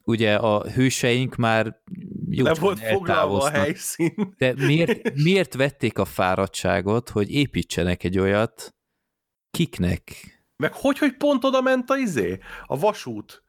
[0.06, 1.82] ugye a hőseink már
[2.30, 4.34] jó Le volt foglalva a helyszín.
[4.38, 8.76] de miért, miért vették a fáradtságot, hogy építsenek egy olyat,
[9.52, 10.02] kiknek?
[10.58, 12.40] Meg hogy, hogy pont oda ment a izé?
[12.66, 13.44] A vasút.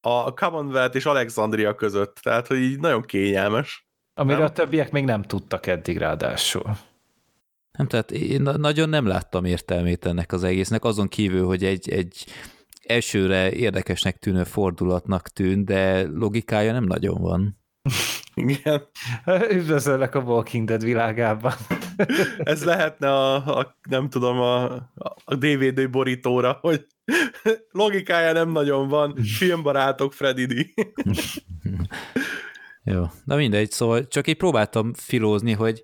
[0.00, 2.14] A Commonwealth és Alexandria között.
[2.16, 3.88] Tehát, hogy így nagyon kényelmes.
[4.14, 4.46] Amire Nem?
[4.46, 6.76] a többiek még nem tudtak eddig ráadásul.
[7.78, 11.90] Nem, tehát én na- nagyon nem láttam értelmét ennek az egésznek, azon kívül, hogy egy,
[11.90, 12.26] egy,
[12.88, 17.58] elsőre érdekesnek tűnő fordulatnak tűn, de logikája nem nagyon van.
[18.34, 18.82] Igen.
[19.56, 21.52] Üdvözöllek a Walking Dead világában.
[22.38, 24.64] Ez lehetne a, a nem tudom, a,
[25.24, 26.86] a DVD borítóra, hogy
[27.70, 30.74] logikája nem nagyon van, filmbarátok Freddy D.
[32.84, 35.82] Jó, na mindegy, szóval csak így próbáltam filózni, hogy,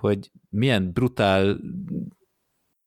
[0.00, 1.60] hogy milyen brutál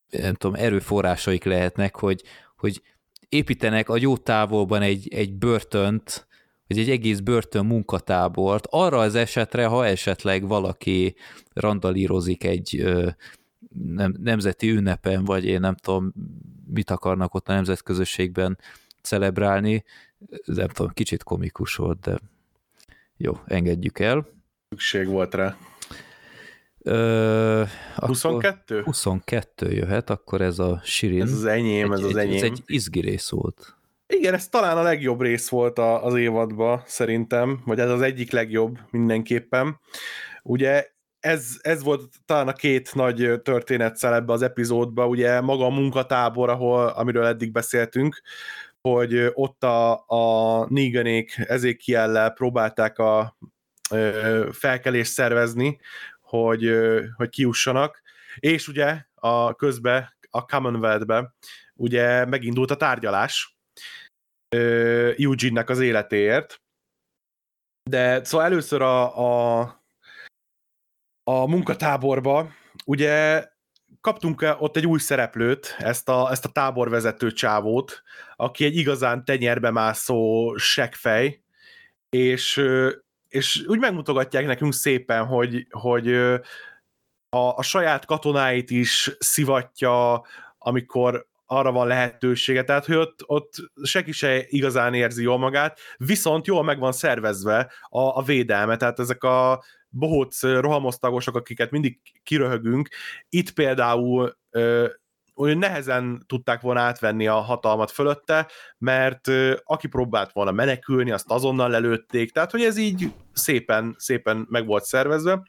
[0.09, 2.23] nem tudom, erőforrásaik lehetnek, hogy,
[2.55, 2.81] hogy
[3.29, 6.27] építenek a jó távolban egy, egy börtönt,
[6.67, 11.15] vagy egy egész börtön munkatábort, arra az esetre, ha esetleg valaki
[11.53, 13.09] randalírozik egy ö,
[13.83, 16.13] nem, nemzeti ünnepen, vagy én nem tudom,
[16.73, 18.57] mit akarnak ott a nemzetközösségben
[19.01, 19.83] celebrálni,
[20.45, 22.19] nem tudom, kicsit komikus volt, de
[23.17, 24.27] jó, engedjük el.
[24.69, 25.57] Szükség volt rá.
[26.87, 27.63] Ö,
[27.95, 28.81] 22?
[28.81, 31.21] 22 jöhet, akkor ez a Sirin.
[31.21, 32.35] Ez az enyém, ez egy, az egy, enyém.
[32.35, 33.75] Ez egy izgi rész volt.
[34.07, 38.31] Igen, ez talán a legjobb rész volt a, az évadban, szerintem, vagy ez az egyik
[38.31, 39.79] legjobb mindenképpen.
[40.43, 40.87] Ugye
[41.19, 46.49] ez, ez volt talán a két nagy történetszel ebbe az epizódba, ugye maga a munkatábor,
[46.49, 48.21] ahol, amiről eddig beszéltünk,
[48.81, 53.37] hogy ott a, a Neganék ezékiellel próbálták a
[53.91, 55.79] ö, felkelést szervezni,
[56.27, 56.71] hogy,
[57.15, 58.01] hogy kiussanak,
[58.35, 61.33] és ugye a közbe a Commonwealth-be
[61.73, 63.57] ugye megindult a tárgyalás
[64.55, 66.61] ö, Eugene-nek az életéért,
[67.89, 69.61] de szóval először a, a,
[71.23, 72.51] a munkatáborba
[72.85, 73.47] ugye
[74.01, 78.03] kaptunk ott egy új szereplőt, ezt a, ezt a táborvezető csávót,
[78.35, 81.43] aki egy igazán tenyerbe mászó seggfej,
[82.09, 82.61] és,
[83.29, 86.13] és úgy megmutogatják nekünk szépen, hogy, hogy
[87.29, 90.25] a, a saját katonáit is szivatja,
[90.57, 96.47] amikor arra van lehetősége, tehát hogy ott, ott senki se igazán érzi jól magát, viszont
[96.47, 102.89] jól meg van szervezve a, a védelme, tehát ezek a bohóc rohamosztagosok, akiket mindig kiröhögünk,
[103.29, 104.37] itt például
[105.37, 108.47] olyan nehezen tudták volna átvenni a hatalmat fölötte,
[108.77, 109.27] mert
[109.63, 114.83] aki próbált volna menekülni, azt azonnal lelőtték, tehát hogy ez így szépen, szépen meg volt
[114.83, 115.43] szervezve,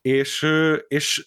[0.00, 0.46] és,
[0.88, 1.26] és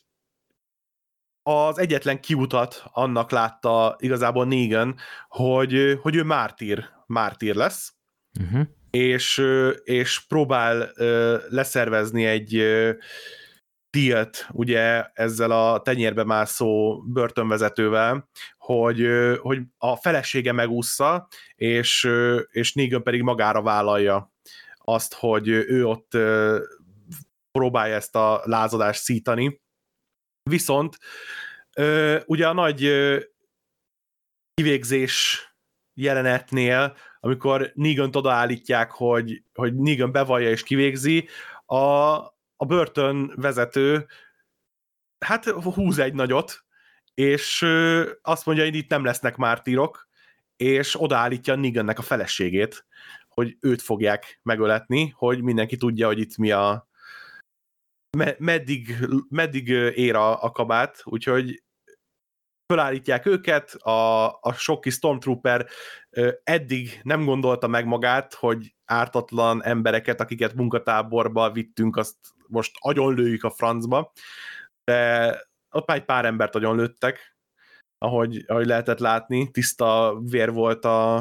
[1.44, 4.96] az egyetlen kiutat annak látta igazából Negan,
[5.28, 7.94] hogy, hogy ő mártír, mártír lesz,
[8.40, 8.68] uh-huh.
[8.90, 9.44] és,
[9.84, 10.92] és próbál
[11.50, 12.64] leszervezni egy
[13.92, 19.08] díjat ugye ezzel a tenyérbe mászó börtönvezetővel, hogy,
[19.40, 22.10] hogy a felesége megúszza, és,
[22.50, 24.32] és Negan pedig magára vállalja
[24.78, 26.18] azt, hogy ő ott
[27.52, 29.62] próbálja ezt a lázadást szítani,
[30.44, 30.98] Viszont
[32.26, 32.92] ugye a nagy
[34.54, 35.46] kivégzés
[35.94, 41.28] jelenetnél, amikor negan odaállítják, hogy, hogy Negan bevallja és kivégzi,
[41.66, 42.18] a,
[42.62, 44.08] a börtön vezető
[45.26, 46.66] hát húz egy nagyot,
[47.14, 47.66] és
[48.22, 50.10] azt mondja, hogy itt nem lesznek mártírok,
[50.56, 52.86] és odaállítja Negannek a feleségét,
[53.28, 56.88] hogy őt fogják megöletni, hogy mindenki tudja, hogy itt mi a,
[58.38, 58.96] meddig,
[59.30, 61.64] meddig ér a, a kabát, úgyhogy
[62.74, 65.68] fölállítják őket, a, a sokki Stormtrooper
[66.44, 72.18] eddig nem gondolta meg magát, hogy ártatlan embereket, akiket munkatáborba vittünk, azt
[72.52, 74.12] most agyonlőjük a francba,
[74.84, 75.30] de
[75.72, 77.36] ott már egy pár embert agyonlőttek,
[77.98, 81.18] ahogy, ahogy lehetett látni, tiszta vér volt a,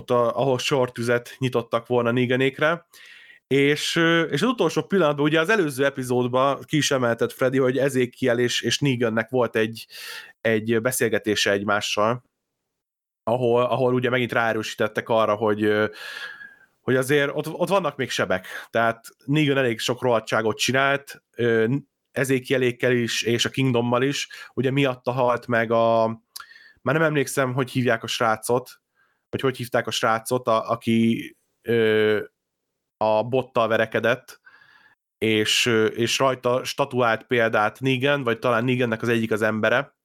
[0.00, 2.86] ott a, ahol sortüzet nyitottak volna Nigenékre,
[3.46, 3.96] és,
[4.30, 8.60] és az utolsó pillanatban, ugye az előző epizódban ki is emeltett Freddy, hogy Ezékiel és,
[8.62, 9.86] és Negannek volt egy,
[10.40, 12.24] egy beszélgetése egymással,
[13.22, 15.72] ahol, ahol ugye megint ráerősítettek arra, hogy,
[16.82, 21.22] hogy azért ott, ott vannak még sebek, tehát Negan elég sok rohadtságot csinált,
[22.10, 26.06] Ezékielékkel is, és a Kingdommal is, ugye miatta halt meg a,
[26.82, 28.70] már nem emlékszem, hogy hívják a srácot,
[29.30, 31.36] vagy hogy hívták a srácot, a, aki
[32.96, 34.40] a bottal verekedett,
[35.18, 39.96] és, és rajta statuált példát Negan, vagy talán Negannek az egyik az embere,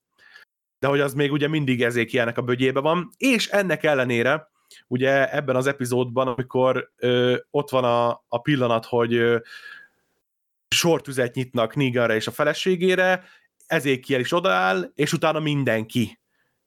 [0.80, 4.48] de hogy az még ugye mindig ezékielnek a bögyébe van, és ennek ellenére
[4.88, 9.38] ugye ebben az epizódban, amikor ö, ott van a, a pillanat, hogy ö,
[10.76, 13.23] sortüzet nyitnak Neganre és a feleségére,
[13.68, 16.19] ezékiel is odaáll, és utána mindenki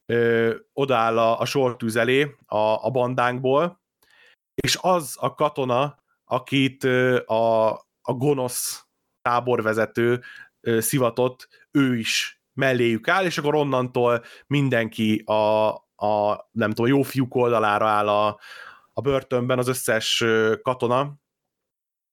[0.07, 3.81] ö, odaáll a, a sortűz elé a, a bandánkból,
[4.55, 6.85] és az a katona, akit
[7.25, 7.71] a,
[8.03, 8.85] a gonosz
[9.23, 10.21] táborvezető
[10.79, 15.69] szivatott, ő is melléjük áll, és akkor onnantól mindenki a,
[16.01, 18.39] a nem tudom, jó fiúk oldalára áll a,
[18.93, 20.25] a börtönben az összes
[20.63, 21.19] katona,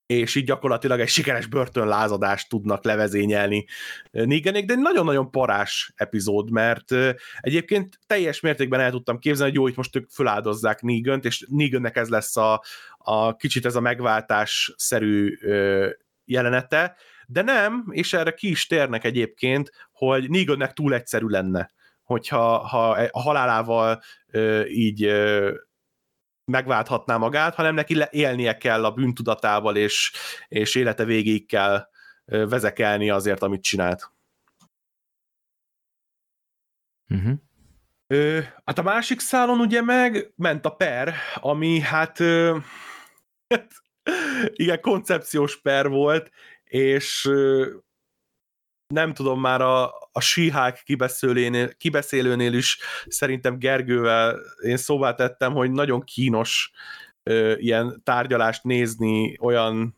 [0.05, 3.65] és így gyakorlatilag egy sikeres börtönlázadást tudnak levezényelni
[4.11, 6.91] Neganék, de nagyon-nagyon parás epizód, mert
[7.39, 11.95] egyébként teljes mértékben el tudtam képzelni, hogy jó, hogy most ők föláldozzák negan és Negannek
[11.95, 12.63] ez lesz a,
[12.97, 15.37] a kicsit ez a megváltás-szerű
[16.25, 16.95] jelenete,
[17.27, 21.71] de nem, és erre ki is térnek egyébként, hogy Negannek túl egyszerű lenne,
[22.07, 24.01] hogyha ha a halálával
[24.67, 25.11] így
[26.51, 30.11] megválthatná magát, hanem neki élnie kell a bűntudatával, és,
[30.47, 31.87] és élete végéig kell
[32.25, 34.11] vezekelni azért, amit csinált.
[37.09, 37.33] Uh-huh.
[38.07, 42.57] Ö, hát a másik szálon ugye meg ment a per, ami hát, ö,
[44.55, 46.31] igen, koncepciós per volt,
[46.63, 47.75] és ö,
[48.87, 55.71] nem tudom, már a, a síhák kibeszélőnél, kibeszélőnél is szerintem Gergővel én szóvá tettem, hogy
[55.71, 56.71] nagyon kínos
[57.23, 59.97] ö, ilyen tárgyalást nézni olyan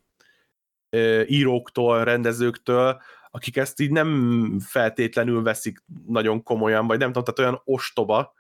[0.90, 3.02] ö, íróktól, rendezőktől,
[3.32, 8.34] akik ezt így nem feltétlenül veszik nagyon komolyan, vagy nem tudom, tehát olyan ostoba,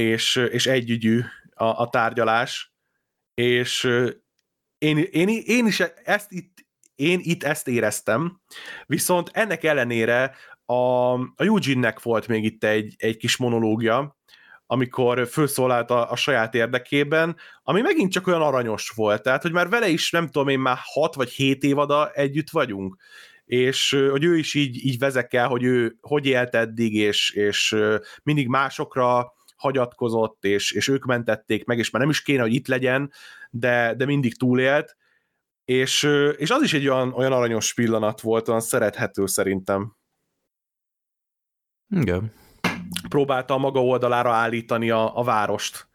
[0.00, 1.20] és, és együgyű
[1.54, 2.72] a, a tárgyalás,
[3.34, 3.84] és
[4.78, 6.65] én, én, én is ezt itt
[6.96, 8.40] én itt ezt éreztem,
[8.86, 10.74] viszont ennek ellenére a,
[11.12, 14.16] a Eugene-nek volt még itt egy, egy kis monológia,
[14.66, 19.68] amikor felszólalt a, a saját érdekében, ami megint csak olyan aranyos volt, tehát, hogy már
[19.68, 22.96] vele is, nem tudom én, már 6 vagy 7 évada együtt vagyunk,
[23.44, 27.76] és hogy ő is így, így vezekel, hogy ő hogy élt eddig, és, és
[28.22, 32.66] mindig másokra hagyatkozott, és, és ők mentették meg, és már nem is kéne, hogy itt
[32.66, 33.12] legyen,
[33.50, 34.96] de, de mindig túlélt,
[35.66, 36.02] és,
[36.36, 39.96] és az is egy olyan, olyan aranyos pillanat volt, olyan szerethető szerintem.
[41.88, 42.32] Igen.
[43.08, 45.88] Próbálta a maga oldalára állítani a, a várost.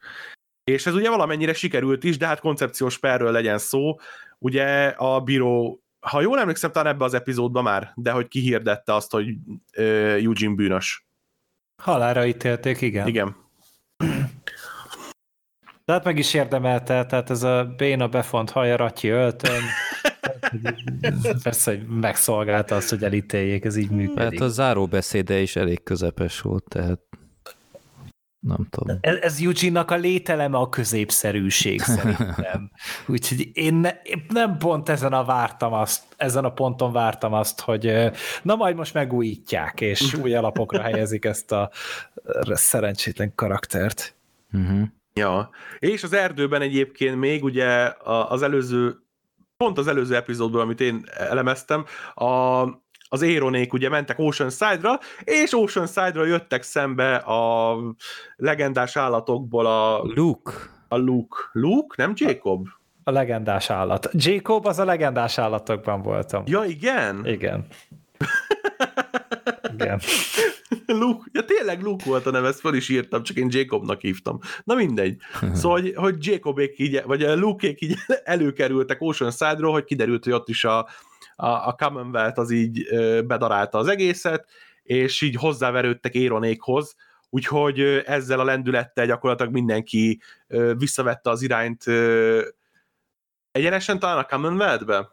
[0.63, 3.95] És ez ugye valamennyire sikerült is, de hát koncepciós perről legyen szó.
[4.37, 9.11] Ugye a bíró, ha jól emlékszem, talán ebbe az epizódban már, de hogy kihirdette azt,
[9.11, 9.29] hogy
[9.77, 11.05] uh, Eugene bűnös.
[11.81, 13.07] Halára ítélték, igen.
[13.07, 13.35] Igen.
[15.85, 19.61] Tehát meg is érdemelte, tehát ez a béna befont haja ratyi öltön,
[21.43, 24.39] persze, hogy megszolgálta azt, hogy elítéljék, ez így működik.
[24.39, 26.99] Hát a záróbeszéde is elég közepes volt, tehát
[28.47, 28.97] nem tudom.
[29.01, 32.71] Ez, ez Eugene-nak a lételeme a középszerűség szerintem.
[33.07, 37.61] Úgyhogy én, ne, én nem pont ezen a vártam azt, ezen a ponton vártam azt,
[37.61, 41.69] hogy na majd most megújítják, és új alapokra helyezik ezt a
[42.45, 44.15] szerencsétlen karaktert.
[44.53, 44.87] Uh-huh.
[45.13, 47.93] Ja, és az erdőben egyébként még ugye
[48.29, 48.97] az előző,
[49.57, 52.63] pont az előző epizódból, amit én elemeztem, a,
[53.09, 57.77] az éronék ugye mentek Oceanside-ra, és Oceanside-ra jöttek szembe a
[58.35, 60.01] legendás állatokból a...
[60.03, 60.51] Luke.
[60.87, 61.37] A Luke.
[61.51, 62.67] Luke, nem Jacob?
[63.03, 64.09] A legendás állat.
[64.13, 66.43] Jacob az a legendás állatokban voltam.
[66.45, 67.25] Ja, igen?
[67.25, 67.65] Igen.
[69.81, 69.99] igen.
[70.99, 74.39] Luke, ja tényleg Luke volt a neve, ezt fel is írtam, csak én Jacobnak hívtam.
[74.63, 75.17] Na mindegy.
[75.53, 80.49] Szóval, hogy, hogy Jacobék így, vagy Luke-ék így előkerültek Ocean Side-ról, hogy kiderült, hogy ott
[80.49, 80.79] is a,
[81.35, 82.87] a, a Commonwealth az így
[83.25, 84.49] bedarálta az egészet,
[84.83, 86.95] és így hozzáverődtek Éronékhoz,
[87.29, 90.21] úgyhogy ezzel a lendülettel gyakorlatilag mindenki
[90.77, 91.83] visszavette az irányt
[93.51, 95.09] egyenesen talán a Commonwealth-be?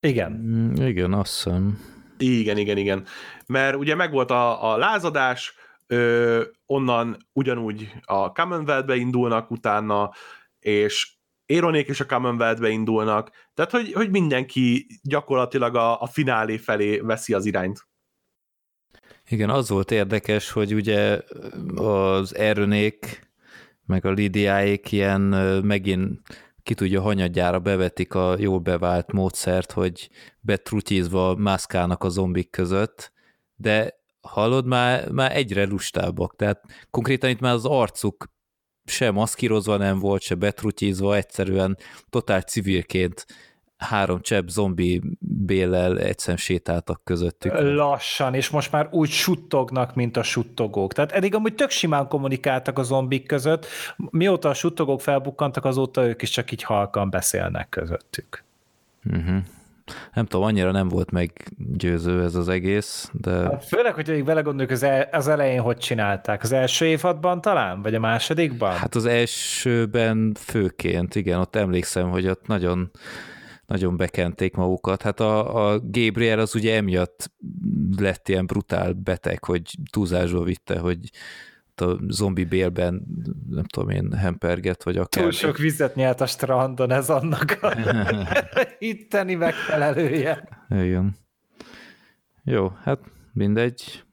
[0.00, 0.32] Igen.
[0.32, 1.91] Mm, igen, azt hiszem.
[2.22, 3.06] Igen, igen, igen.
[3.46, 5.54] Mert ugye megvolt a, a lázadás,
[5.86, 10.10] ö, onnan ugyanúgy a Commonwealth-be indulnak utána,
[10.58, 11.12] és
[11.46, 17.34] Éronék is a Commonwealth-be indulnak, tehát hogy, hogy mindenki gyakorlatilag a, a finálé felé veszi
[17.34, 17.86] az irányt.
[19.28, 21.20] Igen, az volt érdekes, hogy ugye
[21.74, 23.30] az Erőnék
[23.86, 25.20] meg a Lidiáék ilyen
[25.64, 26.20] megint
[26.62, 30.10] ki tudja, hanyadjára bevetik a jól bevált módszert, hogy
[30.40, 33.12] betrutyizva mászkálnak a zombik között,
[33.54, 36.60] de hallod, már, már egyre lustábbak, tehát
[36.90, 38.32] konkrétan itt már az arcuk
[38.84, 41.78] se maszkírozva nem volt, se betrutyizva, egyszerűen
[42.10, 43.26] totál civilként
[43.82, 47.52] három csepp zombi bélel egyszerűen sétáltak közöttük.
[47.58, 50.92] Lassan, és most már úgy suttognak, mint a suttogók.
[50.92, 56.22] Tehát eddig amúgy tök simán kommunikáltak a zombik között, mióta a suttogók felbukkantak, azóta ők
[56.22, 58.44] is csak így halkan beszélnek közöttük.
[59.04, 59.36] Uh-huh.
[60.14, 63.30] Nem tudom, annyira nem volt meggyőző ez az egész, de...
[63.30, 66.42] Hát főleg, hogy még belegondoljuk, az, el, az elején hogy csinálták?
[66.42, 67.82] Az első évadban talán?
[67.82, 68.72] Vagy a másodikban?
[68.72, 72.90] Hát az elsőben főként, igen, ott emlékszem, hogy ott nagyon
[73.66, 75.02] nagyon bekenték magukat.
[75.02, 77.32] Hát a, a Gabriel az ugye emiatt
[77.96, 80.98] lett ilyen brutál beteg, hogy túlzásba vitte, hogy
[81.74, 83.06] a zombi bélben,
[83.48, 85.22] nem tudom én, hemperget, vagy akár.
[85.22, 87.76] Túl sok vizet nyert a strandon, ez annak a
[88.78, 90.48] itteni megfelelője.
[90.68, 91.16] Igen.
[92.44, 92.98] Jó, hát
[93.32, 94.04] mindegy.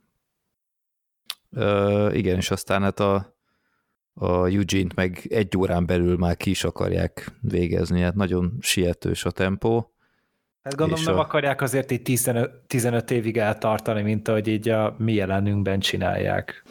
[1.52, 3.39] Uh, igen, és aztán hát a,
[4.20, 9.32] a Eugene-t meg egy órán belül már ki is akarják végezni, hát nagyon sietős a
[9.32, 9.94] tempó.
[10.64, 11.20] Hát gondolom nem a...
[11.20, 16.64] akarják azért így 15, 15 évig eltartani, mint ahogy így a mi jelenünkben csinálják.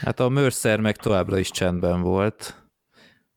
[0.00, 2.64] Hát a Mercer meg továbbra is csendben volt.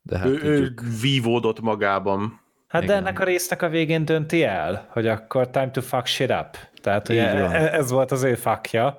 [0.01, 2.41] De hát ő, ő vívódott magában.
[2.68, 2.95] Hát Igen.
[2.95, 6.57] de ennek a résznek a végén dönti el, hogy akkor time to fuck shit up.
[6.81, 8.97] Tehát ugye ez volt az ő fakja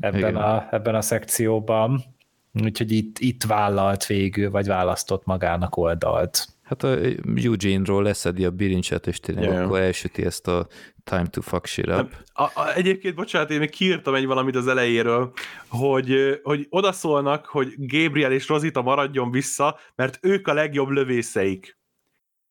[0.00, 2.13] ebben a, ebben a szekcióban.
[2.62, 6.46] Úgyhogy itt, itt vállalt végül, vagy választott magának oldalt.
[6.62, 6.96] Hát a
[7.34, 9.64] Eugene-ról leszedi a bilincset, és tényleg yeah.
[9.64, 10.66] akkor elsüti ezt a
[11.04, 12.12] time to fuck shit up.
[12.32, 15.32] A, a, egyébként, bocsánat, én még kiírtam egy valamit az elejéről,
[15.68, 21.78] hogy, hogy odaszólnak, hogy Gabriel és Rosita maradjon vissza, mert ők a legjobb lövészeik.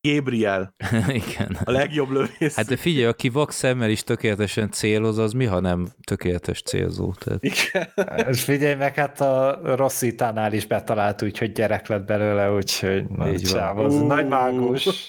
[0.07, 0.75] Gabriel.
[1.07, 1.57] Igen.
[1.63, 2.55] A legjobb lövész.
[2.55, 7.13] Hát de figyelj, aki vak szemmel is tökéletesen céloz, az mi, ha nem tökéletes célzó?
[7.13, 7.43] Tehát...
[7.43, 8.27] Igen.
[8.29, 13.43] És figyelj meg, hát a Rosszitánál is betalált úgy, hogy gyerek lett belőle, úgyhogy nagy
[13.75, 15.07] az nagy mágus.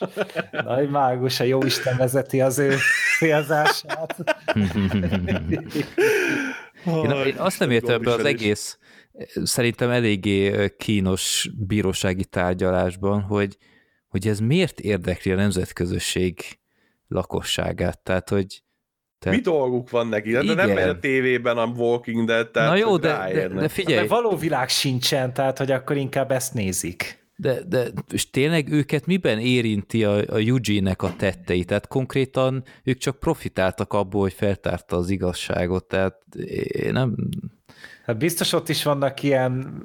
[0.51, 2.77] Nagy mágus, a Jóisten vezeti az ő
[3.19, 4.17] célzását.
[6.87, 8.79] én, én azt nem értem ebbe az egész,
[9.43, 13.57] szerintem eléggé kínos bírósági tárgyalásban, hogy
[14.15, 16.41] hogy ez miért érdekli a nemzetközösség
[17.09, 18.63] lakosságát, tehát hogy
[19.19, 19.39] tehát...
[19.39, 20.33] Mi dolguk van neki?
[20.33, 20.57] De Igen.
[20.57, 24.01] nem megy a tévében a Walking Dead, tehát Na jó, de, de, de figyelj.
[24.01, 27.29] De való világ sincsen, tehát hogy akkor inkább ezt nézik.
[27.37, 31.65] De, de és tényleg őket miben érinti a, a Eugene-nek a tettei?
[31.65, 36.17] Tehát konkrétan ők csak profitáltak abból, hogy feltárta az igazságot, tehát
[36.67, 37.17] én nem...
[38.07, 39.83] Hát biztos ott is vannak ilyen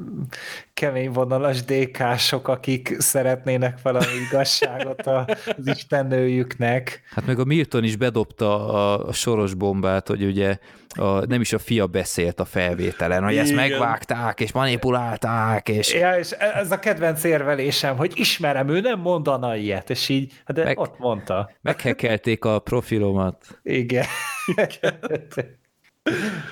[0.73, 7.01] kemény vonalas DK-sok, akik szeretnének valami igazságot az istennőjüknek.
[7.09, 10.57] Hát meg a Milton is bedobta a, a soros bombát, hogy ugye
[10.95, 13.43] a, nem is a fia beszélt a felvételen, hogy Igen.
[13.43, 15.93] ezt megvágták, és manipulálták, és...
[15.93, 20.63] Ja, és ez a kedvenc érvelésem, hogy ismerem, ő nem mondana ilyet, és így, de
[20.63, 21.51] meg, ott mondta.
[21.61, 23.59] Meghekelték a profilomat.
[23.63, 24.05] Igen.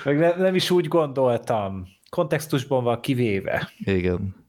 [0.04, 1.86] Meg nem, nem is úgy gondoltam.
[2.10, 3.72] Kontextusban van kivéve.
[3.78, 4.46] Igen.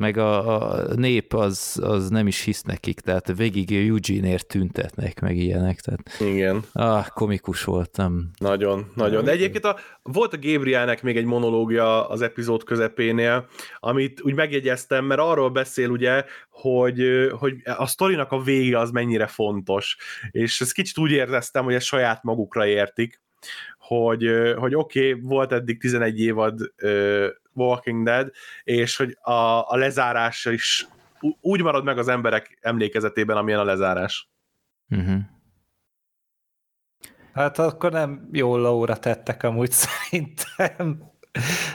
[0.00, 5.36] Meg a, a nép az, az nem is hisz nekik, tehát végig Eugene-ért tüntetnek, meg
[5.36, 5.80] ilyenek.
[5.80, 6.64] Tehát, Igen.
[6.72, 8.30] Ah, komikus voltam.
[8.38, 9.24] Nagyon, nagyon.
[9.24, 13.48] De egyébként a, volt a Gabrielnek még egy monológia az epizód közepénél,
[13.78, 19.26] amit úgy megjegyeztem, mert arról beszél ugye, hogy, hogy a sztorinak a vége az mennyire
[19.26, 19.96] fontos.
[20.30, 23.20] És ezt kicsit úgy éreztem, hogy ezt saját magukra értik,
[23.96, 28.30] hogy, hogy oké, okay, volt eddig 11 évad uh, Walking Dead,
[28.64, 30.86] és hogy a, a lezárás is
[31.40, 34.30] úgy marad meg az emberek emlékezetében, amilyen a lezárás.
[34.88, 35.20] Uh-huh.
[37.32, 41.12] Hát akkor nem jó lóra tettek amúgy szerintem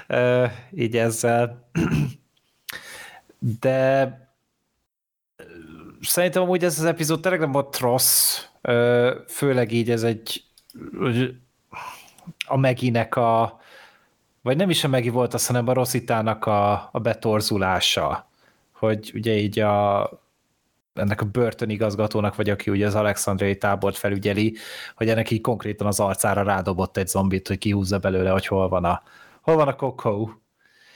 [0.10, 1.70] uh, így ezzel.
[3.62, 4.20] De
[6.02, 8.42] szerintem amúgy ez az epizód tényleg nem volt rossz,
[9.28, 10.44] főleg így ez egy
[12.46, 13.60] a Meginek a,
[14.42, 18.30] vagy nem is a Megi volt az, hanem a Rositának a, a betorzulása,
[18.72, 20.10] hogy ugye így a,
[20.94, 24.56] ennek a börtönigazgatónak, vagy aki ugye az alexandriai tábort felügyeli,
[24.96, 28.86] hogy ennek így konkrétan az arcára rádobott egy zombit, hogy kihúzza belőle, hogy hol van
[28.86, 29.04] a,
[29.42, 30.30] hol van a Coco.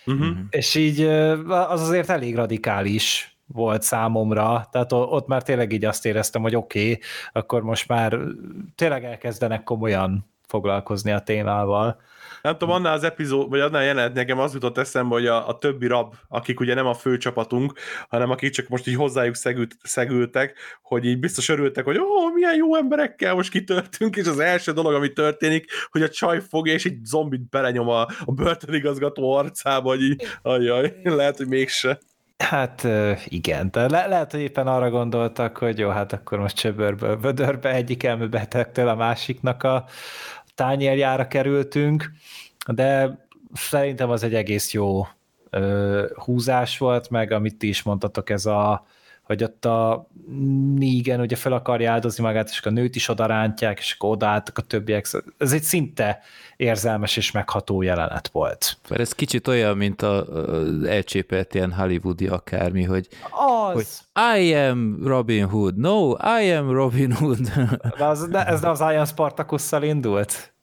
[0.06, 0.38] Uh-huh.
[0.50, 1.02] És így
[1.48, 6.80] az azért elég radikális volt számomra, tehát ott már tényleg így azt éreztem, hogy oké,
[6.80, 7.00] okay,
[7.32, 8.18] akkor most már
[8.76, 12.02] tényleg elkezdenek komolyan foglalkozni a témával.
[12.42, 15.58] Nem tudom, annál az epizód, vagy annál jelenet nekem az jutott eszembe, hogy a, a
[15.58, 17.74] többi rab, akik ugye nem a fő csapatunk,
[18.10, 22.34] hanem akik csak most így hozzájuk szegült, szegültek, hogy így biztos örültek, hogy ó, oh,
[22.34, 26.74] milyen jó emberekkel most kitörtünk, és az első dolog, ami történik, hogy a csaj fogja,
[26.74, 32.00] és egy zombit belenyom a, a börtönigazgató arcába, hogy így, ajaj, lehet, hogy mégse.
[32.44, 32.88] Hát
[33.26, 37.74] igen, de le- lehet, hogy éppen arra gondoltak, hogy jó, hát akkor most csöbörből vödörbe
[37.74, 39.86] egyik elmebetegtől a másiknak a
[40.60, 42.12] tányérjára kerültünk,
[42.68, 43.20] de
[43.54, 45.08] szerintem az egy egész jó
[45.50, 48.86] ö, húzás volt, meg amit ti is mondtatok, ez a
[49.30, 50.08] hogy ott a
[50.76, 54.62] Negan ugye fel akarja áldozni magát, és a nőt is odarántják, és akkor odaálltak a
[54.62, 55.06] többiek.
[55.06, 56.20] Szóval ez egy szinte
[56.58, 58.78] érzelmes és megható jelenet volt.
[58.90, 63.74] Mert ez kicsit olyan, mint a, a elcsépelt ilyen hollywoodi akármi, hogy, Az!
[63.74, 63.88] hogy
[64.40, 66.12] I am Robin Hood, no,
[66.42, 67.52] I am Robin Hood.
[67.98, 70.54] De az, de ez nem az Ian Spartakusszal indult?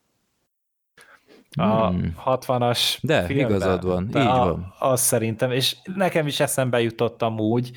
[1.57, 2.15] A Hmm.
[2.25, 3.49] 60-as De, filmben?
[3.51, 4.75] igazad van, De így a, van.
[4.79, 7.71] Az szerintem, és nekem is eszembe jutott amúgy.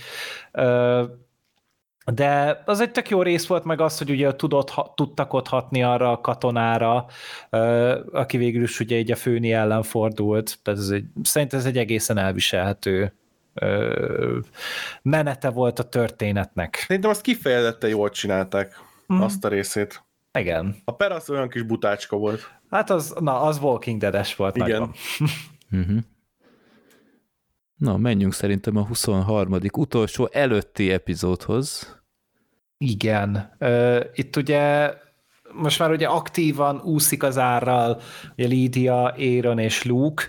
[2.14, 5.47] De az egy tök jó rész volt, meg az, hogy ugye tudott, ha- tudtak ott
[5.47, 7.06] hatni arra a katonára,
[8.11, 10.60] aki végül is ugye így a főni ellen fordult.
[10.64, 13.14] Tehát ez egy, szerintem ez egy egészen elviselhető
[15.01, 16.76] menete volt a történetnek.
[16.88, 19.22] Szerintem azt kifejezetten jól csinálták, Mhm.
[19.22, 20.03] azt a részét.
[20.39, 20.76] Igen.
[20.85, 22.51] A per az olyan kis butácska volt.
[22.69, 24.69] Hát az, na, az Walking Dead-es volt Igen.
[24.69, 24.91] nagyon.
[25.71, 25.97] Uh-huh.
[27.75, 29.57] Na, menjünk szerintem a 23.
[29.71, 31.97] utolsó előtti epizódhoz.
[32.77, 33.55] Igen.
[33.57, 34.93] Ö, itt ugye
[35.53, 38.01] most már ugye aktívan úszik az árral
[38.37, 40.23] ugye Lídia, Aaron és Luke,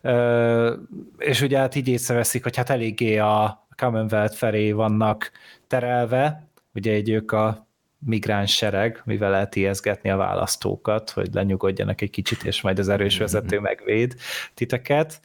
[0.00, 0.74] ö,
[1.18, 5.30] és ugye hát így észreveszik, hogy hát eléggé a Commonwealth felé vannak
[5.66, 7.67] terelve, ugye egy ők a
[7.98, 13.18] migráns sereg, mivel lehet ijeszgetni a választókat, hogy lenyugodjanak egy kicsit, és majd az erős
[13.18, 14.14] vezető megvéd
[14.54, 15.20] titeket.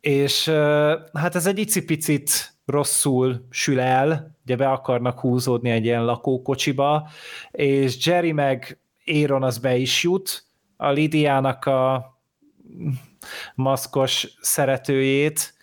[0.00, 0.48] És
[1.12, 7.08] hát ez egy icipicit rosszul sül el, ugye be akarnak húzódni egy ilyen lakókocsiba,
[7.50, 10.44] és Jerry meg Aaron az be is jut,
[10.76, 12.12] a Lidiának a
[13.54, 15.54] maszkos szeretőjét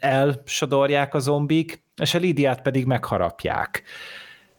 [0.00, 3.82] elsodorják a zombik, és a Lidiát pedig megharapják.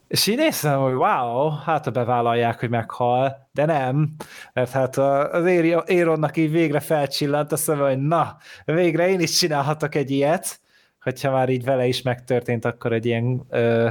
[0.08, 4.14] És így néztem, hogy wow, hát bevállalják, hogy meghal, de nem,
[4.52, 5.46] mert hát az
[5.86, 10.60] Éronnak így végre felcsillant a szeme, hogy na, végre én is csinálhatok egy ilyet,
[11.00, 13.88] hogyha már így vele is megtörtént, akkor egy ilyen ö,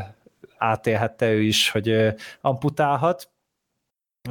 [0.57, 2.09] átélhette ő is, hogy ö,
[2.41, 3.29] amputálhat,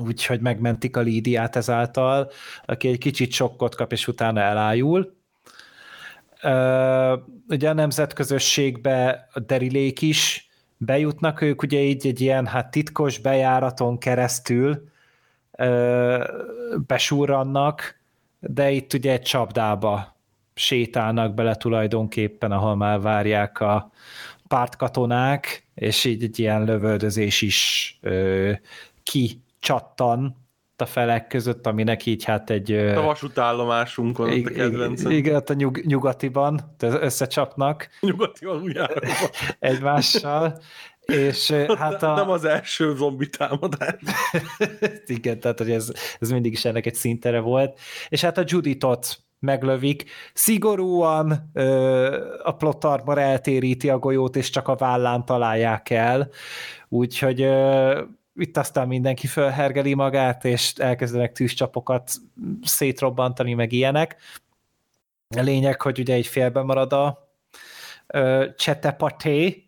[0.01, 2.31] úgyhogy megmentik a Lídiát ezáltal,
[2.65, 5.17] aki egy kicsit sokkot kap, és utána elájul.
[6.43, 7.17] Ö,
[7.49, 10.49] ugye a nemzetközösségbe a derilék is
[10.85, 14.89] bejutnak ők, ugye így egy ilyen hát titkos bejáraton keresztül
[15.57, 16.25] ö,
[16.87, 18.01] besúrannak,
[18.41, 20.17] de itt ugye egy csapdába
[20.55, 23.91] sétálnak bele tulajdonképpen, ahol már várják a
[24.49, 28.53] pártkatonák, és így egy ilyen lövöldözés is ö,
[29.03, 30.44] kicsattan
[30.85, 32.73] a felek között, aminek így hát egy...
[32.73, 35.11] A vasútállomásunkon ott a kedvencem.
[35.11, 39.11] ig- Igen, ott a nyug, nyugatiban összecsapnak Nyugati aluljáróban.
[39.59, 40.59] egymással,
[41.01, 42.15] és hát a...
[42.15, 43.95] Nem az első zombi támadás.
[45.07, 47.79] Igen, tehát hogy ez, ez mindig is ennek egy szintere volt.
[48.09, 50.05] És hát a Juditot meglövik.
[50.33, 56.29] Szigorúan ö, a plot armor eltéríti a golyót, és csak a vállán találják el.
[56.89, 58.01] Úgyhogy ö,
[58.37, 62.13] itt aztán mindenki fölhergeli magát, és elkezdenek tűzcsapokat
[62.63, 64.17] szétrobbantani, meg ilyenek.
[65.37, 67.29] A lényeg, hogy ugye egy félben marad a
[68.07, 69.65] ö, csetepaté,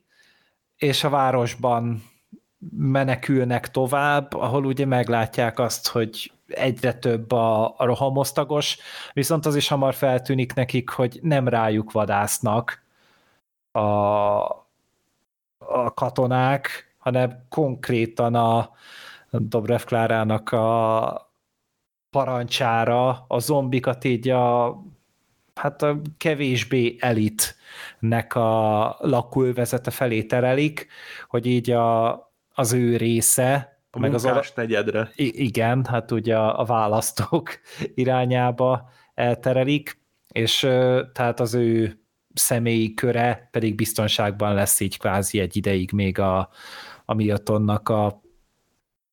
[0.77, 2.03] és a városban
[2.77, 8.79] menekülnek tovább, ahol ugye meglátják azt, hogy egyre több a, a rohamosztagos,
[9.13, 12.85] viszont az is hamar feltűnik nekik, hogy nem rájuk vadásznak
[13.73, 13.79] a,
[15.59, 18.71] a katonák, hanem konkrétan a
[19.31, 21.33] Dobrev Klárának a
[22.11, 24.77] parancsára a zombikat így a
[25.55, 30.87] hát a kevésbé elitnek a lakóvezete felé terelik,
[31.29, 32.13] hogy így a,
[32.55, 35.11] az ő része, A meg az munkás negyedre.
[35.17, 37.51] Igen, hát ugye a, a választók
[37.95, 40.59] irányába elterelik, és
[41.13, 42.01] tehát az ő
[42.35, 46.51] személyi köre pedig biztonságban lesz így kvázi egy ideig még a,
[47.07, 48.23] a Miltonnak a,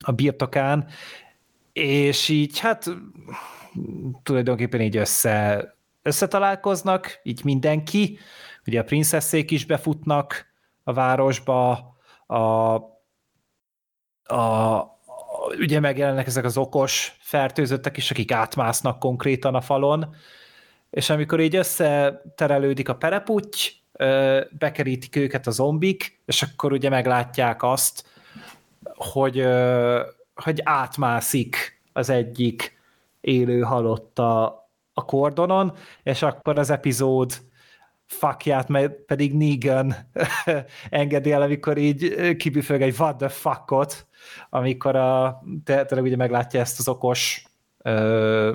[0.05, 0.87] a birtokán,
[1.73, 2.85] és így hát
[4.23, 5.67] tulajdonképpen így össze,
[6.01, 8.17] összetalálkoznak, így mindenki,
[8.67, 10.45] ugye a princeszék is befutnak
[10.83, 11.95] a városba,
[12.25, 12.35] a,
[14.35, 14.81] a,
[15.59, 20.15] ugye megjelennek ezek az okos fertőzöttek is, akik átmásznak konkrétan a falon,
[20.89, 23.82] és amikor így összeterelődik a pereputty, ö,
[24.57, 28.05] bekerítik őket a zombik, és akkor ugye meglátják azt,
[28.83, 29.47] hogy,
[30.35, 32.77] hogy átmászik az egyik
[33.21, 34.45] élő halott a,
[34.93, 37.41] a kordonon, és akkor az epizód
[38.05, 39.95] fuckját, mert pedig Negan
[40.89, 44.07] engedi el, amikor így kibüfög egy what the fuckot,
[44.49, 47.45] amikor a, tényleg ugye meglátja ezt az okos
[47.77, 48.53] ö,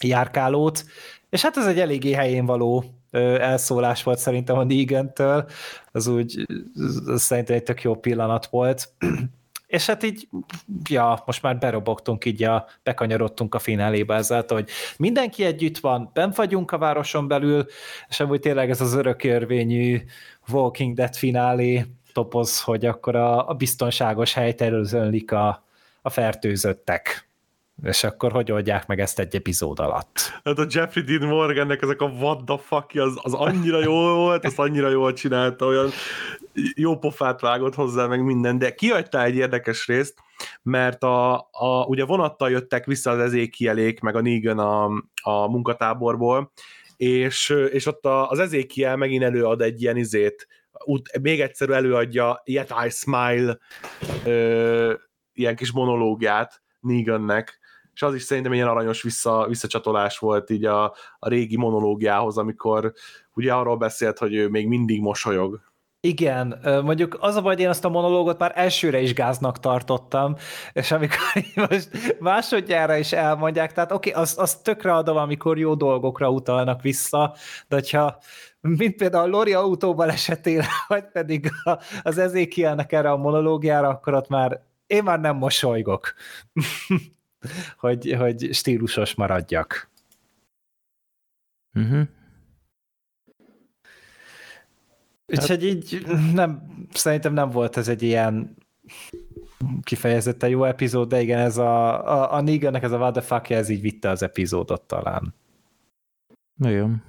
[0.00, 0.84] járkálót,
[1.30, 2.84] és hát ez egy eléggé helyén való
[3.20, 5.48] elszólás volt szerintem a Negan-től,
[5.92, 6.46] az úgy
[7.06, 8.88] az szerintem egy tök jó pillanat volt.
[9.66, 10.28] És hát így,
[10.88, 16.32] ja, most már berobogtunk így, a, bekanyarodtunk a finálébe ezzel, hogy mindenki együtt van, ben
[16.36, 17.66] vagyunk a városon belül,
[18.08, 20.02] és amúgy tényleg ez az örökérvényű
[20.48, 25.64] Walking Dead finálé topoz, hogy akkor a, a biztonságos helyterül zönlik a,
[26.02, 27.28] a fertőzöttek.
[27.82, 30.40] És akkor hogy oldják meg ezt egy epizód alatt?
[30.44, 34.44] Hát a Jeffrey Dean Morgannek ezek a what the fuck az, az annyira jó volt,
[34.44, 35.90] az annyira jól csinálta, olyan
[36.74, 40.14] jó pofát vágott hozzá, meg minden, de kiadta egy érdekes részt,
[40.62, 44.84] mert a, a, ugye vonattal jöttek vissza az ezékielék, meg a Negan a,
[45.22, 46.52] a munkatáborból,
[46.96, 50.48] és, és ott az ezékiel megint előad egy ilyen izét,
[50.84, 53.58] út, még egyszer előadja Yet I Smile
[54.24, 54.92] ö,
[55.32, 57.58] ilyen kis monológiát Negannek,
[57.94, 60.84] és az is szerintem ilyen aranyos vissza, visszacsatolás volt így a,
[61.18, 62.92] a régi monológiához, amikor
[63.34, 65.60] ugye arról beszélt, hogy ő még mindig mosolyog.
[66.00, 70.36] Igen, mondjuk az a baj, én azt a monológot már elsőre is gáznak tartottam,
[70.72, 71.18] és amikor
[71.70, 76.82] most másodjára is elmondják, tehát oké, okay, azt, azt tökre adom, amikor jó dolgokra utalnak
[76.82, 77.34] vissza,
[77.68, 78.18] de hogyha
[78.60, 81.50] mint például a Lori autóban esetére, vagy pedig
[82.02, 86.14] az ezékielnek erre a monológiára, akkor ott már én már nem mosolygok,
[87.84, 89.90] hogy, hogy stílusos maradjak.
[91.74, 92.08] Uh-huh.
[95.26, 96.62] Úgyhogy így nem,
[96.92, 98.56] szerintem nem volt ez egy ilyen
[99.82, 103.50] kifejezetten jó epizód, de igen, ez a, a, a Negannek ez a what the fuck
[103.50, 105.34] ez így vitte az epizódot talán.
[106.64, 107.02] Igen.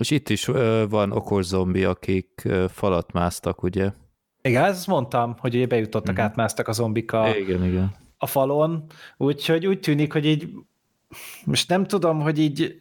[0.00, 0.44] És itt is
[0.88, 3.90] van okos zombi, akik falat másztak, ugye?
[4.42, 6.20] Igen, ezt mondtam, hogy ugye bejutottak, mm.
[6.20, 7.94] átmásztak a zombik a, igen, igen.
[8.18, 8.84] A falon,
[9.16, 10.48] úgyhogy úgy tűnik, hogy így
[11.44, 12.80] most nem tudom, hogy így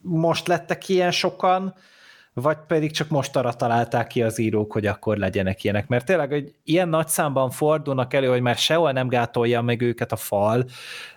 [0.00, 1.74] most lettek ilyen sokan,
[2.40, 5.88] vagy pedig csak most arra találták ki az írók, hogy akkor legyenek ilyenek.
[5.88, 10.12] Mert tényleg, hogy ilyen nagy számban fordulnak elő, hogy már sehol nem gátolja meg őket
[10.12, 10.64] a fal,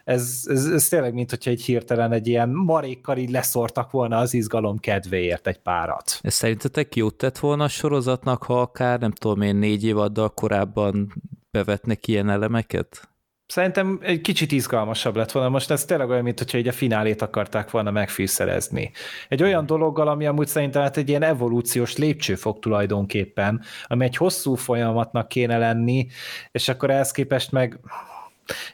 [0.04, 4.34] ez, ez, ez tényleg, mint hogyha egy hirtelen egy ilyen marékkal így leszortak volna az
[4.34, 6.20] izgalom kedvéért egy párat.
[6.22, 11.14] Ez szerintetek jót tett volna a sorozatnak, ha akár, nem tudom én, négy évaddal korábban
[11.52, 13.11] bevetnek ilyen elemeket?
[13.52, 15.50] Szerintem egy kicsit izgalmasabb lett volna.
[15.50, 18.92] Most ez tényleg olyan, mint hogyha egy a finálét akarták volna megfűszerezni.
[19.30, 24.56] Egy olyan dologgal, ami amúgy szerintem hát egy ilyen evolúciós lépcsőfok tulajdonképpen, ami egy hosszú
[24.56, 26.08] folyamatnak kéne lenni,
[26.52, 27.80] és akkor ehhez képest meg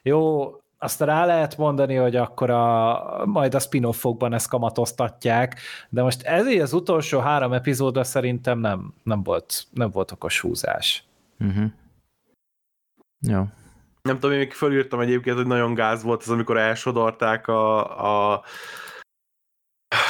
[0.01, 5.59] jó, azt rá lehet mondani, hogy akkor a, majd a spin-offokban ezt kamatoztatják,
[5.89, 11.03] de most ezért az utolsó három epizódra szerintem nem, nem, volt, nem volt okos húzás.
[11.39, 11.65] Uh-huh.
[13.19, 13.43] Jó
[14.07, 18.43] nem tudom, én még fölírtam egyébként, hogy nagyon gáz volt az, amikor elsodorták a, a,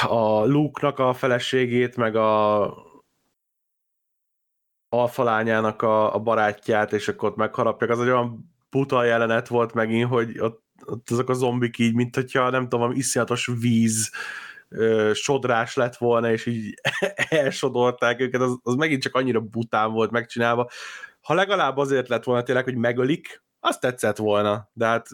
[0.08, 2.86] a Luke-nak a feleségét, meg a
[4.88, 7.90] alfalányának a, a barátját, és akkor ott megharapják.
[7.90, 12.14] Az egy olyan buta jelenet volt megint, hogy ott, ott azok a zombik így, mint
[12.14, 14.10] hogyha nem tudom, iszonyatos víz
[15.12, 16.74] sodrás lett volna, és így
[17.28, 20.70] elsodorták őket, az, az megint csak annyira bután volt megcsinálva.
[21.20, 25.08] Ha legalább azért lett volna tényleg, hogy megölik, azt tetszett volna, de hát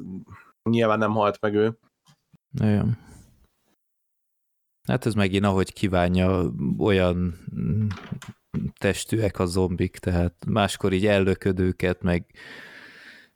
[0.63, 1.79] nyilván nem halt meg ő.
[2.61, 2.99] Igen.
[4.89, 7.35] Hát ez megint ahogy kívánja, olyan
[8.79, 12.35] testűek a zombik, tehát máskor így ellököd őket, meg,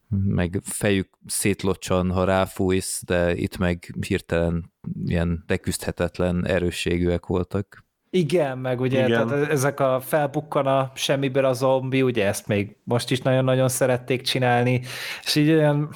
[0.09, 4.73] meg fejük szétlocsan, ha ráfújsz, de itt meg hirtelen
[5.05, 7.88] ilyen leküzdhetetlen erősségűek voltak.
[8.11, 9.27] Igen, meg ugye Igen.
[9.27, 14.23] Tehát ezek a felbukkan a semmiből a zombi, ugye ezt még most is nagyon-nagyon szerették
[14.23, 14.81] csinálni,
[15.23, 15.91] és így olyan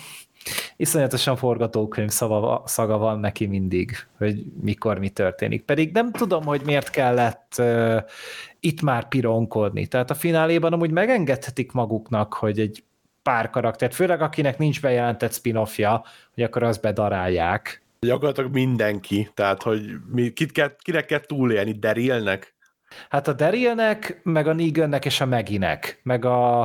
[0.76, 5.62] iszonyatosan forgatókönyv szava, szaga van neki mindig, hogy mikor mi történik.
[5.62, 8.02] Pedig nem tudom, hogy miért kellett uh,
[8.60, 9.86] itt már pironkodni.
[9.86, 12.84] Tehát a fináléban amúgy megengedhetik maguknak, hogy egy
[13.22, 19.90] pár karaktert, főleg akinek nincs bejelentett spin-offja, hogy akkor azt bedarálják, Gyakorlatilag mindenki, tehát hogy
[20.06, 22.54] mi, kit kell, kinek kell túlélni, Derilnek?
[23.08, 26.60] Hát a Derilnek, meg a Negannek és a Meginek, meg a,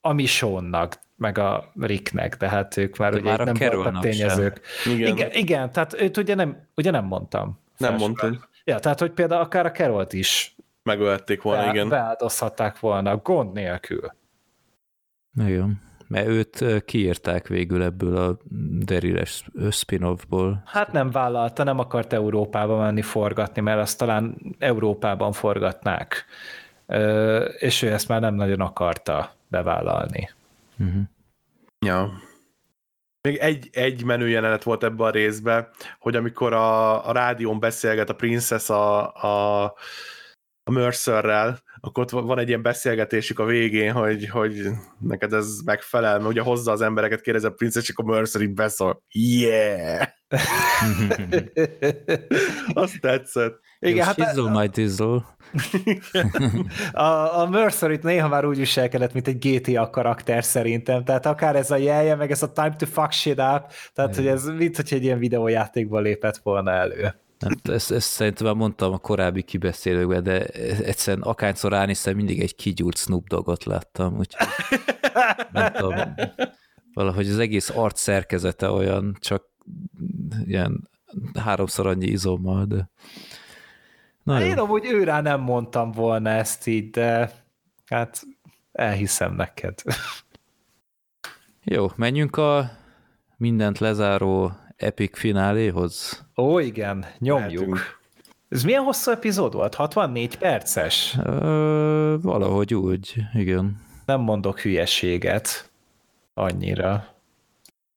[0.00, 4.60] a Michonnak, meg a Ricknek, tehát ők már, De ugye már nem voltak tényezők.
[4.84, 5.16] Igen.
[5.16, 5.30] igen.
[5.32, 7.60] igen, tehát őt ugye nem, ugye nem mondtam.
[7.76, 8.44] Nem mondtam.
[8.64, 11.88] Ja, tehát hogy például akár a Kerolt is megölték volna, be, igen.
[11.88, 14.12] Beáldozhatták volna, gond nélkül.
[15.46, 15.80] Igen.
[16.14, 18.36] Mert őt kiírták végül ebből a
[18.84, 20.62] Deriles spin-offból.
[20.66, 26.24] Hát nem vállalta, nem akart Európába menni forgatni, mert azt talán Európában forgatnák.
[27.58, 30.30] És ő ezt már nem nagyon akarta bevállalni.
[30.78, 31.02] Uh-huh.
[31.86, 32.12] Ja.
[33.20, 38.10] Még egy, egy menő jelenet volt ebbe a részbe, hogy amikor a, a rádión beszélget
[38.10, 39.74] a Princess a, a,
[40.64, 44.68] a Mercerrel, akkor ott van egy ilyen beszélgetésük a végén, hogy, hogy
[44.98, 48.54] neked ez megfelel, mert ugye hozza az embereket, kérdez a Princess, csak a Mercer így
[48.54, 49.02] beszól.
[49.12, 50.06] Yeah!
[52.74, 53.60] Azt tetszett.
[53.78, 55.36] Igen, hát shizzle my dizzle.
[56.92, 61.56] a, a Mercer itt néha már úgy viselkedett, mint egy GTA karakter szerintem, tehát akár
[61.56, 64.76] ez a jelje, meg ez a time to fuck shit up, tehát hogy ez mint,
[64.76, 67.14] hogy egy ilyen videójátékban lépett volna elő.
[67.44, 70.46] Nem, ezt, ezt szerintem már mondtam a korábbi kibeszélőkben, de
[70.84, 74.46] egyszerűen akárszor ránéztem, mindig egy kigyúrt Snoop Dogot láttam, úgyhogy
[75.52, 76.14] nem tudom,
[76.94, 79.44] valahogy az egész arc szerkezete olyan, csak
[80.44, 80.90] ilyen
[81.34, 82.90] háromszor annyi izommal, de
[84.22, 87.30] Na Én amúgy őrá nem mondtam volna ezt így, de
[87.86, 88.22] hát
[88.72, 89.82] elhiszem neked.
[91.64, 92.70] Jó, menjünk a
[93.36, 96.24] mindent lezáró epic fináléhoz.
[96.36, 97.50] Ó, igen, nyomjuk.
[97.50, 98.02] Lehetünk.
[98.48, 99.74] Ez milyen hosszú epizód volt?
[99.74, 101.16] 64 perces?
[101.24, 103.82] Ö, valahogy úgy, igen.
[104.06, 105.70] Nem mondok hülyeséget
[106.34, 107.14] annyira.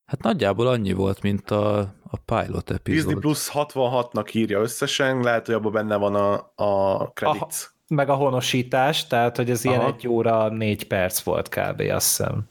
[0.06, 1.80] Hát nagyjából annyi volt, mint a,
[2.10, 3.06] a pilot epizód.
[3.06, 7.64] Disney Plus 66-nak írja összesen, lehet, hogy abban benne van a, a credits.
[7.64, 9.76] A, meg a honosítás, tehát hogy ez Aha.
[9.76, 11.80] ilyen egy óra négy perc volt kb.
[11.80, 12.50] azt hiszem.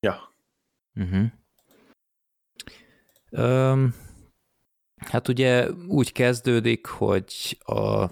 [0.00, 0.32] Ja.
[0.94, 1.24] Uh-huh.
[3.30, 3.94] Um,
[4.96, 8.02] hát ugye úgy kezdődik, hogy a,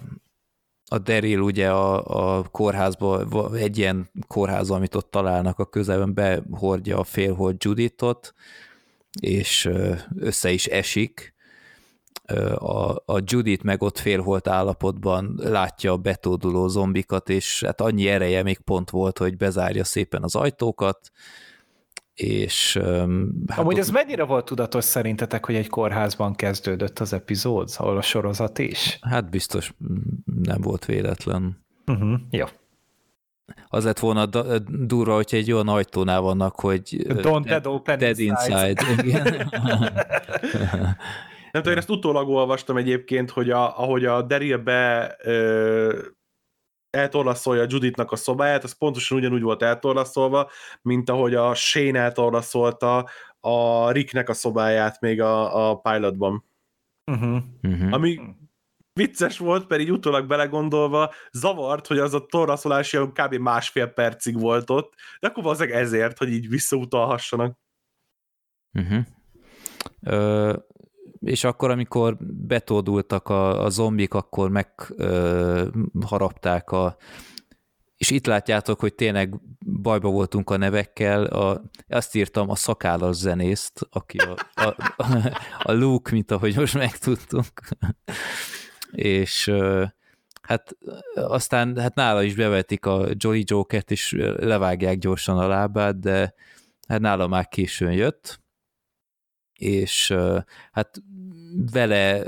[0.89, 6.99] a Daryl ugye a, a kórházba, egy ilyen kórház, amit ott találnak a közelben, behordja
[6.99, 8.33] a félhold Juditot,
[9.21, 9.69] és
[10.15, 11.35] össze is esik.
[12.55, 18.43] A, a Judith meg ott félholt állapotban látja a betóduló zombikat, és hát annyi ereje
[18.43, 21.11] még pont volt, hogy bezárja szépen az ajtókat,
[22.21, 22.79] és...
[23.47, 23.79] Hát Amúgy ott...
[23.79, 28.99] ez mennyire volt tudatos szerintetek, hogy egy kórházban kezdődött az epizód, ahol a sorozat is?
[29.01, 29.73] Hát biztos
[30.43, 31.65] nem volt véletlen.
[31.85, 32.45] Uh-huh, jó
[33.67, 34.25] az lett volna
[34.67, 38.69] durva, hogyha egy olyan ajtónál vannak, hogy Don't dead, open dead inside.
[38.69, 39.03] inside.
[39.03, 39.49] Igen.
[41.51, 45.99] Nem tudom, én ezt utólag olvastam egyébként, hogy a, ahogy a Daryl be ö,
[46.97, 50.49] eltorlaszolja Juditnak a szobáját, az pontosan ugyanúgy volt eltorlaszolva,
[50.81, 53.09] mint ahogy a Shane eltorlaszolta
[53.39, 56.43] a Ricknek a szobáját még a, a pilotban.
[57.11, 57.37] Uh-huh.
[57.63, 57.93] Uh-huh.
[57.93, 58.19] Ami
[58.93, 63.33] vicces volt, pedig utólag belegondolva zavart, hogy az a torraszolási kb.
[63.35, 67.57] másfél percig volt ott, de akkor valószínűleg ezért, hogy így visszautalhassanak.
[68.73, 69.05] Uh-huh.
[70.01, 70.55] Ö,
[71.19, 72.17] és akkor, amikor
[72.47, 76.97] betódultak a, a zombik, akkor megharapták a
[77.97, 79.33] és itt látjátok, hogy tényleg
[79.65, 84.75] bajba voltunk a nevekkel, a, azt írtam a szakállas zenészt, aki a, a,
[85.63, 87.61] a, Luke, mint ahogy most megtudtunk.
[88.91, 89.51] És
[90.41, 90.77] hát
[91.13, 96.33] aztán hát nála is bevetik a Jolly Joker-t, és levágják gyorsan a lábát, de
[96.87, 98.39] hát nála már későn jött,
[99.57, 100.15] és
[100.71, 101.01] hát
[101.71, 102.23] vele,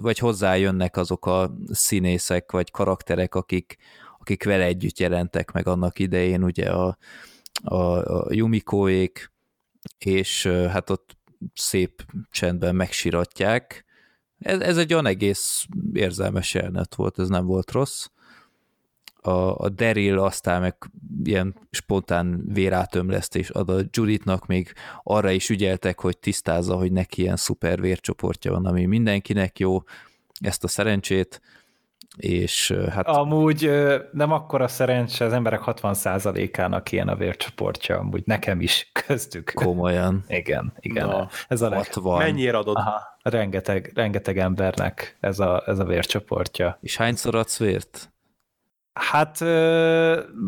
[0.00, 3.76] vagy hozzájönnek azok a színészek, vagy karakterek, akik,
[4.18, 6.98] akik vele együtt jelentek meg annak idején, ugye a,
[7.62, 9.32] a, a Yumikoék,
[9.98, 11.16] és hát ott
[11.54, 13.86] szép csendben megsiratják,
[14.38, 18.06] ez, ez egy olyan egész érzelmes jelenet volt, ez nem volt rossz.
[19.26, 20.76] A, a Daryl aztán meg
[21.24, 24.72] ilyen spontán vérátömlesztés ad a Judithnak, még
[25.02, 29.82] arra is ügyeltek, hogy tisztázza, hogy neki ilyen szuper vércsoportja van, ami mindenkinek jó,
[30.40, 31.40] ezt a szerencsét,
[32.16, 33.06] és hát...
[33.06, 33.70] Amúgy
[34.12, 39.52] nem akkor a szerencse, az emberek 60%-ának ilyen a vércsoportja, amúgy nekem is köztük.
[39.54, 40.24] Komolyan.
[40.28, 41.06] igen, igen.
[41.06, 42.18] Na, ez a 60.
[42.18, 42.32] Leg...
[42.32, 42.76] Mennyire adod?
[42.76, 46.78] Aha, rengeteg, rengeteg embernek ez a, ez a vércsoportja.
[46.80, 48.10] És hányszor adsz vért?
[48.98, 49.38] Hát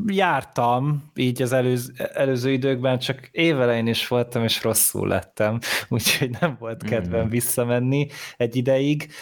[0.06, 5.58] jártam így az előz, előző időkben, csak évelején is voltam, és rosszul lettem,
[5.88, 7.28] úgyhogy nem volt kedvem mm.
[7.28, 8.06] visszamenni
[8.36, 9.12] egy ideig.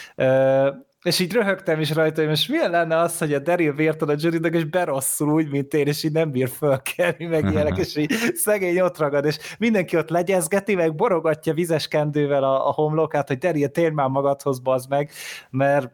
[1.03, 4.15] És így röhögtem is rajta, hogy most milyen lenne az, hogy a Daryl vért a
[4.17, 8.11] Judynak, és berosszul úgy, mint én, és így nem bír fölkelni, meg ilyenek, és így
[8.35, 13.39] szegény ott ragad, és mindenki ott legyezgeti, meg borogatja vizes kendővel a, a homlokát, hogy
[13.39, 15.11] Daryl, térj már magadhoz, bazd meg,
[15.51, 15.91] mert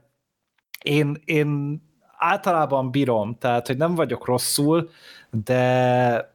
[0.83, 1.81] én, én
[2.23, 4.91] általában bírom, tehát, hogy nem vagyok rosszul,
[5.31, 6.31] de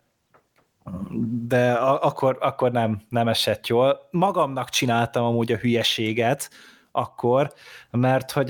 [1.47, 4.07] de akkor, akkor nem, nem esett jól.
[4.11, 6.49] Magamnak csináltam amúgy a hülyeséget,
[6.91, 7.53] akkor,
[7.91, 8.49] mert hogy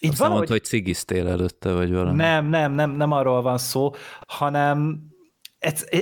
[0.00, 0.48] így Azt valahogy...
[0.48, 2.16] hogy cigiztél előtte, vagy valami.
[2.16, 3.94] Nem, nem, nem, nem arról van szó,
[4.26, 5.00] hanem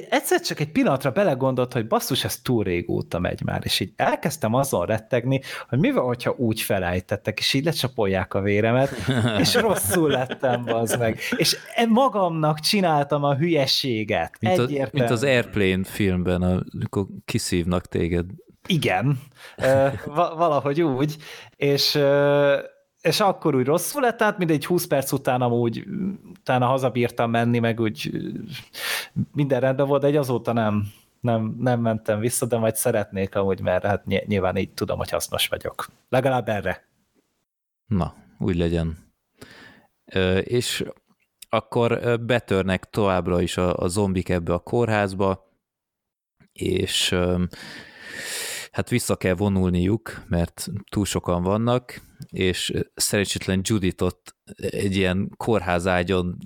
[0.09, 4.55] egyszer csak egy pillanatra belegondolt, hogy basszus, ez túl régóta megy már, és így elkezdtem
[4.55, 8.91] azon rettegni, hogy mi van, hogyha úgy felejtettek, és így lecsapolják a véremet,
[9.41, 11.19] és rosszul lettem, az meg.
[11.37, 14.37] És e magamnak csináltam a hülyeséget.
[14.41, 18.27] Mint, a, mint az Airplane filmben, amikor kiszívnak téged.
[18.67, 19.21] Igen,
[20.15, 21.17] valahogy úgy,
[21.57, 21.99] és
[23.07, 25.85] és akkor úgy rosszul lett, tehát mindegy 20 perc után amúgy
[26.39, 28.11] utána hazabírtam menni, meg úgy
[29.33, 33.61] minden rendben volt, de egy azóta nem, nem, nem mentem vissza, de majd szeretnék amúgy,
[33.61, 35.87] mert hát nyilván így tudom, hogy hasznos vagyok.
[36.09, 36.89] Legalább erre.
[37.87, 38.99] Na, úgy legyen.
[40.05, 40.85] Ö, és
[41.49, 45.51] akkor betörnek továbbra is a, a zombik ebbe a kórházba,
[46.53, 47.15] és
[48.77, 56.39] hát vissza kell vonulniuk, mert túl sokan vannak, és szerencsétlen Judit ott egy ilyen kórházágyon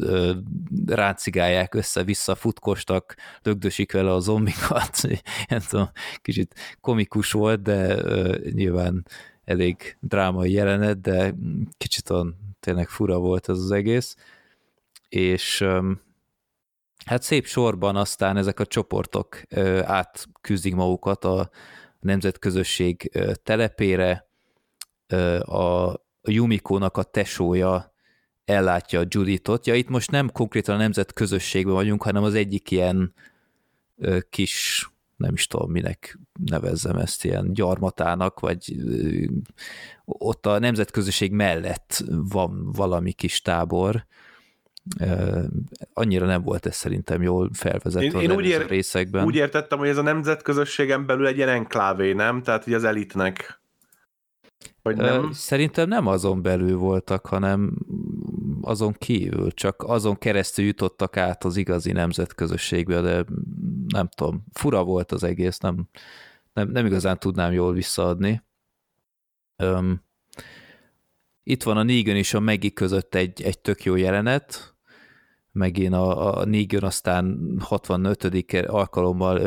[0.87, 5.01] ráncigálják össze-vissza, futkostak, lögdösik vele a zombikat.
[5.49, 5.91] Nem tudom,
[6.23, 8.03] kicsit komikus volt, de
[8.51, 9.07] nyilván
[9.45, 11.35] elég drámai jelenet, de
[11.77, 14.17] kicsit olyan tényleg fura volt ez az egész.
[15.09, 15.65] És
[17.05, 19.43] hát szép sorban aztán ezek a csoportok
[19.83, 21.51] átküzdik magukat a
[22.01, 23.11] nemzetközösség
[23.43, 24.29] telepére,
[25.41, 27.95] a Yumiko-nak a tesója
[28.45, 29.67] ellátja a Juditot.
[29.67, 33.15] Ja, itt most nem konkrétan a nemzetközösségben vagyunk, hanem az egyik ilyen
[34.31, 34.87] kis,
[35.17, 38.77] nem is tudom, minek nevezzem ezt, ilyen gyarmatának, vagy
[40.05, 44.07] ott a nemzetközösség mellett van valami kis tábor,
[45.93, 49.25] annyira nem volt ez szerintem jól felvezetve én, én úgy ér, részekben.
[49.25, 52.43] Úgy értettem, hogy ez a nemzetközösségen belül egy ilyen enklávé, nem?
[52.43, 53.61] Tehát, hogy az elitnek.
[54.83, 55.33] Vagy nem?
[55.33, 57.79] Szerintem nem azon belül voltak, hanem
[58.61, 63.25] azon kívül, csak azon keresztül jutottak át az igazi nemzetközösségbe, de
[63.87, 65.89] nem tudom, fura volt az egész, nem,
[66.53, 68.43] nem, nem igazán tudnám jól visszaadni.
[69.63, 70.03] Um,
[71.43, 74.70] itt van a Negan és a Maggie között egy, egy tök jó jelenet,
[75.61, 78.25] megint a, a Negan aztán 65.
[78.67, 79.41] alkalommal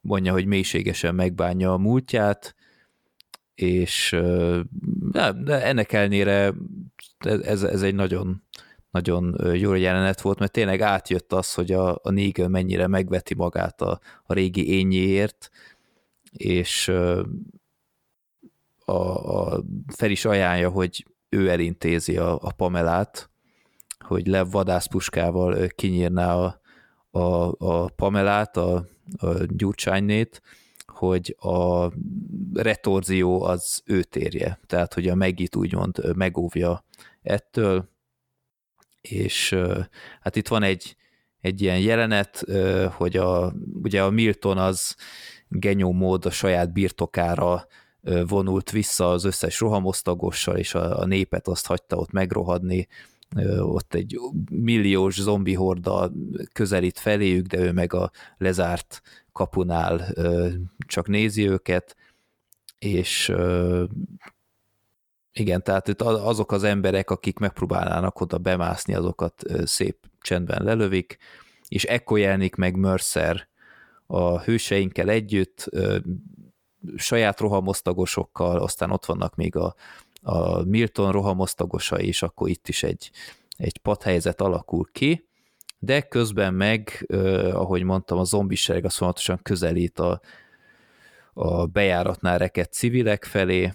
[0.00, 2.54] mondja, hogy mélységesen megbánja a múltját,
[3.54, 4.60] és ö,
[5.10, 6.54] de ennek ellenére
[7.24, 8.42] ez, ez egy nagyon,
[8.90, 13.80] nagyon jó jelenet volt, mert tényleg átjött az, hogy a, a Negan mennyire megveti magát
[13.80, 15.50] a, a régi ényéért,
[16.32, 16.88] és
[18.84, 23.30] a, a fel is ajánlja, hogy ő elintézi a, a Pamelát,
[24.06, 26.60] hogy Lev vadászpuskával kinyírná a,
[27.10, 28.84] a, a Pamelát, a,
[29.18, 30.42] a gyurcsánynét,
[30.86, 31.90] hogy a
[32.54, 36.84] retorzió az őt érje, tehát hogy a Megit úgymond megóvja
[37.22, 37.88] ettől,
[39.00, 39.56] és
[40.20, 40.96] hát itt van egy,
[41.40, 42.44] egy ilyen jelenet,
[42.90, 43.52] hogy a,
[43.82, 44.96] ugye a Milton az
[45.48, 47.66] genyó mód a saját birtokára
[48.26, 52.88] vonult vissza az összes rohamosztagossal, és a, a népet azt hagyta ott megrohadni,
[53.58, 54.18] ott egy
[54.50, 56.12] milliós zombi horda
[56.52, 60.14] közelít feléjük, de ő meg a lezárt kapunál
[60.86, 61.96] csak nézi őket,
[62.78, 63.32] és
[65.32, 71.18] igen, tehát itt azok az emberek, akik megpróbálnának oda bemászni, azokat szép csendben lelövik,
[71.68, 73.48] és ekkor jelenik meg Mercer
[74.06, 75.70] a hőseinkkel együtt,
[76.96, 79.74] saját rohamosztagosokkal, aztán ott vannak még a,
[80.26, 83.10] a Milton rohamosztagosai, és akkor itt is egy,
[83.56, 85.28] egy padhelyzet alakul ki,
[85.78, 87.06] de közben meg,
[87.52, 90.20] ahogy mondtam, a zombisereg az folyamatosan közelít a,
[91.34, 93.72] a bejáratnál rekedt civilek felé,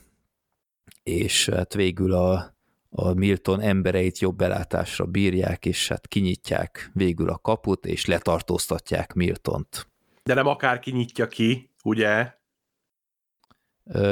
[1.04, 2.56] és hát végül a,
[2.90, 9.88] a Milton embereit jobb belátásra bírják, és hát kinyitják végül a kaput, és letartóztatják Miltont.
[10.24, 12.40] De nem akár kinyitja ki, ugye?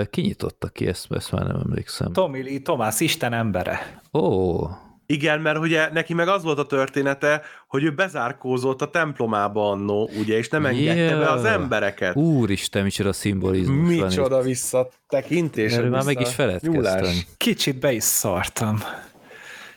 [0.10, 2.14] Ki nyitotta ki, ezt, ezt már nem emlékszem.
[2.14, 4.02] Tommy Lee Tomás, Isten embere.
[4.14, 4.60] Ó.
[5.06, 10.10] Igen, mert ugye neki meg az volt a története, hogy ő bezárkózott a templomába annó,
[10.20, 11.20] ugye, és nem engedte yeah.
[11.20, 12.16] be az embereket.
[12.16, 15.74] Úristen, micsoda szimbolizmus Micsoda van visszatekintés.
[15.74, 17.14] Erről már meg is feledkeztem.
[17.38, 18.78] Kicsit be is szartam.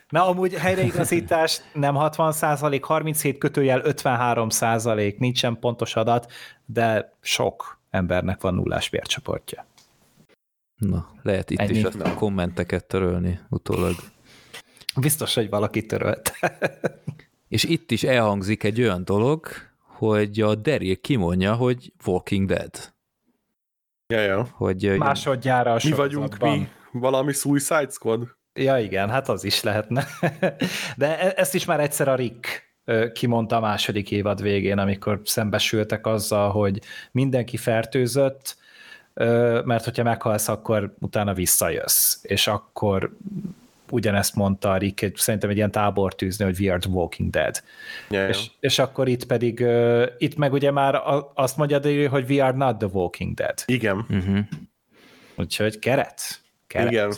[0.08, 6.32] Na, amúgy helyreigazítás nem 60 százalék, 37 kötőjel 53 százalék, nincsen pontos adat,
[6.66, 9.66] de sok embernek van nullás vércsoportja.
[10.88, 11.78] Na, lehet itt Ennyi.
[11.78, 13.94] is a kommenteket törölni utólag.
[15.00, 16.32] Biztos, hogy valaki törölt.
[17.48, 19.46] És itt is elhangzik egy olyan dolog,
[19.78, 22.92] hogy a Daryl kimondja, hogy Walking Dead.
[24.06, 24.48] Ja, ja.
[24.52, 26.68] Hogy, Másodjára a Mi vagyunk mi?
[26.92, 28.36] Valami Suicide Squad?
[28.54, 30.06] Ja igen, hát az is lehetne.
[30.96, 32.70] De e- ezt is már egyszer a Rick
[33.12, 36.80] kimondta a második évad végén, amikor szembesültek azzal, hogy
[37.12, 38.56] mindenki fertőzött,
[39.64, 43.16] mert hogyha meghalsz, akkor utána visszajössz, és akkor
[43.92, 47.62] ugyanezt mondta a Rick, szerintem egy ilyen tábor tűzni, hogy we are the Walking Dead.
[48.08, 51.00] Yeah, és, és akkor itt pedig, uh, itt meg ugye már
[51.34, 53.62] azt mondja, hogy we are not the Walking Dead.
[53.66, 54.06] Igen.
[54.10, 54.38] Uh-huh.
[55.36, 56.40] Úgyhogy keret.
[56.66, 56.90] keret.
[56.90, 57.12] Igen.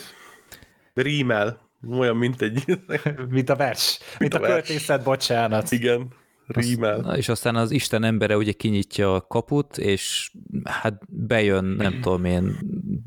[0.94, 1.62] Rímel.
[1.90, 2.64] Olyan, mint egy...
[3.28, 3.98] mint a vers.
[4.18, 5.70] Mint, mint a, a költészet, bocsánat.
[5.70, 6.08] Igen.
[6.46, 6.96] Rímel.
[7.00, 10.32] Na, és aztán az Isten embere ugye kinyitja a kaput, és
[10.64, 12.58] hát bejön, nem tudom én,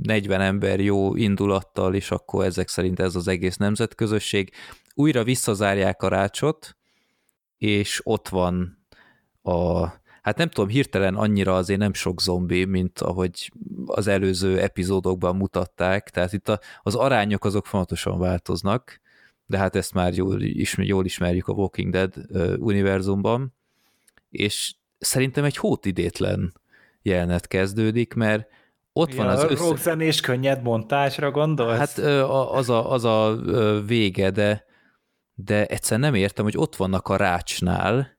[0.02, 4.52] 40 ember jó indulattal, és akkor ezek szerint ez az egész nemzetközösség.
[4.94, 6.78] Újra visszazárják a rácsot,
[7.58, 8.86] és ott van
[9.42, 9.86] a,
[10.22, 13.52] hát nem tudom, hirtelen annyira azért nem sok zombi, mint ahogy
[13.86, 19.02] az előző epizódokban mutatták, tehát itt a, az arányok azok fontosan változnak,
[19.48, 22.14] de hát ezt már jól, ismer, jól ismerjük a Walking Dead
[22.60, 23.53] univerzumban,
[24.30, 26.53] és szerintem egy hótidétlen
[27.02, 28.48] jelenet kezdődik, mert
[28.94, 29.64] ott ja, van az össze...
[29.64, 31.78] Rockzenés könnyed montásra gondolsz?
[31.78, 31.98] Hát
[32.52, 33.41] az a, az a
[33.86, 34.65] vége, de,
[35.34, 38.18] de egyszer nem értem, hogy ott vannak a rácsnál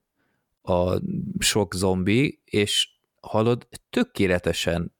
[0.62, 1.00] a
[1.38, 2.88] sok zombi, és
[3.20, 4.96] hallod, tökéletesen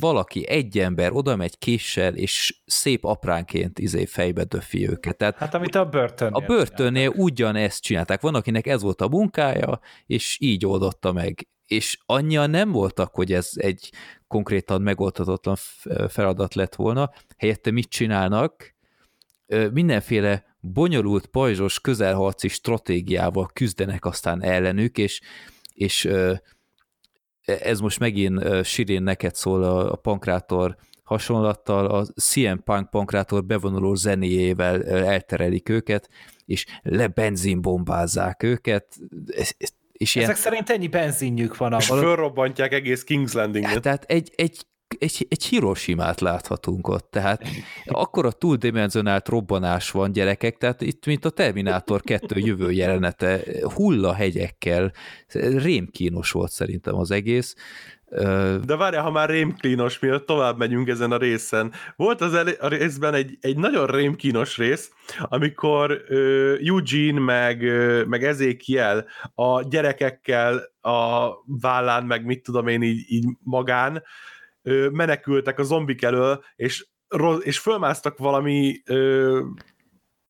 [0.00, 5.16] valaki, egy ember oda megy késsel, és szép apránként izé fejbe döfi őket.
[5.16, 6.34] Tehát hát amit a börtönnél.
[6.34, 8.20] A börtönnél ugyanezt csinálták.
[8.20, 11.48] Van, akinek ez volt a munkája, és így oldotta meg.
[11.66, 13.92] És annyian nem voltak, hogy ez egy
[14.26, 15.56] konkrétan megoldhatatlan
[16.08, 17.10] feladat lett volna.
[17.36, 18.74] Helyette mit csinálnak?
[19.72, 25.20] Mindenféle bonyolult, pajzsos, közelharci stratégiával küzdenek aztán ellenük, és,
[25.74, 26.08] és
[27.46, 33.94] ez most megint Sirén neked szól a, a pankrátor hasonlattal, a CM Punk pankrátor bevonuló
[33.94, 36.08] zenéjével elterelik őket,
[36.44, 38.86] és lebenzinbombázzák őket,
[39.92, 40.30] és ilyen...
[40.30, 41.72] Ezek szerint ennyi benzinjük van.
[41.78, 43.82] És fölrobbantják egész King's Landing-et.
[43.82, 44.66] Tehát egy, egy
[44.98, 47.42] egy, egy Hiroshima-t láthatunk ott, tehát
[47.84, 53.40] akkor a túldimenzionált robbanás van gyerekek, tehát itt mint a Terminátor 2 jövő jelenete,
[53.74, 54.92] hulla hegyekkel,
[55.56, 57.54] rémkínos volt szerintem az egész.
[58.64, 61.72] De várjál, ha már rémkínos, miatt tovább megyünk ezen a részen.
[61.96, 68.04] Volt az elé- a részben egy, egy nagyon rémkínos rész, amikor uh, Eugene meg, uh,
[68.04, 71.28] meg Ezekiel a gyerekekkel a
[71.60, 74.02] vállán, meg mit tudom én így, így magán,
[74.92, 76.86] menekültek a zombik elől, és,
[77.40, 79.40] és fölmásztak valami ö,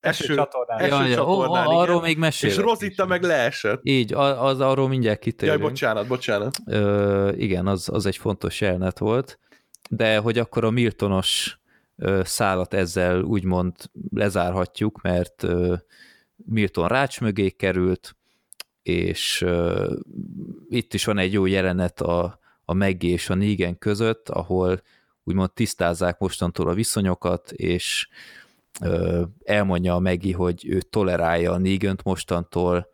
[0.00, 0.78] eső, csatornán.
[0.78, 2.56] Eső ja, csatornán ó, arról még mesélek.
[2.56, 3.80] És Rosita meg leesett.
[3.82, 5.58] Így, az arról mindjárt kitérünk.
[5.58, 6.56] Jaj, bocsánat, bocsánat.
[6.66, 9.38] Ö, igen, az, az egy fontos jelenet volt,
[9.90, 11.58] de hogy akkor a Miltonos
[12.22, 13.74] szálat ezzel úgymond
[14.10, 15.74] lezárhatjuk, mert ö,
[16.36, 18.16] Milton rács mögé került,
[18.82, 19.44] és
[20.68, 24.82] itt is van egy jó jelenet a, a Maggie és a Negan között, ahol
[25.24, 28.08] úgymond tisztázzák mostantól a viszonyokat, és
[28.80, 32.88] ö, elmondja a Maggie, hogy ő tolerálja a negan mostantól,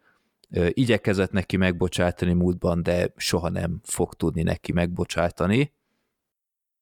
[0.51, 5.73] ö, igyekezett neki megbocsátani múltban, de soha nem fog tudni neki megbocsátani.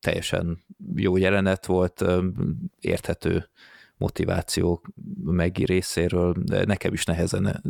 [0.00, 0.58] Teljesen
[0.94, 2.26] jó jelenet volt, ö,
[2.80, 3.48] érthető
[3.96, 4.82] motiváció
[5.22, 7.62] Maggie részéről, de nekem is nehezen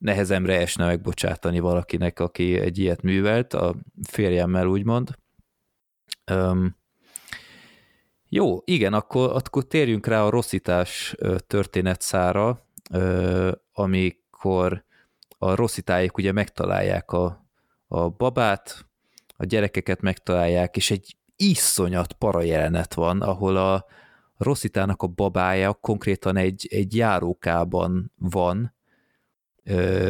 [0.00, 5.10] nehezemre esne megbocsátani valakinek, aki egy ilyet művelt, a férjemmel úgymond.
[6.32, 6.76] Um,
[8.28, 11.16] jó, igen, akkor, akkor térjünk rá a rosszítás
[11.46, 12.66] történetszára,
[13.72, 14.84] amikor
[15.38, 17.46] a rosszitáik ugye megtalálják a,
[17.86, 18.86] a babát,
[19.36, 23.84] a gyerekeket megtalálják, és egy iszonyat para jelenet van, ahol a
[24.36, 28.74] rosszitának a babája konkrétan egy, egy járókában van,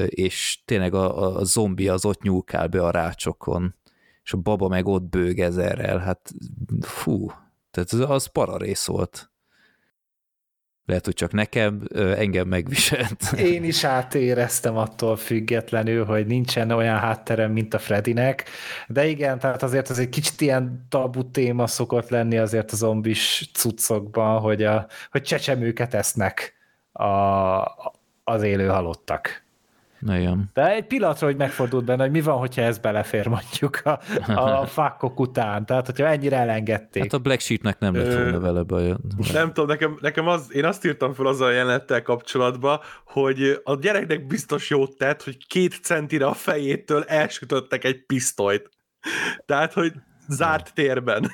[0.07, 3.75] és tényleg a, a zombi az ott nyúlkál be a rácsokon,
[4.23, 6.31] és a baba meg ott bőg ezerrel, hát
[6.81, 7.31] fú,
[7.71, 9.31] tehát az para rész volt.
[10.85, 13.33] Lehet, hogy csak nekem, engem megviselt.
[13.55, 18.45] Én is átéreztem attól függetlenül, hogy nincsen olyan hátterem, mint a Fredinek,
[18.89, 23.51] de igen, tehát azért ez egy kicsit ilyen tabu téma szokott lenni azért a zombis
[23.53, 26.55] cuccokban, hogy, a, hogy csecsemőket esznek
[26.93, 27.05] a,
[28.25, 29.43] az élő halottak.
[30.07, 30.51] Igen.
[30.53, 34.01] De egy pillanatra, hogy megfordult benne, hogy mi van, hogyha ez belefér mondjuk a,
[34.35, 37.03] a fakkok után, tehát hogyha ennyire elengedték.
[37.03, 38.95] Hát a Black Sheepnek nem lett volna vele baj.
[39.33, 43.77] Nem tudom, nekem, nekem az, én azt írtam fel azzal a jelenettel kapcsolatban, hogy a
[43.77, 48.69] gyereknek biztos jót tett, hogy két centire a fejétől elsütöttek egy pisztolyt.
[49.47, 49.93] Tehát, hogy
[50.29, 51.31] zárt térben.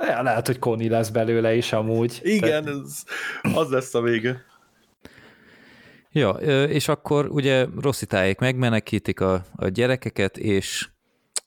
[0.00, 2.20] Ja, lehet, hogy Koni lesz belőle is amúgy.
[2.22, 2.80] Igen, Tehát...
[2.80, 3.02] ez,
[3.54, 4.44] az lesz a vége.
[6.12, 6.30] Ja,
[6.66, 10.88] és akkor ugye Rosszitáék megmenekítik a, a gyerekeket, és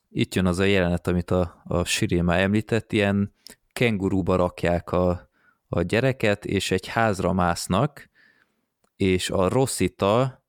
[0.10, 3.34] itt jön az a jelenet, amit a, a Sirin már említett, ilyen
[3.74, 5.30] kengurúba rakják a,
[5.68, 8.10] a gyereket, és egy házra másznak,
[8.96, 10.44] és a Rosszita,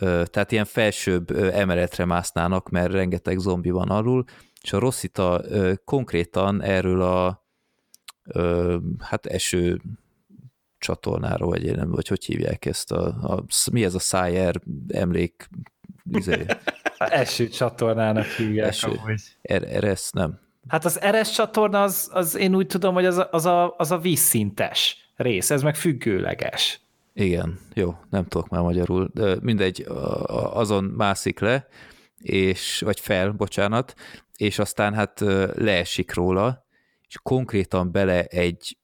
[0.00, 4.24] tehát ilyen felsőbb emeletre másznának, mert rengeteg zombi van alul,
[4.62, 5.42] és a Rosszita
[5.84, 7.44] konkrétan erről a
[8.98, 9.80] hát eső
[10.80, 14.54] csatornáról, vagy, én nem, vagy hogy hívják ezt, a, a, mi ez a Szájer
[14.88, 15.48] emlék,
[16.12, 16.46] izé,
[16.98, 18.86] eső csatornának hívják Eső.
[18.86, 19.22] amúgy.
[19.42, 20.38] er, eresz, nem,
[20.68, 23.90] Hát az RS csatorna, az, az én úgy tudom, hogy az a, az, a, az
[23.90, 26.80] a vízszintes rész, ez meg függőleges.
[27.12, 29.10] Igen, jó, nem tudok már magyarul.
[29.14, 29.86] De mindegy,
[30.52, 31.66] azon mászik le,
[32.18, 33.94] és, vagy fel, bocsánat,
[34.36, 35.20] és aztán hát
[35.54, 36.66] leesik róla,
[37.08, 38.76] és konkrétan bele egy,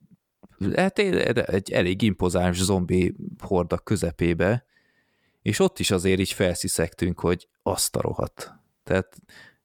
[0.77, 4.65] hát egy, egy elég impozáns zombi horda közepébe,
[5.43, 8.53] és ott is azért így felsziszegtünk, hogy azt a rohadt.
[8.85, 9.16] Tehát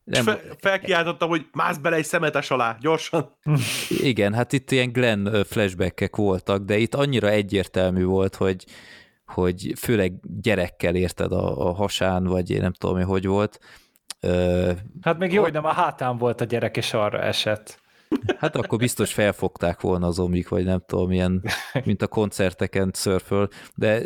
[0.03, 0.23] Nem.
[0.23, 3.37] Fe, felkiáltottam, hogy mász bele egy szemetes alá, gyorsan.
[3.89, 8.65] Igen, hát itt ilyen Glenn flashbackek voltak, de itt annyira egyértelmű volt, hogy,
[9.25, 13.59] hogy főleg gyerekkel érted a, a hasán, vagy én nem tudom, hogy hogy volt.
[14.19, 17.80] Ö, Hát még jó, hogy nem a hátán volt a gyerek, és arra esett.
[18.37, 21.43] Hát akkor biztos felfogták volna az omik, vagy nem tudom, ilyen,
[21.85, 24.03] mint a koncerteken szörföl, de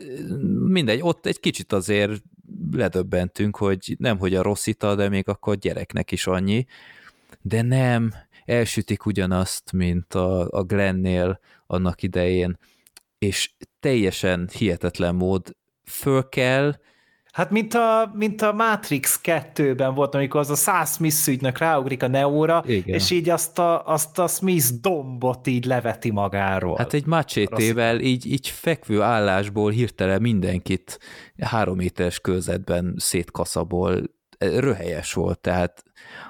[0.68, 2.22] mindegy, ott egy kicsit azért
[2.72, 6.66] ledöbbentünk, hogy nem, hogy a rosszita, de még akkor gyereknek is annyi,
[7.42, 8.14] de nem,
[8.46, 12.58] elsütik ugyanazt, mint a, a Glennél annak idején,
[13.18, 16.76] és teljesen hihetetlen mód föl kell,
[17.36, 22.04] Hát mint a, mint a Matrix 2-ben volt, amikor az a száz Smith ügynök ráugrik
[22.04, 22.96] a Neóra, Igen.
[22.96, 26.76] és így azt a, azt a Smith dombot így leveti magáról.
[26.78, 31.00] Hát egy macsétével így, így fekvő állásból hirtelen mindenkit
[31.40, 34.02] három méteres körzetben szétkaszabol,
[34.40, 35.84] röhelyes volt, tehát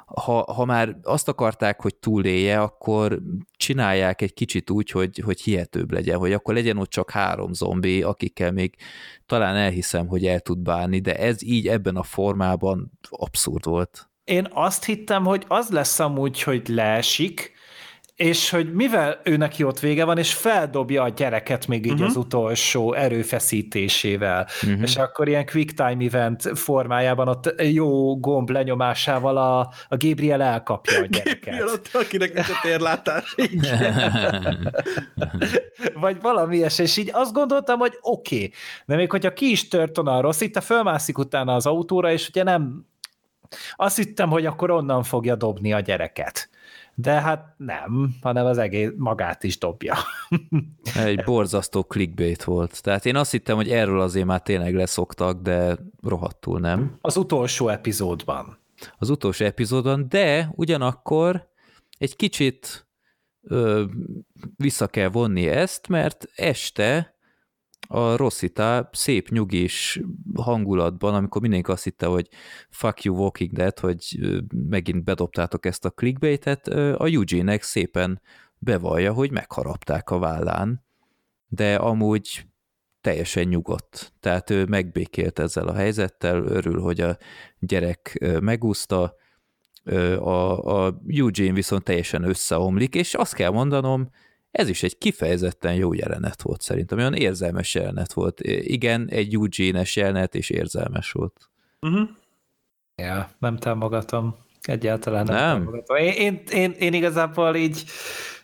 [0.06, 3.22] ha, ha már azt akarták, hogy túlélje, akkor
[3.57, 8.03] csinálják egy kicsit úgy, hogy, hogy hihetőbb legyen, hogy akkor legyen ott csak három zombi,
[8.03, 8.76] akikkel még
[9.26, 14.10] talán elhiszem, hogy el tud bánni, de ez így ebben a formában abszurd volt.
[14.24, 17.55] Én azt hittem, hogy az lesz amúgy, hogy leesik,
[18.16, 22.08] és hogy mivel ő neki ott vége van, és feldobja a gyereket még így uh-huh.
[22.08, 24.82] az utolsó erőfeszítésével, uh-huh.
[24.82, 31.02] és akkor ilyen quick time event formájában ott jó gomb lenyomásával a, a Gabriel elkapja
[31.02, 31.54] a gyereket.
[31.54, 33.36] Mielőtt, akinek nincs a térlátás.
[35.94, 38.52] Vagy valami ilyes, és így azt gondoltam, hogy oké, okay.
[38.86, 42.28] de még hogyha ki is tört onnan a rossz, itt fölmászik utána az autóra, és
[42.28, 42.86] ugye nem,
[43.76, 46.50] azt hittem, hogy akkor onnan fogja dobni a gyereket.
[46.97, 49.95] De hát nem, hanem az egész magát is dobja.
[51.05, 52.81] Egy borzasztó clickbait volt.
[52.81, 56.97] Tehát én azt hittem, hogy erről azért már tényleg leszoktak, de rohadtul nem.
[57.01, 58.57] Az utolsó epizódban.
[58.97, 61.49] Az utolsó epizódon, de ugyanakkor
[61.97, 62.88] egy kicsit
[63.41, 63.84] ö,
[64.55, 67.15] vissza kell vonni ezt, mert este
[67.88, 70.02] a Rossita szép nyugis
[70.34, 72.30] hangulatban, amikor mindenki azt hitte, hogy
[72.70, 74.20] fuck you Walking Dead, hogy
[74.70, 78.22] megint bedobtátok ezt a clickbaitet, a Eugene-nek szépen
[78.57, 80.86] bevallja, hogy megharapták a vállán,
[81.48, 82.48] de amúgy
[83.02, 84.14] teljesen nyugodt.
[84.20, 87.18] Tehát ő megbékélt ezzel a helyzettel, örül, hogy a
[87.60, 89.16] gyerek megúszta,
[90.20, 94.10] a, a Eugene viszont teljesen összeomlik, és azt kell mondanom,
[94.56, 98.40] ez is egy kifejezetten jó jelenet volt szerintem, olyan érzelmes jelenet volt.
[98.41, 101.49] Igen, egy Eugene-es jelenet, és érzelmes volt.
[101.82, 102.10] Uh-huh.
[102.95, 104.36] Ja, nem támogatom.
[104.61, 105.57] Egyáltalán nem, Nem?
[105.57, 105.98] támogatom.
[105.98, 107.84] Én, én, én, én igazából így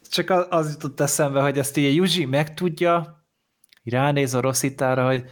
[0.10, 3.26] csak az, jutott eszembe, hogy ezt így a Yuji megtudja,
[3.84, 5.24] ránéz a Rosszitára, hogy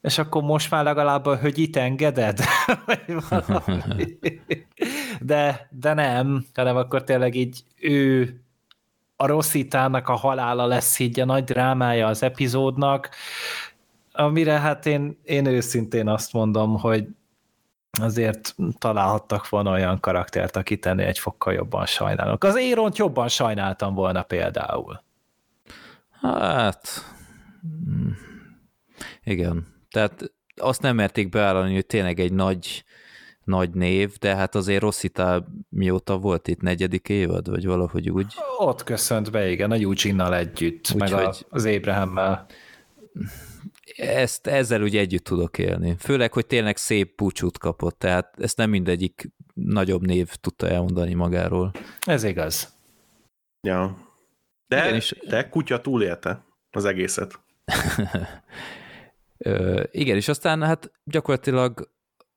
[0.00, 2.38] és akkor most már legalább, hogy itt engeded?
[5.20, 8.41] De, de nem, hanem akkor tényleg így ő
[9.22, 13.10] a Rosszitának a halála lesz így a nagy drámája az epizódnak,
[14.12, 17.06] amire hát én, én őszintén azt mondom, hogy
[18.00, 22.44] azért találhattak volna olyan karaktert, akit ennél egy fokkal jobban sajnálok.
[22.44, 25.02] Az Éront jobban sajnáltam volna például.
[26.20, 26.88] Hát,
[27.66, 28.10] mm,
[29.24, 29.66] igen.
[29.90, 32.84] Tehát azt nem merték beállani, hogy tényleg egy nagy,
[33.44, 38.34] nagy név, de hát azért Rossita mióta volt itt negyedik évad, vagy valahogy úgy.
[38.58, 42.46] Ott köszönt be, igen, a Eugene-nal együtt, Úgy, meg a, hogy- az Abraham-mel.
[43.96, 45.96] Ezt, ezzel úgy együtt tudok élni.
[45.98, 51.70] Főleg, hogy tényleg szép búcsút kapott, tehát ezt nem mindegyik nagyobb név tudta elmondani magáról.
[52.00, 52.76] Ez igaz.
[53.60, 53.96] Ja.
[54.66, 57.40] De, Igen, és- de kutya túlélte az egészet.
[59.38, 61.90] Ö, igen, és aztán hát gyakorlatilag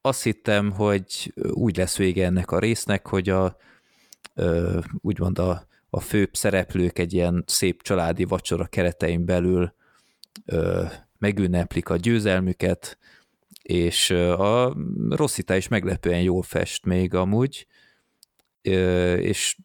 [0.06, 3.58] azt hittem, hogy úgy lesz vége ennek a résznek, hogy a
[5.02, 9.74] úgymond a, a főbb szereplők egy ilyen szép családi vacsora keretein belül
[11.18, 12.98] megünneplik a győzelmüket,
[13.62, 14.76] és a
[15.10, 17.68] Rosszita is meglepően jól fest még amúgy,
[18.62, 19.58] és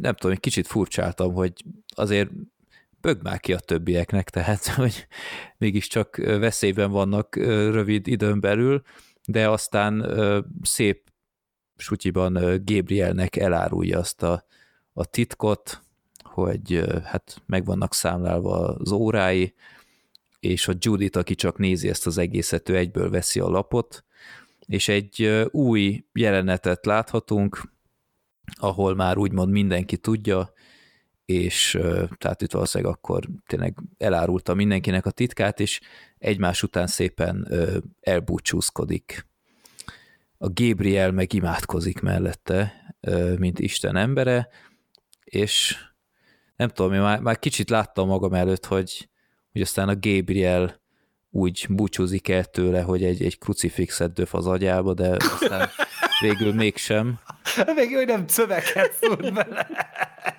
[0.00, 1.52] nem tudom, egy kicsit furcsáltam, hogy
[1.88, 2.30] azért
[3.00, 5.06] bög már ki a többieknek, tehát, hogy
[5.56, 8.82] mégiscsak veszélyben vannak rövid időn belül,
[9.30, 10.06] de aztán
[10.62, 11.10] szép
[11.76, 12.32] sutyiban
[12.64, 14.44] Gabrielnek elárulja azt a,
[14.92, 15.82] a titkot,
[16.22, 19.54] hogy hát meg vannak számlálva az órái,
[20.40, 24.04] és a Judith, aki csak nézi ezt az egészet, ő egyből veszi a lapot,
[24.66, 27.72] és egy új jelenetet láthatunk,
[28.54, 30.52] ahol már úgymond mindenki tudja,
[31.28, 31.78] és
[32.18, 35.80] tehát itt valószínűleg akkor tényleg elárulta mindenkinek a titkát, és
[36.18, 37.48] egymás után szépen
[38.00, 39.26] elbúcsúzkodik.
[40.38, 42.72] A Gabriel meg imádkozik mellette,
[43.38, 44.48] mint Isten embere,
[45.24, 45.76] és
[46.56, 49.08] nem tudom, én már, már kicsit láttam magam előtt, hogy,
[49.52, 50.80] hogy aztán a Gabriel
[51.30, 55.68] úgy búcsúzik el tőle, hogy egy, egy krucifixet döf az agyába, de aztán
[56.20, 57.18] végül mégsem.
[57.74, 59.68] Még hogy nem szöveget szúrt bele.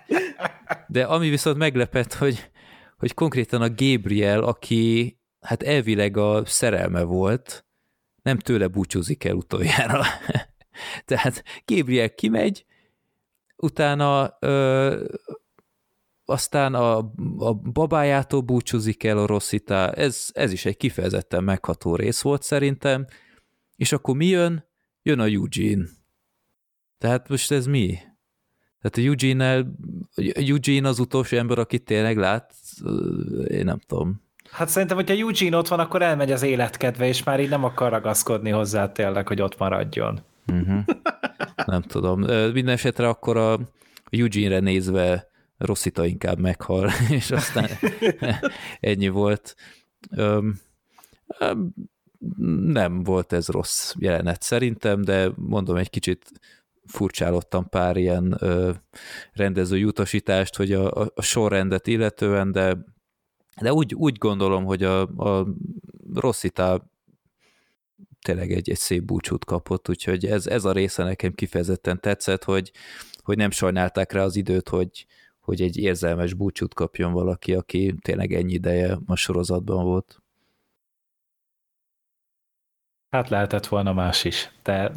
[0.87, 2.49] De ami viszont meglepett, hogy,
[2.97, 7.65] hogy konkrétan a Gabriel, aki hát elvileg a szerelme volt,
[8.21, 10.03] nem tőle búcsúzik el utoljára.
[11.05, 12.65] Tehát Gabriel kimegy,
[13.55, 15.03] utána ö,
[16.29, 16.97] aztán a,
[17.37, 23.05] a babájától búcsúzik el a Rosszita, ez, ez is egy kifejezetten megható rész volt szerintem,
[23.75, 24.67] és akkor mi jön?
[25.01, 25.85] Jön a Eugene.
[26.97, 27.97] Tehát most ez mi?
[28.81, 29.65] Tehát a eugene
[30.33, 32.53] Eugene az utolsó ember, akit tényleg lát,
[33.47, 34.21] én nem tudom.
[34.51, 37.91] Hát szerintem, hogyha Eugene ott van, akkor elmegy az életkedve, és már így nem akar
[37.91, 40.19] ragaszkodni hozzá tényleg, hogy ott maradjon.
[40.47, 40.83] Uh-huh.
[41.65, 42.19] Nem tudom.
[42.53, 43.59] Minden esetre akkor a
[44.09, 45.27] Eugene-re nézve
[45.59, 47.69] Rosszita inkább meghal, és aztán
[48.79, 49.55] ennyi volt.
[52.61, 56.31] Nem volt ez rossz jelenet szerintem, de mondom, egy kicsit
[56.85, 58.71] furcsálottam pár ilyen ö,
[59.33, 62.77] rendező utasítást, hogy a, a, a sorrendet illetően, de,
[63.61, 65.47] de úgy, úgy gondolom, hogy a, a
[66.13, 66.91] Rosszita
[68.21, 72.71] tényleg egy, egy szép búcsút kapott, úgyhogy ez, ez a része nekem kifejezetten tetszett, hogy,
[73.23, 75.05] hogy nem sajnálták rá az időt, hogy,
[75.49, 80.21] hogy egy érzelmes búcsút kapjon valaki, aki tényleg ennyi ideje a sorozatban volt.
[83.09, 84.91] Hát lehetett volna más is, de...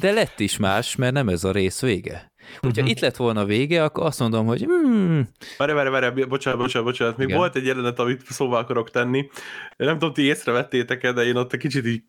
[0.00, 2.32] De lett is más, mert nem ez a rész vége.
[2.60, 2.88] Hogyha uh-huh.
[2.88, 5.28] itt lett volna vége, akkor azt mondom, hogy hmm.
[5.58, 7.16] Várj, várj, várj, bocsánat, bocsánat, bocsánat.
[7.16, 7.38] Még Igen.
[7.38, 9.28] volt egy jelenet, amit szóval akarok tenni.
[9.76, 12.02] Nem tudom, ti észrevettétek-e, de én ott egy kicsit így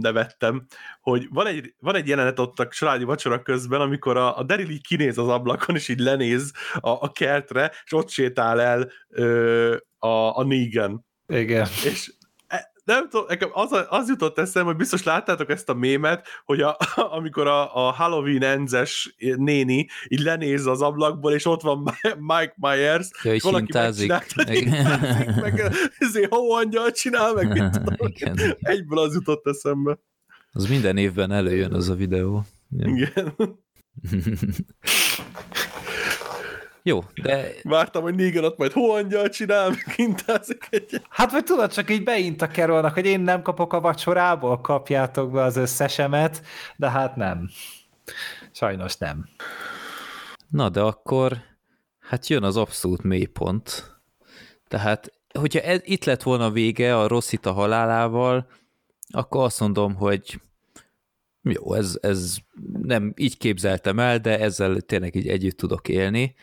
[0.00, 0.66] nevettem,
[1.00, 4.70] hogy van egy, van egy jelenet ott a családi vacsora közben, amikor a, a Daryl
[4.70, 9.76] így kinéz az ablakon, és így lenéz a, a kertre, és ott sétál el ö,
[9.98, 11.06] a, a Negan.
[11.26, 11.66] Igen.
[11.84, 12.12] És
[12.84, 16.76] nem tudom, nekem az, az jutott eszembe, hogy biztos láttátok ezt a mémet, hogy a,
[17.16, 21.82] amikor a, a Halloween enzes néni így lenéz az ablakból, és ott van
[22.18, 24.34] Mike Myers, ja, és valaki megcsinálta,
[25.40, 27.94] meg, ezért angyal csinál, meg mit tudom.
[27.98, 28.56] Igen, igen.
[28.60, 29.98] Egyből az jutott eszembe.
[30.52, 32.44] Az minden évben előjön az a videó.
[32.78, 33.34] Igen.
[36.86, 37.50] Jó, de...
[37.62, 41.02] Vártam, hogy Negan ott majd hóangyal csinál, meg intázik egy...
[41.08, 45.42] Hát vagy tudod, csak így beinta kerolnak, hogy én nem kapok a vacsorából, kapjátok be
[45.42, 46.42] az összesemet,
[46.76, 47.50] de hát nem.
[48.52, 49.28] Sajnos nem.
[50.48, 51.36] Na, de akkor
[52.00, 53.96] hát jön az abszolút mélypont.
[54.68, 58.46] Tehát, hogyha ez, itt lett volna vége a Rosszita halálával,
[59.10, 60.40] akkor azt mondom, hogy
[61.42, 62.36] jó, ez, ez
[62.82, 66.34] nem így képzeltem el, de ezzel tényleg így együtt tudok élni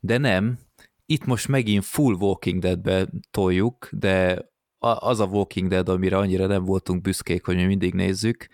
[0.00, 0.58] de nem,
[1.06, 4.48] itt most megint full Walking Dead-be toljuk, de
[4.78, 8.46] az a Walking Dead, amire annyira nem voltunk büszkék, hogy mi mindig nézzük.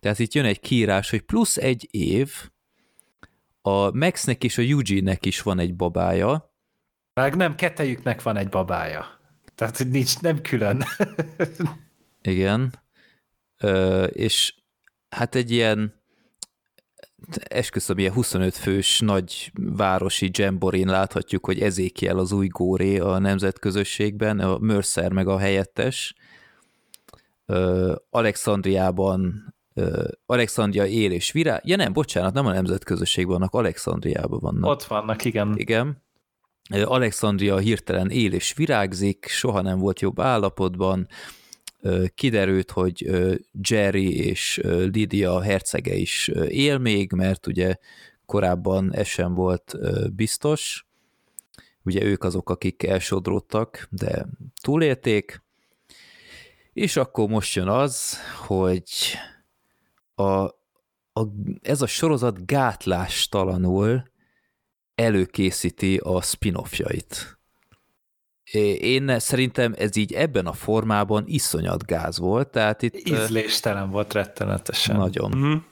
[0.00, 2.50] Tehát itt jön egy kiírás, hogy plusz egy év,
[3.60, 6.54] a Maxnek és a Eugene-nek is van egy babája.
[7.14, 9.20] Meg nem, kettejüknek van egy babája.
[9.54, 10.84] Tehát nincs, nem külön.
[12.22, 12.74] Igen.
[13.56, 14.54] Ö, és
[15.08, 15.97] hát egy ilyen
[17.48, 24.40] esküszöm, ilyen 25 fős nagy városi jamborin láthatjuk, hogy Ezékiel az új góré a nemzetközösségben,
[24.40, 26.14] a Mercer meg a helyettes.
[28.10, 29.54] Alexandriában
[30.26, 31.66] Alexandria él és virág.
[31.66, 34.70] Ja nem, bocsánat, nem a nemzetközösségben vannak, Alexandriában vannak.
[34.70, 35.54] Ott vannak, igen.
[35.56, 36.02] Igen.
[36.84, 41.08] Alexandria hirtelen él és virágzik, soha nem volt jobb állapotban,
[42.14, 43.10] kiderült, hogy
[43.68, 47.76] Jerry és Lydia hercege is él még, mert ugye
[48.26, 49.74] korábban ez sem volt
[50.14, 50.86] biztos.
[51.82, 54.26] Ugye ők azok, akik elsodródtak, de
[54.62, 55.42] túlélték.
[56.72, 58.90] És akkor most jön az, hogy
[60.14, 60.44] a,
[61.12, 61.26] a,
[61.62, 64.10] ez a sorozat gátlástalanul
[64.94, 67.37] előkészíti a spin-offjait.
[68.80, 73.08] Én szerintem ez így ebben a formában iszonyat gáz volt, tehát itt...
[73.08, 74.96] Ízléstelen volt rettenetesen.
[74.96, 75.34] Nagyon.
[75.34, 75.62] Uh-huh.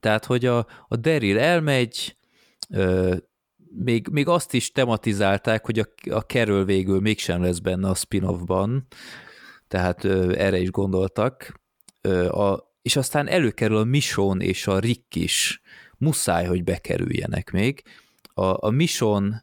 [0.00, 2.16] Tehát, hogy a, a Daryl elmegy,
[2.70, 3.16] ö,
[3.74, 8.86] még, még azt is tematizálták, hogy a, a Carol végül mégsem lesz benne a spin-offban,
[9.68, 11.60] tehát ö, erre is gondoltak,
[12.00, 15.60] ö, a, és aztán előkerül a Mission és a Rick is,
[15.98, 17.82] muszáj, hogy bekerüljenek még.
[18.34, 19.42] A, a Mission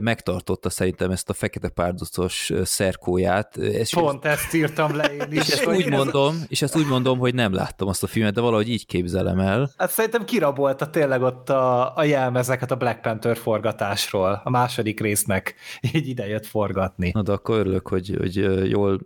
[0.00, 3.56] megtartotta szerintem ezt a fekete párducos szerkóját.
[3.56, 5.38] Ez Pont ezt, ezt írtam le én is.
[5.38, 8.40] És ezt, úgy mondom, és ezt úgy mondom, hogy nem láttam azt a filmet, de
[8.40, 9.70] valahogy így képzelem el.
[9.76, 14.40] Hát szerintem kirabolta tényleg ott a, a jelmezeket a Black Panther forgatásról.
[14.44, 15.54] A második résznek
[15.92, 17.10] így idejött forgatni.
[17.14, 18.34] Na de akkor örülök, hogy, hogy
[18.70, 19.00] jól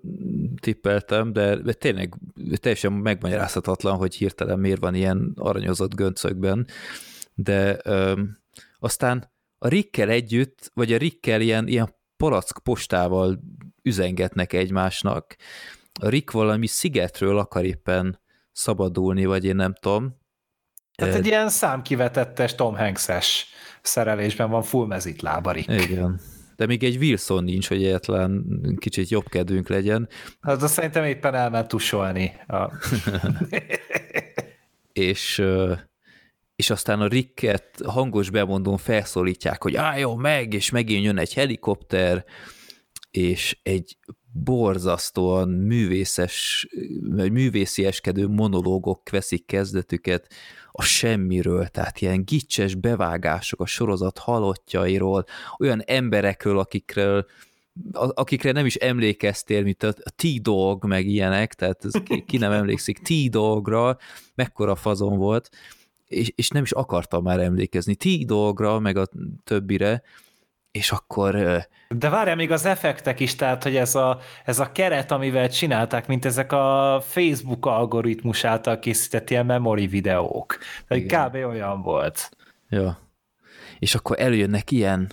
[0.61, 2.15] tippeltem, de, tényleg
[2.61, 6.67] teljesen megmagyarázhatatlan, hogy hirtelen miért van ilyen aranyozott göncökben.
[7.35, 8.39] De öm,
[8.79, 13.41] aztán a Rickkel együtt, vagy a Rickkel ilyen, ilyen palack postával
[13.83, 15.37] üzengetnek egymásnak.
[16.01, 18.21] A Rick valami szigetről akar éppen
[18.53, 20.17] szabadulni, vagy én nem tudom.
[20.95, 23.47] Tehát egy ilyen számkivetettes Tom Hanks-es
[23.83, 25.71] szerelésben van full mezitlába Rick.
[25.71, 26.21] Igen.
[26.57, 28.45] De még egy Wilson nincs, hogy egyetlen
[28.79, 30.09] kicsit jobb kedvünk legyen.
[30.41, 32.33] Hát azt szerintem éppen elment tusolni.
[32.47, 32.73] A...
[34.93, 35.43] és
[36.59, 42.25] és aztán a Ricket hangos bemondón felszólítják, hogy álljon meg, és megint jön egy helikopter,
[43.11, 43.97] és egy
[44.33, 46.67] borzasztóan művészes,
[47.11, 50.33] művészieskedő monológok veszik kezdetüket
[50.71, 55.25] a semmiről, tehát ilyen gicses bevágások a sorozat halottjairól,
[55.59, 57.27] olyan emberekről, akikről
[57.93, 62.99] akikre nem is emlékeztél, mint a T-Dog, meg ilyenek, tehát ez, ki, ki nem emlékszik
[62.99, 63.97] T-Dogra,
[64.35, 65.51] mekkora fazon volt,
[66.09, 69.07] és, és nem is akartam már emlékezni ti dolgra, meg a
[69.45, 70.03] többire,
[70.71, 71.37] és akkor...
[71.89, 76.07] De várjál még az effektek is, tehát, hogy ez a, ez a keret, amivel csinálták,
[76.07, 80.59] mint ezek a Facebook algoritmus által készített ilyen memory videók.
[80.89, 81.35] Tehát kb.
[81.35, 82.31] olyan volt.
[82.69, 82.99] Ja.
[83.79, 85.13] És akkor előjönnek ilyen,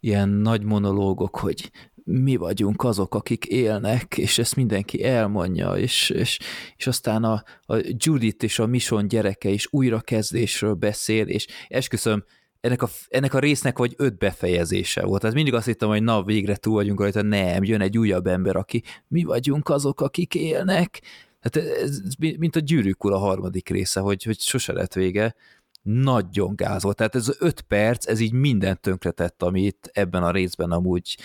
[0.00, 1.70] ilyen nagy monológok, hogy
[2.08, 6.38] mi vagyunk azok, akik élnek, és ezt mindenki elmondja, és, és,
[6.76, 12.24] és aztán a, a Judith és a Mission gyereke is újrakezdésről beszél, és esküszöm,
[12.60, 15.20] ennek a, ennek a résznek vagy öt befejezése volt.
[15.20, 18.56] Tehát mindig azt hittem, hogy na, végre túl vagyunk rajta, nem, jön egy újabb ember,
[18.56, 21.02] aki mi vagyunk azok, akik élnek.
[21.40, 25.34] Hát ez, mint a gyűrűk a harmadik része, hogy, hogy sose lett vége.
[25.82, 26.96] Nagyon gáz volt.
[26.96, 31.16] Tehát ez öt perc, ez így mindent tönkretett, amit ebben a részben amúgy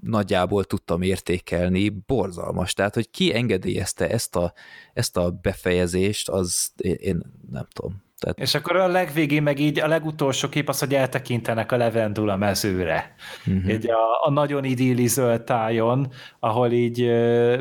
[0.00, 2.72] nagyjából tudtam értékelni, borzalmas.
[2.72, 4.52] Tehát, hogy ki engedélyezte ezt a,
[4.92, 8.02] ezt a befejezést, az én nem tudom.
[8.18, 8.38] Tehát...
[8.38, 13.14] És akkor a legvégén meg így a legutolsó kép az, hogy eltekintenek a levendula mezőre.
[13.46, 13.72] Uh-huh.
[13.72, 17.10] Így a, a nagyon idilli zöld tájon, ahol így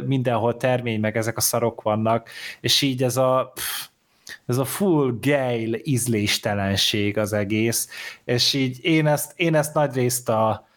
[0.06, 2.30] mindenhol termény, meg ezek a szarok vannak,
[2.60, 3.88] és így ez a pff,
[4.46, 7.90] ez a full gale ízléstelenség az egész,
[8.24, 10.68] és így én ezt, én ezt nagy részt a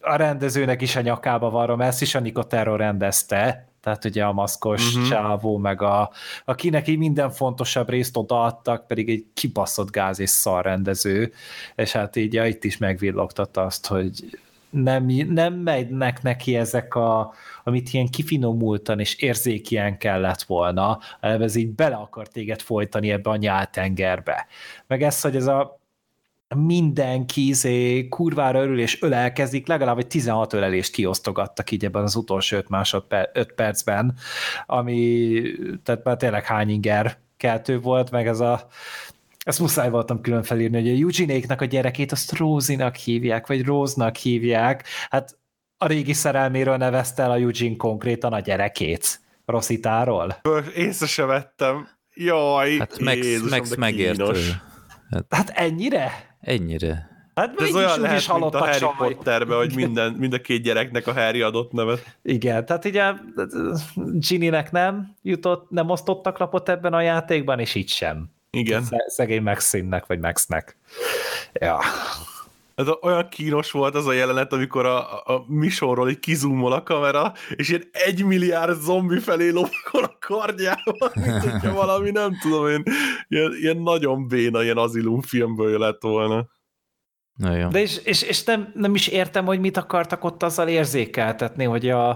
[0.00, 4.94] a rendezőnek is a nyakába varrom, ezt is a Nicotero rendezte, tehát ugye a maszkos
[4.94, 5.08] uh-huh.
[5.08, 6.10] csávó, meg a,
[6.44, 11.32] akinek így minden fontosabb részt odaadtak, pedig egy kibaszott gáz és szar rendező,
[11.76, 14.38] és hát így ja, itt is megvillogtatta azt, hogy
[14.70, 17.32] nem, nem megynek neki ezek a,
[17.64, 23.36] amit ilyen kifinomultan és érzékien kellett volna, ez így bele akar téged folytani ebbe a
[23.36, 24.46] nyáltengerbe.
[24.86, 25.77] Meg ez, hogy ez a
[26.56, 32.56] mindenki izé, kurvára örül és ölelkezik, legalább egy 16 ölelést kiosztogattak így ebben az utolsó
[32.56, 34.14] 5 másodper, 5 percben,
[34.66, 35.42] ami
[35.82, 38.68] tehát már tényleg hány inger keltő volt, meg ez a
[39.38, 44.16] ezt muszáj voltam külön felírni, hogy a Eugene-éknek a gyerekét azt Rózinak hívják, vagy Róznak
[44.16, 45.38] hívják, hát
[45.76, 49.20] a régi szerelméről nevezte el a Eugene konkrétan a gyerekét.
[49.44, 50.40] Rosszitáról.
[50.74, 51.88] Észre se vettem.
[52.14, 54.34] Jaj, hát Max, Jézusom, Max megértő.
[55.10, 56.27] Hát, hát ennyire?
[56.48, 57.08] Ennyire.
[57.34, 58.86] Hát De ez olyan lehet, is mint a Harry.
[58.98, 62.16] Potterbe, hogy minden, mind a két gyereknek a Harry adott nevet.
[62.22, 63.12] Igen, tehát ugye
[63.94, 68.30] Ginny-nek nem jutott, nem osztottak lapot ebben a játékban, és itt sem.
[68.50, 68.84] Igen.
[69.06, 70.76] Szegény Maxinnek, vagy Maxnek.
[71.52, 71.78] Ja.
[72.78, 77.32] Ez olyan kínos volt az a jelenet, amikor a, a Misonról így kizumol a kamera,
[77.56, 82.82] és ilyen egy milliárd zombi felé lovakol a kardjával, mint hogyha valami, nem tudom én,
[83.28, 86.46] ilyen, ilyen nagyon béna, ilyen azilum filmből lett volna.
[87.34, 87.68] Na jó.
[87.68, 91.88] De és, és, és nem, nem is értem, hogy mit akartak ott azzal érzékeltetni, hogy
[91.88, 92.08] a,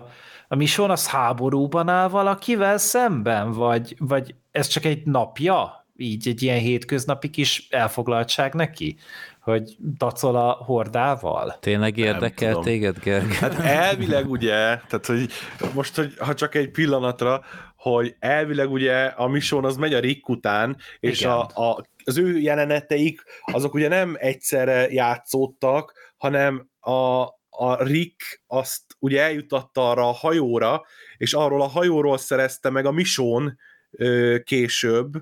[0.49, 5.87] a Mission az háborúban áll valakivel szemben, vagy, vagy ez csak egy napja?
[5.97, 8.97] Így egy ilyen hétköznapi kis elfoglaltság neki?
[9.43, 11.57] Hogy dacol a hordával?
[11.61, 12.65] Tényleg érdekel tudom.
[12.65, 13.37] téged, Gergely?
[13.37, 15.29] Hát elvileg ugye, tehát hogy
[15.75, 17.45] most, hogy ha csak egy pillanatra,
[17.77, 21.33] hogy elvileg ugye a Mission az megy a Rick után, és Igen.
[21.33, 28.83] a, a, az ő jeleneteik azok ugye nem egyszerre játszódtak, hanem a, a Rick azt
[28.99, 30.83] ugye eljutatta arra a hajóra,
[31.17, 33.59] és arról a hajóról szerezte meg a Mission
[33.91, 35.13] ö, később,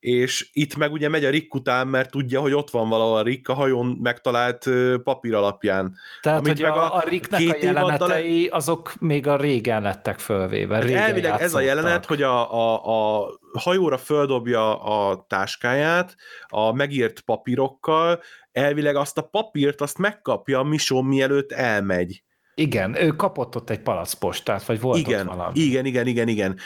[0.00, 3.22] és itt meg ugye megy a Rick után, mert tudja, hogy ott van valahol a
[3.22, 4.70] Rick a hajón megtalált
[5.02, 5.96] papír alapján.
[6.20, 10.18] Tehát, Amit hogy meg a, a Ricknek két a jelenetei, azok még a régen lettek
[10.18, 10.80] fölvéve.
[10.80, 16.16] Régen elvileg ez a jelenet, hogy a, a, a hajóra földobja a táskáját
[16.48, 18.20] a megírt papírokkal,
[18.52, 22.22] elvileg azt a papírt azt megkapja a Mission mielőtt elmegy.
[22.54, 25.60] Igen, ő kapott ott egy palacpostát, vagy volt igen, ott valami.
[25.60, 26.58] igen, igen, igen, igen.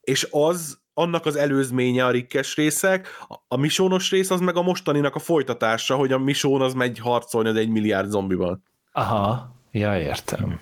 [0.00, 3.08] És az annak az előzménye a rikkes részek,
[3.48, 7.48] a- misónos rész az meg a mostaninak a folytatása, hogy a misón az megy harcolni
[7.48, 8.62] az egy milliárd zombival.
[8.92, 10.60] Aha, ja, értem.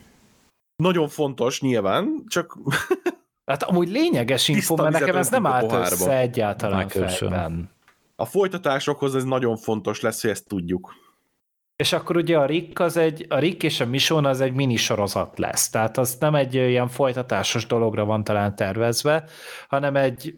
[0.77, 2.57] Nagyon fontos nyilván, csak
[3.45, 7.09] Hát amúgy lényeges info, mert nekem ez nem állt össze egyáltalán sem.
[7.09, 7.71] fejben.
[8.17, 10.95] a folytatásokhoz ez nagyon fontos lesz, hogy ezt tudjuk.
[11.77, 15.39] És akkor ugye a Rick, az egy, a Rick és a Mission az egy minisorozat
[15.39, 15.71] lesz.
[15.71, 19.25] Tehát az nem egy ilyen folytatásos dologra van talán tervezve,
[19.69, 20.35] hanem egy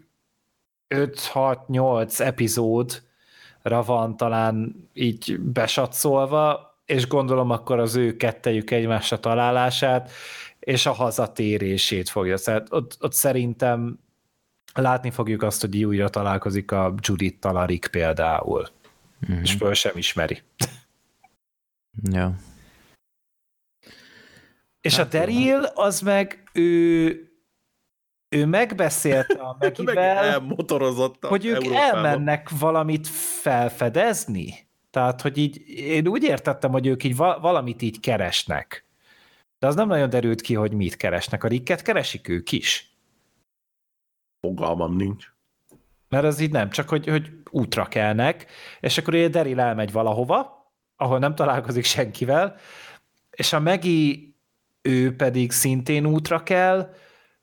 [0.95, 10.11] 5-6-8 epizódra van talán így besatszolva, és gondolom akkor az ő kettejük egymásra találását,
[10.59, 12.37] és a hazatérését fogja.
[12.39, 13.99] Tehát ott, ott szerintem
[14.75, 18.67] látni fogjuk azt, hogy újra találkozik a Judith-tal a Rick például,
[19.19, 19.41] Mhm.
[19.43, 20.43] és föl sem ismeri.
[22.03, 22.35] Ja.
[24.81, 25.19] És Hát a.
[25.19, 27.09] Daryl, az meg ő,
[28.29, 31.97] ő megbeszélte a Meg Megivel, elmotorozott a hogy ők Európába.
[31.97, 34.55] elmennek valamit felfedezni.
[34.91, 38.87] Tehát, hogy így, én úgy értettem, hogy ők így va- valamit így keresnek.
[39.59, 41.45] De az nem nagyon derült ki, hogy mit keresnek.
[41.45, 42.97] A Ricket keresik ők is.
[44.41, 45.33] Fogalmam nincs.
[46.09, 48.47] Mert az így nem, csak hogy, hogy útra kelnek,
[48.81, 50.56] és akkor ugye Daryl elmegy valahova,
[50.97, 52.57] ahol nem találkozik senkivel,
[53.31, 54.35] és a Megi
[54.83, 56.95] ő pedig szintén útra kell,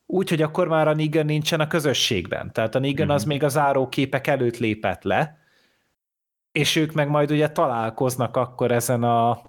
[0.05, 2.53] úgyhogy akkor már a Negan nincsen a közösségben.
[2.53, 5.37] Tehát a Negan az még a záróképek előtt lépett le,
[6.51, 9.41] és ők meg majd ugye találkoznak akkor ezen a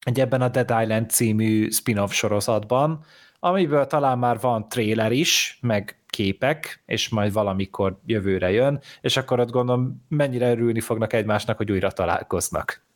[0.00, 3.04] egy ebben a Dead Island című spin-off sorozatban,
[3.38, 9.40] amiből talán már van trailer is, meg képek, és majd valamikor jövőre jön, és akkor
[9.40, 12.89] ott gondolom mennyire örülni fognak egymásnak, hogy újra találkoznak.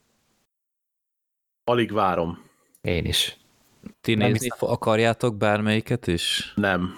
[1.64, 2.42] Alig várom.
[2.80, 3.36] Én is.
[4.00, 4.68] Ti Nem nézni hiszem.
[4.68, 6.52] akarjátok bármelyiket is?
[6.54, 6.94] Nem.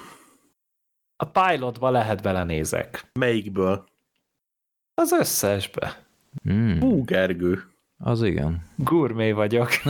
[1.17, 3.11] A pilotba lehet belenézek.
[3.13, 3.85] Melyikből?
[4.95, 6.07] Az összesbe.
[6.51, 7.63] Mm, Hú, Gergő.
[7.99, 8.71] az igen.
[8.77, 9.69] Gurmé vagyok.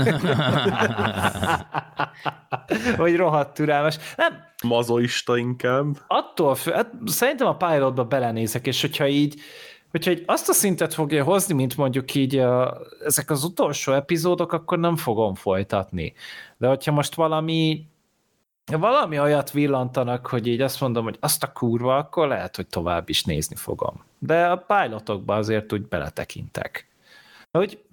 [2.97, 3.99] Vagy rohadt türelmes.
[4.17, 5.99] Nem, Mazoista inkább.
[6.07, 9.41] attól fő, hát szerintem a pilotba belenézek, és hogyha így,
[9.91, 14.53] hogyha így azt a szintet fogja hozni, mint mondjuk így a, ezek az utolsó epizódok,
[14.53, 16.13] akkor nem fogom folytatni.
[16.57, 17.87] De hogyha most valami
[18.73, 23.09] valami olyat villantanak, hogy így azt mondom, hogy azt a kurva, akkor lehet, hogy tovább
[23.09, 24.05] is nézni fogom.
[24.19, 26.89] De a pilotokba azért úgy beletekintek.
[27.51, 27.85] Hogy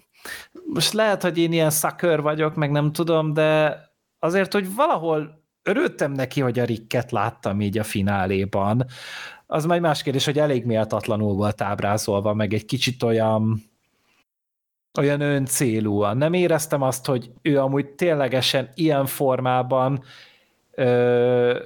[0.74, 3.80] most lehet, hogy én ilyen szakör vagyok, meg nem tudom, de
[4.20, 8.85] azért, hogy valahol örültem neki, hogy a Ricket láttam így a fináléban.
[9.45, 13.72] Az majd más kérdés, hogy elég méltatlanul volt ábrázolva, meg egy kicsit olyan
[14.99, 16.18] olyan öncélúan.
[16.18, 20.03] Nem éreztem azt, hogy ő amúgy ténylegesen ilyen formában
[20.72, 21.60] ö,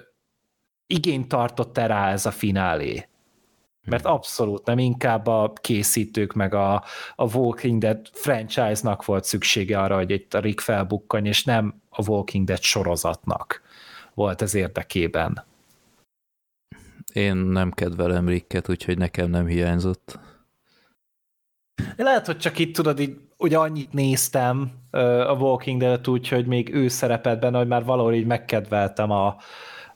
[0.87, 3.07] igényt tartott rá ez a finálé.
[3.85, 6.83] Mert abszolút nem, inkább a készítők meg a,
[7.15, 12.09] a Walking Dead franchise-nak volt szüksége arra, hogy itt a Rick felbukkanj, és nem a
[12.09, 13.61] Walking Dead sorozatnak
[14.17, 15.43] volt ez érdekében.
[17.13, 20.19] Én nem kedvelem Ricket, úgyhogy nekem nem hiányzott.
[21.95, 24.71] Lehet, hogy csak itt tudod, így, ugye annyit néztem
[25.27, 29.37] a Walking Dead-et úgy, hogy még ő szerepelt benne, hogy már valahol így megkedveltem a,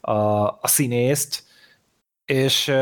[0.02, 1.43] a, a színészt,
[2.26, 2.73] és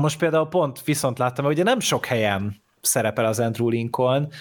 [0.00, 4.32] most például pont viszont láttam, hogy ugye nem sok helyen szerepel az Andrew Lincoln,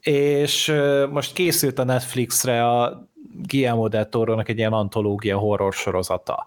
[0.00, 0.74] és
[1.10, 3.08] most készült a Netflixre a
[3.42, 6.46] Guillermo del Toro-nak egy ilyen antológia horror sorozata,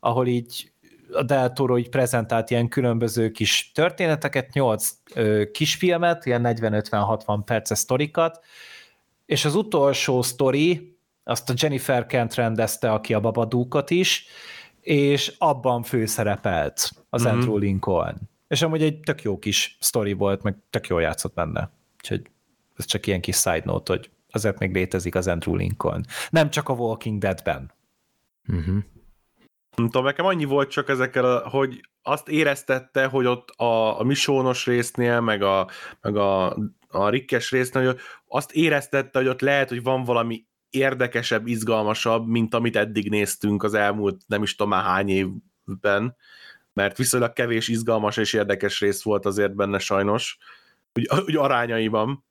[0.00, 0.72] ahol így
[1.12, 4.90] a Del Toro így prezentált ilyen különböző kis történeteket, nyolc
[5.52, 8.44] kisfilmet, ilyen 40-50-60 perces sztorikat,
[9.26, 14.26] és az utolsó sztori, azt a Jennifer Kent rendezte, aki a Babadúkat is,
[14.80, 17.34] és abban főszerepelt az mm-hmm.
[17.34, 18.16] Andrew Lincoln.
[18.48, 21.70] És amúgy egy tök jó kis sztori volt, meg tök jól játszott benne.
[21.96, 22.22] Úgyhogy
[22.76, 26.04] ez csak ilyen kis side note, hogy azért még létezik az Andrew Lincoln.
[26.30, 27.72] Nem csak a Walking Dead-ben.
[28.48, 28.78] Uh-huh.
[29.76, 34.66] Nem tudom, nekem annyi volt csak ezekkel, hogy azt éreztette, hogy ott a, a misónos
[34.66, 35.68] résznél, meg a,
[36.00, 36.56] meg a,
[36.88, 42.54] a rikkes résznél, hogy azt éreztette, hogy ott lehet, hogy van valami érdekesebb, izgalmasabb, mint
[42.54, 46.16] amit eddig néztünk az elmúlt nem is tudom már hány évben,
[46.72, 50.38] mert viszonylag kevés izgalmas és érdekes rész volt azért benne sajnos,
[50.94, 52.24] úgy, úgy arányaiban,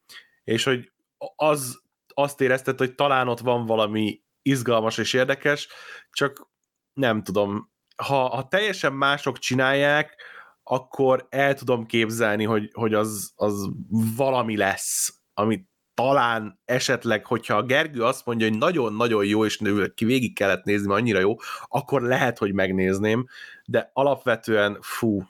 [0.44, 0.91] és hogy
[1.36, 1.82] az,
[2.19, 5.68] azt érezted, hogy talán ott van valami izgalmas és érdekes,
[6.11, 6.49] csak
[6.94, 10.15] nem tudom, ha, ha teljesen mások csinálják,
[10.64, 13.69] akkor el tudom képzelni, hogy, hogy az, az
[14.15, 19.61] valami lesz, amit talán esetleg, hogyha a Gergő azt mondja, hogy nagyon-nagyon jó, és
[19.95, 21.35] ki végig kellett nézni, mert annyira jó,
[21.68, 23.27] akkor lehet, hogy megnézném,
[23.65, 25.23] de alapvetően fú,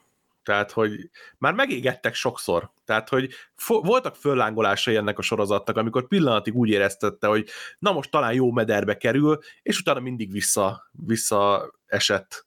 [0.43, 2.71] tehát, hogy már megégettek sokszor.
[2.87, 7.47] Tehát, hogy fo- voltak föllángolásai ennek a sorozatnak, amikor pillanatig úgy éreztette, hogy
[7.79, 12.45] na most talán jó mederbe kerül, és utána mindig vissza, vissza esett.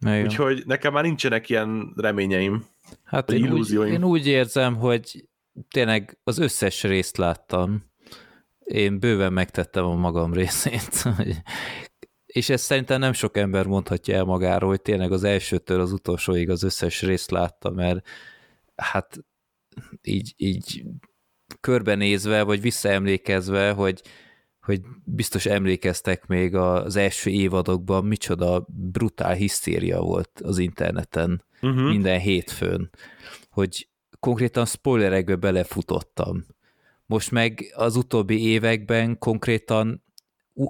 [0.00, 0.24] Igen.
[0.24, 2.66] Úgyhogy nekem már nincsenek ilyen reményeim.
[3.04, 5.28] Hát én úgy, én úgy érzem, hogy
[5.70, 7.84] tényleg az összes részt láttam.
[8.58, 11.04] Én bőven megtettem a magam részét.
[12.26, 16.50] És ezt szerintem nem sok ember mondhatja el magáról, hogy tényleg az elsőtől az utolsóig
[16.50, 18.06] az összes részt látta, mert
[18.76, 19.18] hát
[20.02, 20.84] így, így
[21.60, 24.02] körbenézve, vagy visszaemlékezve, hogy,
[24.60, 31.88] hogy biztos emlékeztek még az első évadokban, micsoda brutál hisztéria volt az interneten uh-huh.
[31.88, 32.90] minden hétfőn,
[33.50, 33.88] hogy
[34.20, 36.44] konkrétan spoilerekbe belefutottam.
[37.06, 40.04] Most meg az utóbbi években konkrétan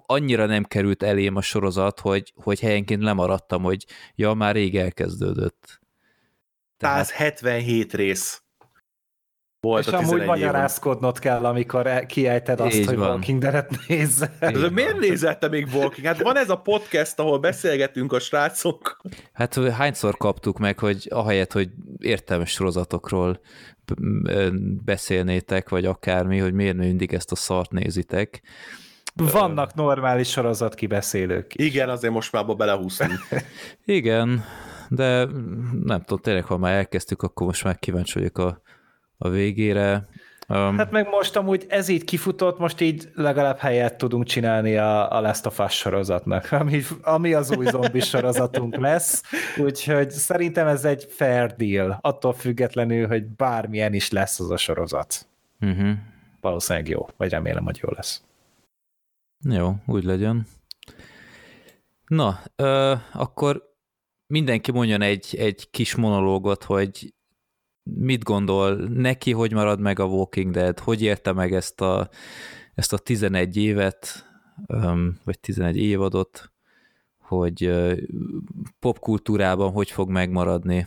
[0.06, 5.80] annyira nem került elém a sorozat, hogy, hogy helyenként lemaradtam, hogy ja, már rég elkezdődött.
[6.76, 7.06] Tehát...
[7.06, 8.43] 177 rész
[9.60, 13.10] volt és a amúgy magyarázkodnod kell, amikor kiejted azt, Így hogy van.
[13.10, 14.30] Walking Dead-et nézzel.
[14.72, 16.06] miért nézett te még Walking?
[16.06, 19.01] Hát van ez a podcast, ahol beszélgetünk a srácok.
[19.32, 21.68] Hát hányszor kaptuk meg, hogy ahelyett, hogy
[21.98, 23.40] értelmes sorozatokról
[24.85, 28.43] beszélnétek, vagy akármi, hogy miért mindig ezt a szart nézitek.
[29.14, 31.55] Vannak normális sorozat kibeszélők.
[31.55, 31.66] Is.
[31.66, 33.12] Igen, azért most már belehúztunk.
[33.85, 34.44] Igen,
[34.89, 35.24] de
[35.85, 38.60] nem tudom, tényleg, ha már elkezdtük, akkor most már kíváncsi vagyok a
[39.19, 40.09] a végére.
[40.49, 45.12] Um, hát meg most amúgy ez így kifutott, most így legalább helyet tudunk csinálni a,
[45.16, 49.23] a Last of Us sorozatnak, ami, ami az új zombi sorozatunk lesz,
[49.57, 55.26] úgyhogy szerintem ez egy fair deal, attól függetlenül, hogy bármilyen is lesz az a sorozat.
[55.60, 55.91] Uh-huh.
[56.41, 58.23] Valószínűleg jó, vagy remélem, hogy jó lesz.
[59.44, 60.47] Jó, úgy legyen.
[62.07, 63.75] Na, ö, akkor
[64.26, 67.15] mindenki mondjon egy, egy kis monológot, hogy
[67.94, 72.08] mit gondol neki, hogy marad meg a Walking Dead, hogy érte meg ezt a,
[72.75, 74.26] ezt a 11 évet,
[75.25, 76.52] vagy 11 évadot,
[77.18, 77.73] hogy
[78.78, 80.86] popkultúrában hogy fog megmaradni.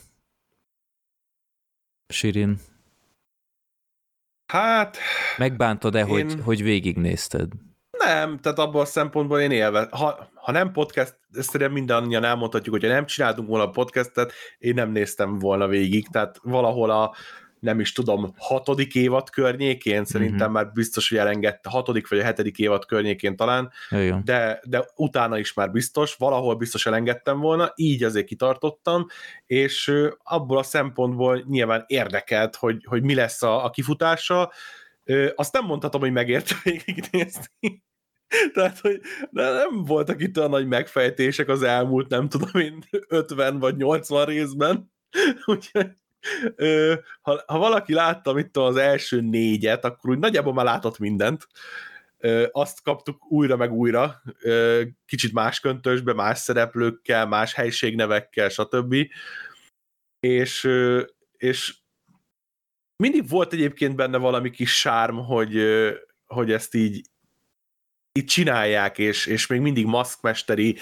[2.07, 2.59] Sirin?
[4.45, 4.97] Hát...
[5.37, 6.05] Megbántod-e, én...
[6.07, 7.51] hogy, hogy végignézted?
[7.97, 9.87] Nem, tehát abban a szempontból én élve.
[9.91, 14.91] Ha, ha nem podcast, ezt mindannyian elmondhatjuk, hogyha nem csináltunk volna a podcastet, én nem
[14.91, 17.15] néztem volna végig, tehát valahol a
[17.61, 20.51] nem is tudom, hatodik évad környékén, szerintem mm-hmm.
[20.51, 23.71] már biztos, hogy elengedte, hatodik vagy a hetedik évad környékén talán,
[24.23, 29.05] de, de utána is már biztos, valahol biztos elengedtem volna, így azért kitartottam,
[29.45, 34.51] és abból a szempontból nyilván érdekelt, hogy, hogy mi lesz a, a kifutása,
[35.35, 37.83] azt nem mondhatom, hogy megérte végignézni,
[38.53, 43.75] Tehát, hogy nem voltak itt olyan nagy megfejtések az elmúlt, nem tudom én, 50 vagy
[43.75, 44.91] 80 részben.
[45.45, 45.91] Úgyhogy
[47.21, 51.47] ha, ha valaki látta itt az első négyet, akkor úgy nagyjából már látott mindent.
[52.51, 54.21] Azt kaptuk újra meg újra,
[55.05, 58.95] kicsit más köntösbe, más szereplőkkel, más helységnevekkel, stb.
[60.19, 60.69] És,
[61.37, 61.77] és
[62.95, 65.61] mindig volt egyébként benne valami kis sárm, hogy,
[66.25, 67.10] hogy ezt így
[68.13, 70.75] itt csinálják, és, és még mindig maszkmesteri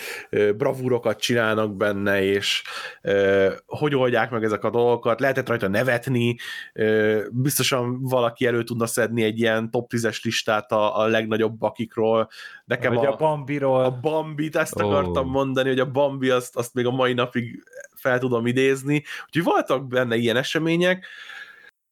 [0.57, 2.63] bravúrokat csinálnak benne, és
[3.01, 6.35] ö, hogy oldják meg ezek a dolgokat, lehetett rajta nevetni,
[6.73, 12.29] ö, biztosan valaki elő tudna szedni egy ilyen top 10-es listát a, a legnagyobb bakikról.
[12.65, 13.83] Nekem Vagy a, a Bambiról.
[13.83, 14.89] a Bambit, ezt Ó.
[14.89, 17.63] akartam mondani, hogy a Bambi azt, azt még a mai napig
[17.95, 21.05] fel tudom idézni, úgyhogy voltak benne ilyen események,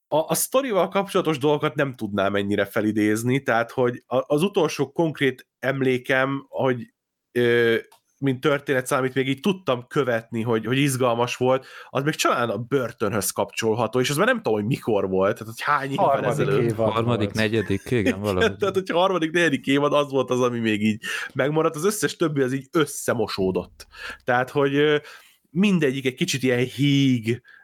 [0.07, 6.45] a, a sztorival kapcsolatos dolgokat nem tudnám ennyire felidézni, tehát, hogy az utolsó konkrét emlékem,
[6.49, 6.93] hogy
[7.31, 7.75] ö,
[8.19, 13.31] mint történet még így tudtam követni, hogy, hogy izgalmas volt, az még talán a börtönhöz
[13.31, 16.71] kapcsolható, és az már nem tudom, hogy mikor volt, tehát hogy hány évvel Harmadik ezelőtt.
[16.71, 17.33] évad Harmadik, volt.
[17.33, 18.55] negyedik, igen, valahogy.
[18.57, 21.01] Tehát, hogyha a harmadik, negyedik évad az volt az, ami még így
[21.33, 23.87] megmaradt, az összes többi az így összemosódott.
[24.23, 25.01] Tehát, hogy
[25.49, 27.55] mindegyik egy kicsit ilyen híg ö,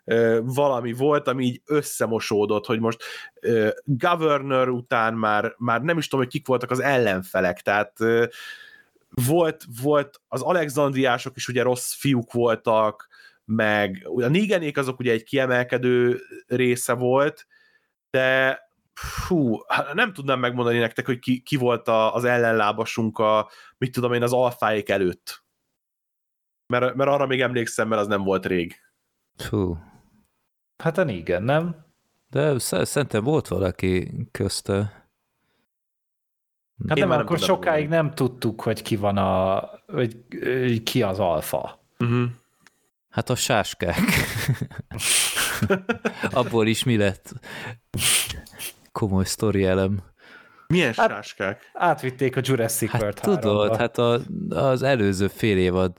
[0.41, 3.03] valami volt, ami így összemosódott, hogy most
[3.83, 7.97] Governor után már, már nem is tudom, hogy kik voltak az ellenfelek, tehát
[9.27, 13.07] volt, volt az alexandriások is ugye rossz fiúk voltak,
[13.45, 17.47] meg a Nigenék azok ugye egy kiemelkedő része volt,
[18.09, 18.59] de
[18.93, 23.91] fú, hát nem tudnám megmondani nektek, hogy ki, ki volt a, az ellenlábasunk a, mit
[23.91, 25.43] tudom én, az alfáik előtt.
[26.67, 28.75] Mert, mert arra még emlékszem, mert az nem volt rég.
[29.37, 29.77] Fú.
[30.77, 31.85] Hát a igen, nem?
[32.29, 34.75] De sz- szerintem volt valaki közte.
[36.87, 40.25] Hát Én nem, már nem akkor tudom sokáig nem tudtuk, hogy ki van a, hogy
[40.29, 41.79] ö, ki az alfa.
[41.99, 42.29] Uh-huh.
[43.09, 43.99] Hát a sáskák.
[46.31, 47.33] Abból is mi lett?
[48.91, 50.03] Komoly sztori elem.
[50.67, 51.61] Milyen Hát- sáskák?
[51.73, 53.75] Átvitték a Jurassic Hát World tudod, 3-ba.
[53.77, 54.19] hát a,
[54.49, 55.91] az előző fél évad,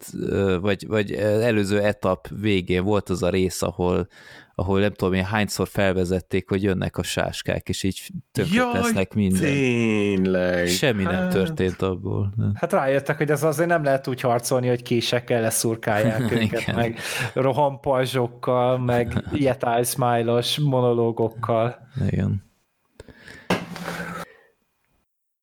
[0.61, 4.07] vagy, vagy az előző etap végén volt az a rész, ahol,
[4.55, 9.41] ahol nem tudom én hányszor felvezették, hogy jönnek a sáskák, és így tönkre tesznek minden.
[9.41, 10.67] tényleg.
[10.67, 12.35] Semmi nem Hát, történt abból.
[12.55, 16.99] Hát rájöttek, hogy ez azért nem lehet úgy harcolni, hogy késekkel leszurkálják őket, meg
[17.35, 21.79] rohampajzsokkal, meg Yeti Smile-os monológokkal.
[22.11, 22.43] Igen.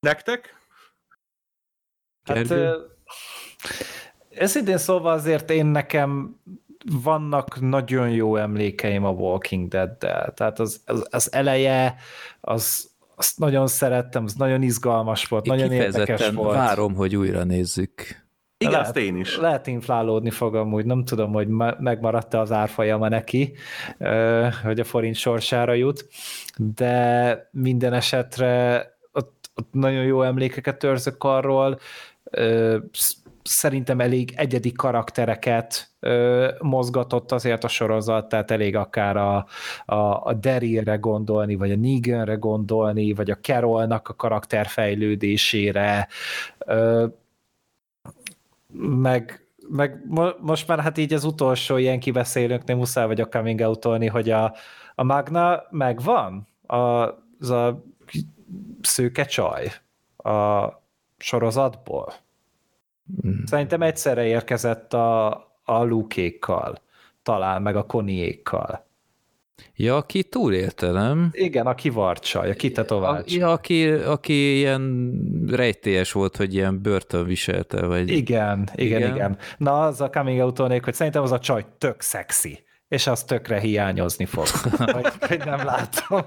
[0.02, 0.56] Nektek?
[2.24, 2.56] Hát, Gergő?
[2.56, 2.78] ö,
[4.30, 6.40] őszintén szólva azért én nekem
[7.04, 10.34] vannak nagyon jó emlékeim a Walking Dead-del.
[10.34, 11.96] Tehát az, az, az eleje,
[12.42, 16.56] az, azt nagyon szerettem, az nagyon izgalmas volt, Én nagyon érdekes volt.
[16.56, 18.20] várom, hogy újra nézzük.
[18.58, 18.88] Igen, Lehet.
[18.88, 19.38] azt én is.
[19.38, 23.56] Lehet inflálódni fog amúgy, nem tudom, hogy me- megmaradt-e az árfolyama neki,
[24.64, 26.08] hogy a forint sorsára jut,
[26.58, 28.86] de minden esetre
[29.56, 31.80] ott, nagyon jó emlékeket őrzök arról,
[33.44, 35.90] szerintem elég egyedi karaktereket
[36.60, 39.46] mozgatott azért a sorozat, tehát elég akár a,
[39.86, 46.08] a, a Darylre gondolni, vagy a Neganre gondolni, vagy a Carolnak a karakterfejlődésére,
[46.58, 47.06] ö,
[48.78, 53.86] meg, meg mo- most már hát így az utolsó ilyen kibeszélőnknél muszáj vagyok coming out
[54.10, 54.56] hogy a,
[54.96, 56.78] a Magna megvan, a,
[57.40, 57.84] az a
[58.82, 59.72] szőke csaj
[60.18, 60.68] a
[61.18, 62.14] sorozatból.
[63.28, 63.44] Mm.
[63.46, 65.30] Szerintem egyszerre érkezett a,
[65.64, 66.78] a lukékkal,
[67.24, 68.86] talán meg a koniékkal.
[69.76, 71.30] Ja, aki túlélte, nem?
[71.32, 73.36] Igen, a kivarcsaj, a kitetovács.
[73.36, 75.14] ja, aki, aki ilyen
[75.48, 78.10] rejtélyes volt, hogy ilyen börtön viselte, vagy...
[78.10, 79.16] Igen, igen, Igen.
[79.16, 79.38] igen.
[79.58, 83.60] Na, az a coming out hogy szerintem az a csaj tök szexi, és az tökre
[83.60, 84.46] hiányozni fog.
[85.28, 86.22] Hogy nem látom.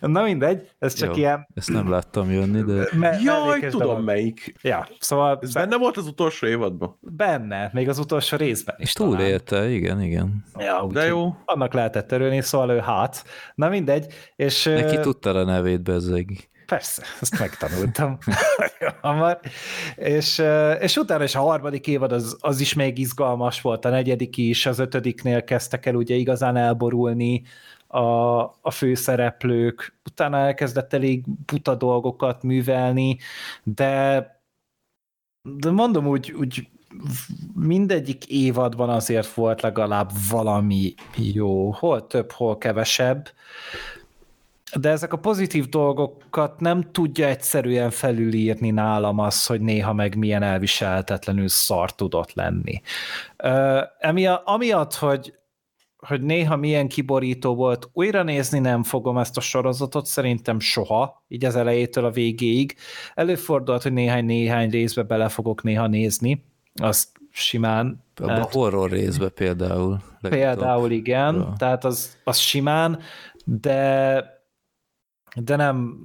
[0.00, 1.14] Na mindegy, ez csak Jó.
[1.16, 2.88] ilyen Ezt nem láttam jönni, de...
[2.92, 4.04] me- Jaj, tudom dolog.
[4.04, 4.54] melyik.
[4.62, 6.98] Ja, szóval Ez benne volt az utolsó évadban?
[7.00, 10.44] benne, még az utolsó részben is És túlélte, igen, igen.
[10.58, 11.36] Ja, De jó.
[11.44, 13.24] Annak lehetett örülni, szóval ő hát.
[13.54, 14.64] Na mindegy, és...
[14.64, 16.50] Neki tudta a nevét bezzeg.
[16.72, 18.18] Persze, ezt megtanultam.
[19.00, 19.40] Hamar.
[19.96, 23.90] És, ö, és utána is a harmadik évad az, az is még izgalmas volt, a
[23.90, 27.42] negyedik is, az ötödiknél kezdtek el ugye igazán elborulni
[27.86, 28.00] a,
[28.42, 33.18] a főszereplők, utána elkezdett elég buta dolgokat művelni,
[33.62, 34.26] de,
[35.42, 36.68] de mondom úgy, úgy
[37.54, 43.28] mindegyik évadban azért volt legalább valami jó, hol több, hol kevesebb,
[44.80, 50.42] de ezek a pozitív dolgokat nem tudja egyszerűen felülírni nálam az, hogy néha meg milyen
[50.42, 52.80] elviselhetetlenül szar tudott lenni.
[53.36, 53.80] Ö,
[54.44, 55.34] amiatt, hogy,
[55.96, 61.44] hogy néha milyen kiborító volt, újra nézni nem fogom ezt a sorozatot, szerintem soha, így
[61.44, 62.74] az elejétől a végéig.
[63.14, 66.44] Előfordult, hogy néhány-néhány részbe bele fogok néha nézni,
[66.74, 69.90] azt simán Abba a horror részbe például.
[70.20, 70.30] legutóbb.
[70.30, 71.52] Például igen, Ja.
[71.58, 72.98] tehát az, az simán,
[73.44, 74.40] de
[75.34, 75.98] de nem,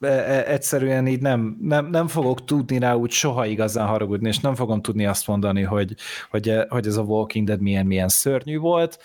[0.00, 4.38] e, e, egyszerűen így nem, nem, nem fogok tudni rá úgy soha igazán haragudni, és
[4.38, 5.94] nem fogom tudni azt mondani, hogy,
[6.30, 8.98] hogy, hogy ez a Walking Dead milyen, milyen szörnyű volt.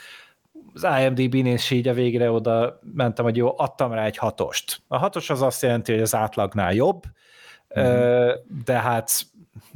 [0.73, 4.81] Az IMDb-n is így a végre oda mentem, hogy jó, adtam rá egy hatost.
[4.87, 7.03] A hatos az azt jelenti, hogy az átlagnál jobb,
[7.79, 8.27] mm.
[8.65, 9.25] de hát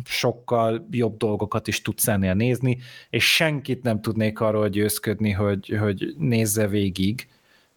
[0.05, 2.77] sokkal jobb dolgokat is tudsz ennél nézni,
[3.09, 7.27] és senkit nem tudnék arról győzködni, hogy, hogy nézze végig,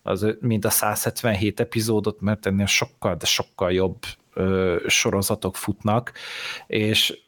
[0.06, 3.98] az, mint a 177 epizódot, mert ennél sokkal, de sokkal jobb
[4.34, 6.12] ö, sorozatok futnak,
[6.66, 7.18] és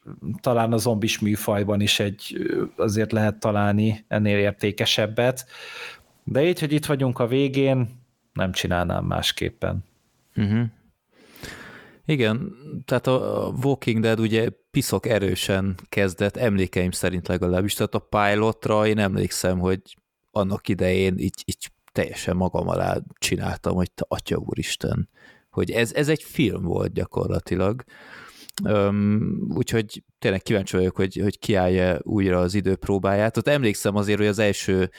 [0.41, 2.37] talán a zombis műfajban is egy
[2.75, 5.45] azért lehet találni ennél értékesebbet,
[6.23, 7.89] de így, hogy itt vagyunk a végén,
[8.33, 9.83] nem csinálnám másképpen.
[10.35, 10.65] Uh-huh.
[12.05, 12.51] Igen,
[12.85, 18.97] tehát a Walking Dead ugye piszok erősen kezdett, emlékeim szerint legalábbis, tehát a pilotra én
[18.97, 19.81] emlékszem, hogy
[20.31, 25.09] annak idején így, így teljesen magam alá csináltam, hogy te atya úristen,
[25.49, 27.83] hogy ez, ez egy film volt gyakorlatilag.
[28.63, 33.37] Um, úgyhogy tényleg kíváncsi vagyok, hogy, hogy kiállja újra az időpróbáját.
[33.37, 34.89] Ott emlékszem azért, hogy az első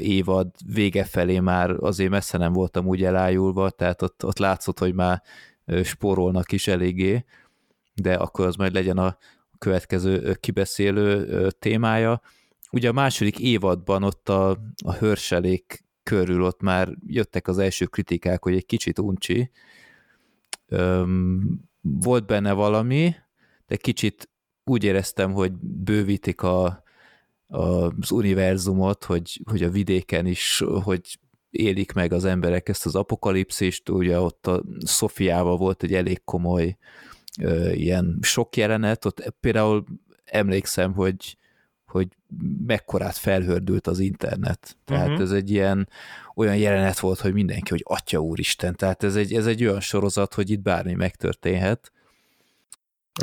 [0.00, 4.94] évad vége felé már azért messze nem voltam úgy elájulva, tehát ott, ott látszott, hogy
[4.94, 5.22] már
[5.82, 7.24] spórolnak is eléggé,
[7.94, 9.16] de akkor az majd legyen a
[9.58, 12.20] következő kibeszélő témája.
[12.72, 14.50] Ugye a második évadban ott a,
[14.84, 19.50] a hörselék körül ott már jöttek az első kritikák, hogy egy kicsit uncsi.
[20.66, 23.14] Öm, volt benne valami,
[23.66, 24.28] de kicsit
[24.64, 26.64] úgy éreztem, hogy bővítik a,
[27.46, 27.62] a,
[28.00, 31.18] az univerzumot, hogy, hogy a vidéken is, hogy
[31.50, 36.76] élik meg az emberek ezt az apokalipszist, ugye ott a Szofiával volt egy elég komoly
[37.40, 39.84] ö, ilyen sok jelenet, ott például
[40.24, 41.36] emlékszem, hogy
[41.94, 42.08] hogy
[42.66, 44.76] mekkorát felhördült az internet.
[44.84, 45.22] Tehát uh-huh.
[45.22, 45.88] ez egy ilyen
[46.34, 50.34] olyan jelenet volt, hogy mindenki, hogy atya úristen, tehát ez egy, ez egy olyan sorozat,
[50.34, 51.92] hogy itt bármi megtörténhet.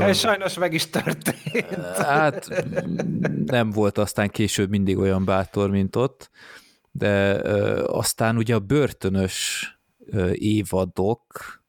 [0.07, 1.65] És sajnos meg is történt.
[1.95, 2.65] Hát
[3.45, 6.29] nem volt aztán később mindig olyan bátor, mint ott,
[6.91, 7.33] de
[7.85, 9.65] aztán ugye a börtönös
[10.33, 11.59] évadok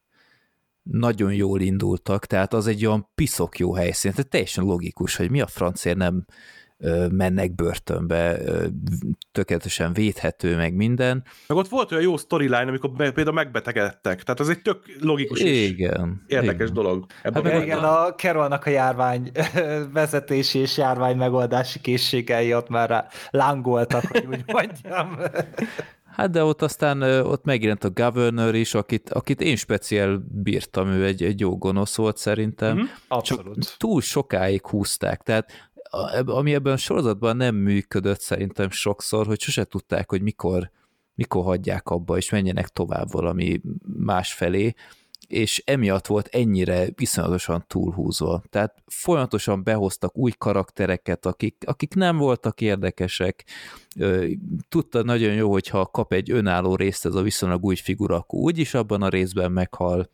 [0.82, 5.40] nagyon jól indultak, tehát az egy olyan piszok jó helyszín, tehát teljesen logikus, hogy mi
[5.40, 6.24] a francér nem
[7.10, 8.38] mennek börtönbe,
[9.32, 11.24] tökéletesen védhető, meg minden.
[11.46, 16.22] Meg ott volt olyan jó storyline, amikor például megbetegedtek, tehát az egy tök logikus igen,
[16.26, 16.74] és érdekes igen.
[16.74, 17.06] dolog.
[17.22, 19.30] Ebben hát igen, a Carolnak a járvány
[19.92, 25.18] vezetési és járvány megoldási készségei ott már lángoltak, hogy úgy mondjam.
[26.12, 31.04] Hát de ott aztán ott megjelent a Governor is, akit, akit én speciál bírtam, ő
[31.04, 32.74] egy, egy jó gonosz volt szerintem.
[32.74, 32.86] Mm-hmm.
[33.08, 33.64] Abszolút.
[33.64, 35.70] Csak túl sokáig húzták, tehát
[36.24, 40.70] ami ebben a sorozatban nem működött szerintem sokszor, hogy sose tudták, hogy mikor,
[41.14, 43.60] mikor hagyják abba, és menjenek tovább valami
[43.96, 44.74] más felé,
[45.28, 48.42] és emiatt volt ennyire viszonyatosan túlhúzva.
[48.50, 53.44] Tehát folyamatosan behoztak új karaktereket, akik, akik nem voltak érdekesek.
[54.68, 58.74] Tudta nagyon jó, hogyha kap egy önálló részt ez a viszonylag új figura, akkor úgyis
[58.74, 60.10] abban a részben meghal,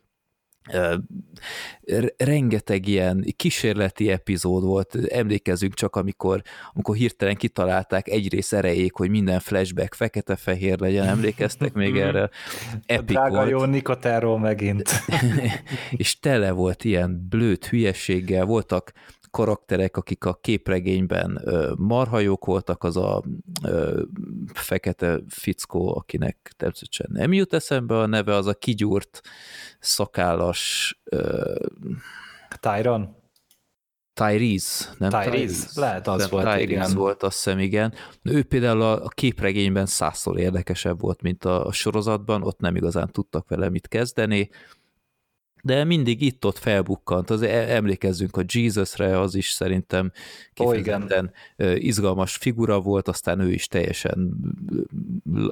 [2.17, 6.41] rengeteg ilyen kísérleti epizód volt, emlékezünk csak, amikor,
[6.73, 12.29] amikor hirtelen kitalálták egyrészt erejék, hogy minden flashback fekete-fehér legyen, emlékeztek még erre?
[12.85, 13.49] Epic Drága volt.
[13.49, 14.89] jó Nikotáról megint.
[15.91, 18.91] és tele volt ilyen blőtt hülyeséggel, voltak
[19.31, 21.41] karakterek, akik a képregényben
[21.77, 23.23] marhajók voltak, az a
[24.53, 29.21] fekete fickó, akinek természetesen nem jut eszembe a neve, az a kigyúrt
[29.79, 30.93] szakállas
[32.59, 33.17] Tyron?
[34.13, 35.09] Tyrese, nem?
[35.09, 36.93] Tyrese, lehet az nem, volt, Tyrese igen.
[36.93, 37.93] volt, azt hiszem, igen.
[38.23, 43.69] Ő például a, képregényben százszor érdekesebb volt, mint a sorozatban, ott nem igazán tudtak vele
[43.69, 44.49] mit kezdeni,
[45.61, 50.11] de mindig itt-ott felbukkant, az e- emlékezzünk a Jesusre, az is szerintem
[50.53, 54.33] kifejezetten oh, izgalmas figura volt, aztán ő is teljesen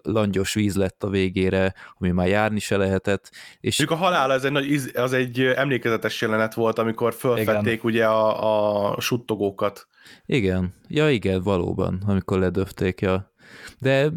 [0.02, 3.32] langyos víz lett a végére, ami már járni se lehetett.
[3.60, 7.80] És a halál az egy, nagy, az egy emlékezetes jelenet volt, amikor fölfették igen.
[7.84, 9.88] ugye a, a suttogókat.
[10.26, 13.32] Igen, ja igen, valóban, amikor ledöfték, ja.
[13.80, 14.12] De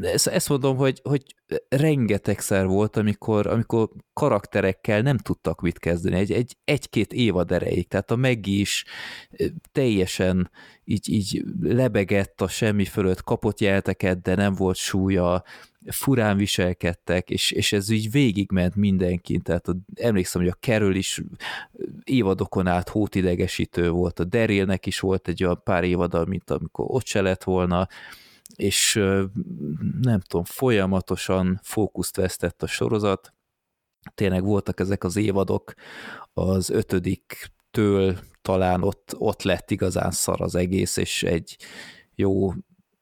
[0.00, 1.22] ezt, ezt mondom, hogy, hogy
[1.68, 8.10] rengetegszer volt, amikor, amikor karakterekkel nem tudtak mit kezdeni, egy, egy, egy-két évad erejéig, tehát
[8.10, 8.84] a Meggi is
[9.72, 10.50] teljesen
[10.84, 15.44] így, így lebegett a semmi fölött, kapott jelteket, de nem volt súlya,
[15.86, 21.22] furán viselkedtek, és, és ez így végigment mindenkin, tehát a, emlékszem, hogy a Carol is
[22.04, 27.06] évadokon át hótidegesítő volt, a Darylnek is volt egy olyan pár évada, mint amikor ott
[27.06, 27.88] se lett volna,
[28.58, 28.94] és
[30.00, 33.34] nem tudom, folyamatosan fókuszt vesztett a sorozat,
[34.14, 35.74] tényleg voltak ezek az évadok,
[36.32, 41.56] az ötödiktől talán ott, ott lett igazán szar az egész, és egy
[42.14, 42.52] jó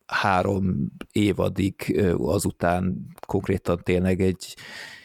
[0.06, 4.56] három évadig azután konkrétan tényleg egy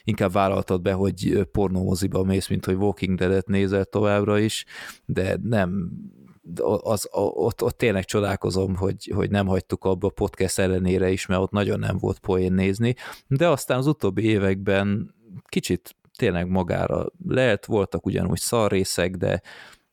[0.03, 4.65] inkább vállaltad be, hogy pornómoziba mész, mint hogy Walking Dead-et nézel továbbra is,
[5.05, 5.91] de nem
[6.59, 11.41] az, ott, ott tényleg csodálkozom, hogy, hogy nem hagytuk abba a podcast ellenére is, mert
[11.41, 12.95] ott nagyon nem volt poén nézni,
[13.27, 15.15] de aztán az utóbbi években
[15.45, 19.41] kicsit tényleg magára lehet, voltak ugyanúgy szarrészek, de,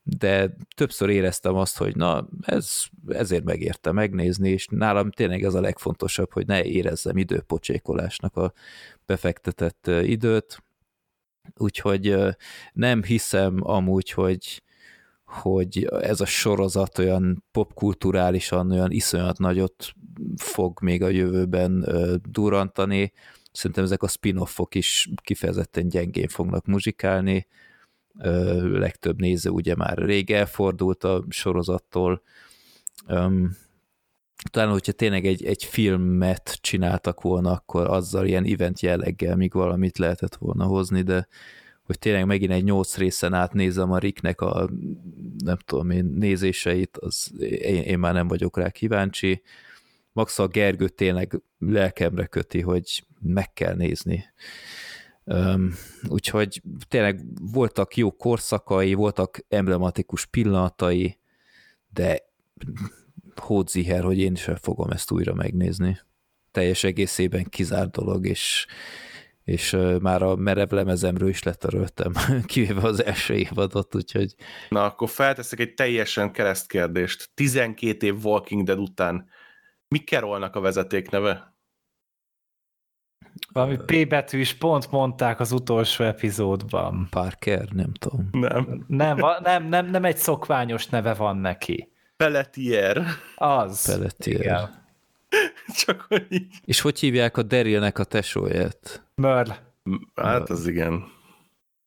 [0.03, 5.61] de többször éreztem azt, hogy na, ez, ezért megérte megnézni, és nálam tényleg ez a
[5.61, 8.53] legfontosabb, hogy ne érezzem időpocsékolásnak a
[9.07, 10.63] befektetett időt,
[11.57, 12.17] úgyhogy
[12.73, 14.63] nem hiszem amúgy, hogy,
[15.29, 19.93] hogy ez a sorozat olyan popkulturálisan olyan iszonyat nagyot
[20.37, 21.87] fog még a jövőben
[22.31, 23.13] durantani.
[23.53, 27.47] Szerintem ezek a spin-offok is kifejezetten gyengén fognak muzsikálni.
[28.63, 32.23] Legtöbb néző ugye már rég elfordult a sorozattól.
[34.51, 39.99] Talán, hogyha tényleg egy, egy filmet csináltak volna, akkor azzal ilyen event jelleggel még valamit
[39.99, 41.29] lehetett volna hozni, de
[41.89, 44.71] hogy tényleg megint egy nyolc részen átnézem a Ricknek a
[45.39, 49.43] nem tudom én nézéseit, az én, én már nem vagyok rá kíváncsi.
[50.13, 54.25] Max a Gergő tényleg lelkemre köti, hogy meg kell nézni.
[55.25, 55.75] Um,
[56.09, 57.21] úgyhogy tényleg
[57.53, 61.19] voltak jó korszakai, voltak emblematikus pillanatai,
[61.93, 62.29] de
[63.37, 66.01] hódziher, hogy én sem fogom ezt újra megnézni.
[66.51, 68.67] Teljes egészében kizárt dolog, és
[69.49, 72.13] és már a merev lemezemről is letöröltem,
[72.47, 74.35] kivéve az első évadot, úgyhogy...
[74.69, 77.31] Na, akkor felteszek egy teljesen keresztkérdést.
[77.35, 79.29] 12 év Walking Dead után
[79.89, 81.57] mi kerolnak a vezeték neve?
[83.53, 87.07] Valami P betűs pont mondták az utolsó epizódban.
[87.11, 88.29] Parker, nem tudom.
[88.33, 88.85] Nem.
[88.87, 91.93] Nem, nem, nem, nem egy szokványos neve van neki.
[92.17, 93.03] Pelletier.
[93.37, 93.87] Az.
[93.87, 94.41] Pelletier.
[94.41, 94.87] Igen.
[95.85, 96.55] Csak hogy így.
[96.65, 99.08] És hogy hívják a Darylnek a tesóját?
[99.19, 99.51] Merl.
[100.15, 101.05] Hát az igen.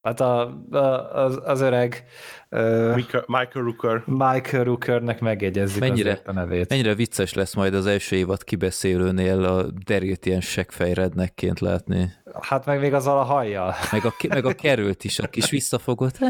[0.01, 2.05] Hát a, a, az, az öreg
[2.51, 2.95] uh,
[3.27, 4.03] Michael Rooker.
[4.05, 6.69] Michael Rookernek megjegyezzük mennyire, a nevét.
[6.69, 12.13] Mennyire vicces lesz majd az első évad kibeszélőnél a Darylt ilyen seggfejrednekként látni.
[12.41, 13.73] Hát meg még azzal a hajjal.
[13.91, 16.19] Meg a, meg a került is, a kis visszafogott.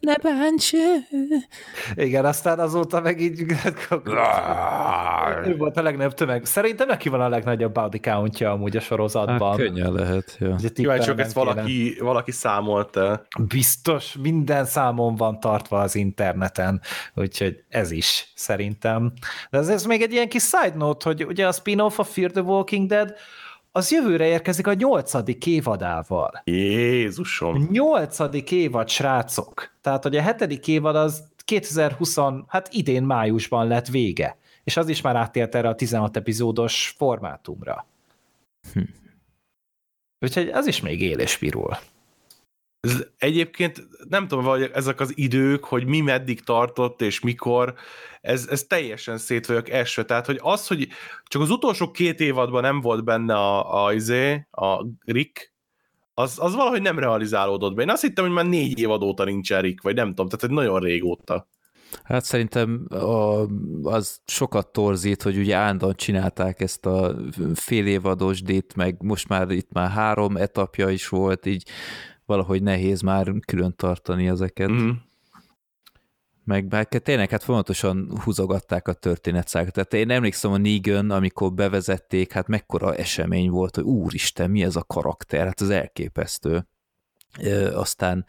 [0.00, 0.70] Ne bánts!
[1.94, 3.44] Igen, aztán azóta meg így...
[5.44, 6.44] ő volt a legnagyobb tömeg.
[6.44, 9.48] Szerintem neki van a legnagyobb body countja amúgy a sorozatban.
[9.48, 10.98] Hát, könnyen lehet, ja.
[10.98, 12.98] csak ezt valaki, valaki számolt
[13.48, 16.80] Biztos, minden számon van tartva az interneten,
[17.14, 19.12] úgyhogy ez is szerintem.
[19.50, 22.30] De ez, ez még egy ilyen kis side note, hogy ugye a spin-off a Fear
[22.30, 23.14] the Walking Dead
[23.72, 26.42] az jövőre érkezik a nyolcadik évadával.
[26.44, 27.68] Jézusom!
[27.70, 29.70] Nyolcadik évad, srácok.
[29.80, 34.38] Tehát, hogy a hetedik évad az 2020, hát idén májusban lett vége.
[34.64, 37.86] És az is már áttért erre a 16 epizódos formátumra.
[38.72, 38.80] Hm.
[40.20, 41.76] Úgyhogy az is még él és pirul.
[42.86, 47.74] Ez egyébként nem tudom, vagy ezek az idők, hogy mi meddig tartott, és mikor,
[48.20, 50.04] ez, ez teljesen szét vagyok esve.
[50.04, 50.88] Tehát, hogy az, hogy
[51.24, 55.52] csak az utolsó két évadban nem volt benne a, a, izé, a Rick,
[56.14, 57.82] az, az valahogy nem realizálódott be.
[57.82, 60.50] Én azt hittem, hogy már négy évad óta nincs Rick, vagy nem tudom, tehát egy
[60.50, 61.48] nagyon régóta.
[62.02, 63.46] Hát szerintem a,
[63.82, 67.16] az sokat torzít, hogy ugye állandóan csinálták ezt a
[67.54, 71.68] fél évados dét, meg most már itt már három etapja is volt, így
[72.26, 74.70] valahogy nehéz már külön tartani ezeket.
[74.70, 74.90] Mm.
[76.44, 79.72] Meg bár tényleg hát fontosan húzogatták a történetszágot.
[79.72, 84.76] Tehát én emlékszem a Negan, amikor bevezették, hát mekkora esemény volt, hogy úristen, mi ez
[84.76, 86.66] a karakter, hát az elképesztő.
[87.40, 88.26] Ö, aztán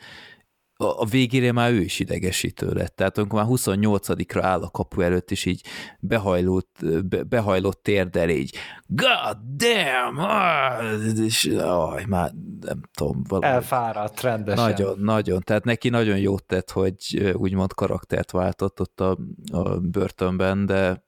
[0.78, 2.96] a végére már ő is idegesítő lett.
[2.96, 5.62] Tehát amikor már 28-ra áll a kapu előtt, és így
[6.00, 6.78] behajlott,
[7.10, 8.56] be, behajlott térdel, így
[8.88, 10.18] God damn!
[10.18, 11.18] Ah!
[11.26, 12.32] És aj, már
[12.62, 13.24] nem tudom.
[13.28, 13.54] Valami.
[13.54, 14.64] Elfáradt rendesen.
[14.64, 15.42] Nagyon, nagyon.
[15.42, 19.18] Tehát neki nagyon jót tett, hogy úgymond karaktert váltott ott a,
[19.52, 21.06] a börtönben, de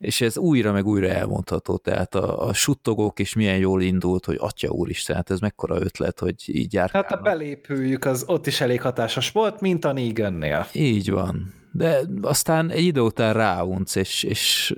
[0.00, 4.36] és ez újra meg újra elmondható, tehát a, a suttogók is milyen jól indult, hogy
[4.40, 6.90] atya úristen, hát ez mekkora ötlet, hogy így jár.
[6.90, 10.66] Hát a belépőjük az ott is elég hatásos volt, mint a Negannél.
[10.72, 11.54] Így van.
[11.72, 14.74] De aztán egy idő után ráunc, és, és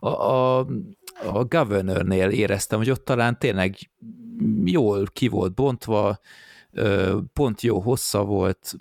[0.00, 0.58] a, a,
[1.32, 3.76] a Governornél éreztem, hogy ott talán tényleg
[4.64, 6.18] jól ki volt bontva,
[7.32, 8.76] pont jó hossza volt,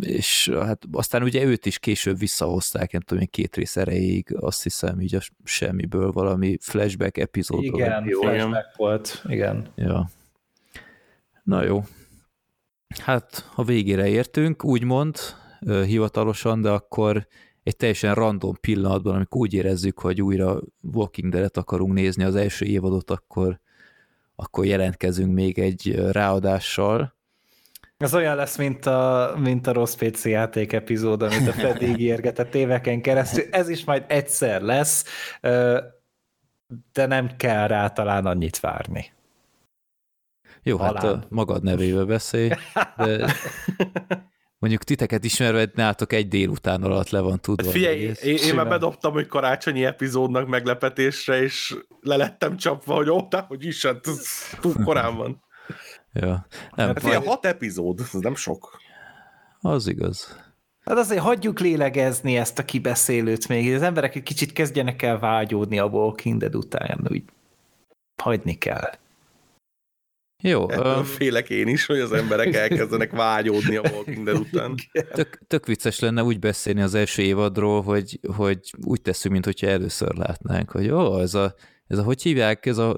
[0.00, 5.00] és hát aztán ugye őt is később visszahozták, nem tudom, két rész erejéig, azt hiszem,
[5.00, 7.62] így a semmiből valami flashback epizód.
[7.62, 8.64] Igen, jó, flashback igen.
[8.76, 9.68] volt, igen.
[9.74, 10.10] Ja.
[11.42, 11.84] Na jó.
[13.02, 15.16] Hát, a végére értünk, úgymond,
[15.84, 17.26] hivatalosan, de akkor
[17.62, 22.64] egy teljesen random pillanatban, amikor úgy érezzük, hogy újra Walking Dead-et akarunk nézni az első
[22.64, 23.60] évadot, akkor,
[24.36, 27.15] akkor jelentkezünk még egy ráadással.
[27.96, 32.54] Ez olyan lesz, mint a, mint a rossz PC játék epizód, amit a Fred ígérgetett
[32.54, 33.44] éveken keresztül.
[33.50, 35.04] Ez is majd egyszer lesz,
[36.92, 39.12] de nem kell rá talán annyit várni.
[40.62, 40.94] Jó, Alán.
[40.94, 42.50] hát a magad nevével beszélj,
[42.96, 43.34] de
[44.58, 47.70] mondjuk titeket ismerve nálatok egy délután alatt le van tudva.
[47.70, 53.28] Figyelj, én, én, én már bedobtam, hogy karácsonyi epizódnak meglepetésre, és lelettem csapva, hogy ó,
[53.48, 54.00] hogy is, hát
[54.60, 55.44] túl korán van.
[56.20, 56.46] Ja.
[56.74, 58.80] Nem, hát figyelj, hat epizód, ez nem sok.
[59.60, 60.44] Az igaz.
[60.84, 65.78] Hát azért hagyjuk lélegezni ezt a kibeszélőt még, az emberek egy kicsit kezdjenek el vágyódni
[65.78, 67.22] a Walking Dead után, úgy
[68.22, 68.90] hagyni kell.
[70.42, 70.70] Jó.
[70.70, 74.74] Ettől um, félek én is, hogy az emberek elkezdenek vágyódni a Walking Dead után.
[75.12, 79.66] Tök, tök vicces lenne úgy beszélni az első évadról, hogy, hogy úgy teszünk, mint hogyha
[79.66, 81.54] először látnánk, hogy ó, ez a,
[81.86, 82.96] ez a, hogy hívják, ez a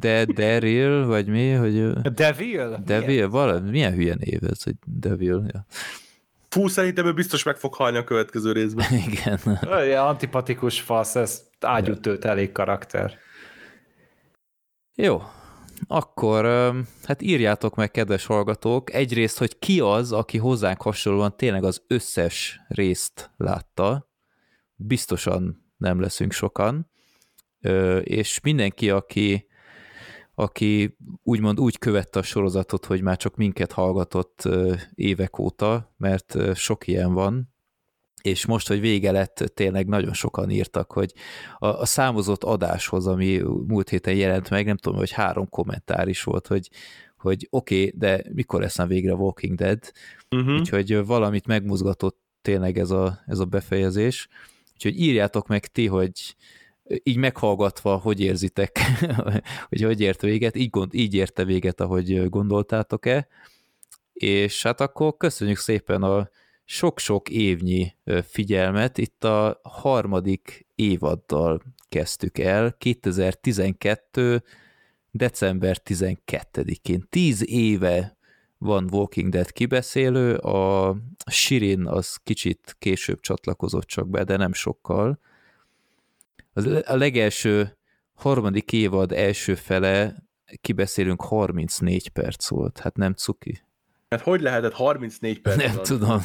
[0.00, 1.50] De Daryl, vagy mi?
[1.50, 2.82] Hogy, Devil?
[2.84, 3.30] Devil, milyen?
[3.30, 5.66] valami, milyen hülye név ez, hogy Devil, ja.
[6.48, 8.86] Fú, szerintem ő biztos meg fog halni a következő részben.
[9.08, 9.58] Igen.
[9.70, 13.18] Olyan antipatikus fasz, ez ágyútölt elég karakter.
[14.94, 15.22] Jó,
[15.86, 16.44] akkor
[17.04, 22.60] hát írjátok meg, kedves hallgatók, egyrészt, hogy ki az, aki hozzánk hasonlóan tényleg az összes
[22.68, 24.10] részt látta.
[24.74, 26.90] Biztosan nem leszünk sokan.
[28.02, 29.46] És mindenki, aki,
[30.34, 34.48] aki úgymond úgy követte a sorozatot, hogy már csak minket hallgatott
[34.94, 37.56] évek óta, mert sok ilyen van,
[38.22, 41.12] és most, hogy vége lett, tényleg nagyon sokan írtak, hogy
[41.58, 46.22] a, a számozott adáshoz, ami múlt héten jelent meg, nem tudom, hogy három kommentár is
[46.22, 46.68] volt, hogy,
[47.16, 49.92] hogy oké, okay, de mikor lesz már végre Walking Dead,
[50.30, 50.58] uh-huh.
[50.58, 54.28] úgyhogy valamit megmozgatott tényleg ez a, ez a befejezés,
[54.72, 56.36] úgyhogy írjátok meg ti, hogy
[57.02, 58.78] így meghallgatva, hogy érzitek,
[59.68, 63.28] hogy hogy ért véget, így, gond, így érte véget, ahogy gondoltátok-e,
[64.12, 66.28] és hát akkor köszönjük szépen a
[66.64, 68.98] sok-sok évnyi figyelmet.
[68.98, 74.42] Itt a harmadik évaddal kezdtük el, 2012.
[75.10, 77.06] december 12-én.
[77.08, 78.16] Tíz éve
[78.58, 80.96] van Walking Dead kibeszélő, a
[81.30, 85.20] Shirin az kicsit később csatlakozott csak be, de nem sokkal.
[86.58, 87.78] Az a legelső
[88.14, 90.24] harmadik évad első fele
[90.60, 93.62] kibeszélünk 34 perc volt, hát nem cuki.
[94.10, 95.56] Hát hogy lehetett 34 perc?
[95.56, 96.20] Nem tudom,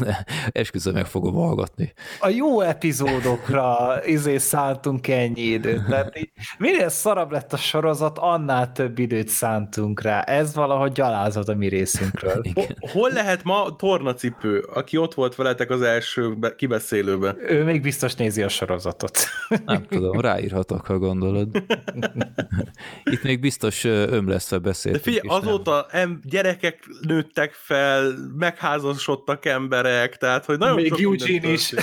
[0.52, 1.94] esküszöm meg fogom hallgatni.
[2.20, 5.86] A jó epizódokra izé szántunk ennyi időt.
[5.86, 10.22] Tehát így, minél szarabb lett a sorozat, annál több időt szántunk rá.
[10.22, 12.42] Ez valahogy gyalázat a mi részünkről.
[12.94, 17.38] Hol lehet ma tornacipő, aki ott volt veletek az első kibeszélőben?
[17.48, 19.18] Ő még biztos nézi a sorozatot.
[19.66, 21.48] Nem tudom, ráírhatok, ha gondolod.
[23.12, 25.06] Itt még biztos ömlesztve beszéltünk.
[25.06, 31.00] De figyelj, azóta em, gyerekek nőttek fel, fel, megházasodtak emberek, tehát, hogy nagyon Még sok
[31.00, 31.74] Eugene is.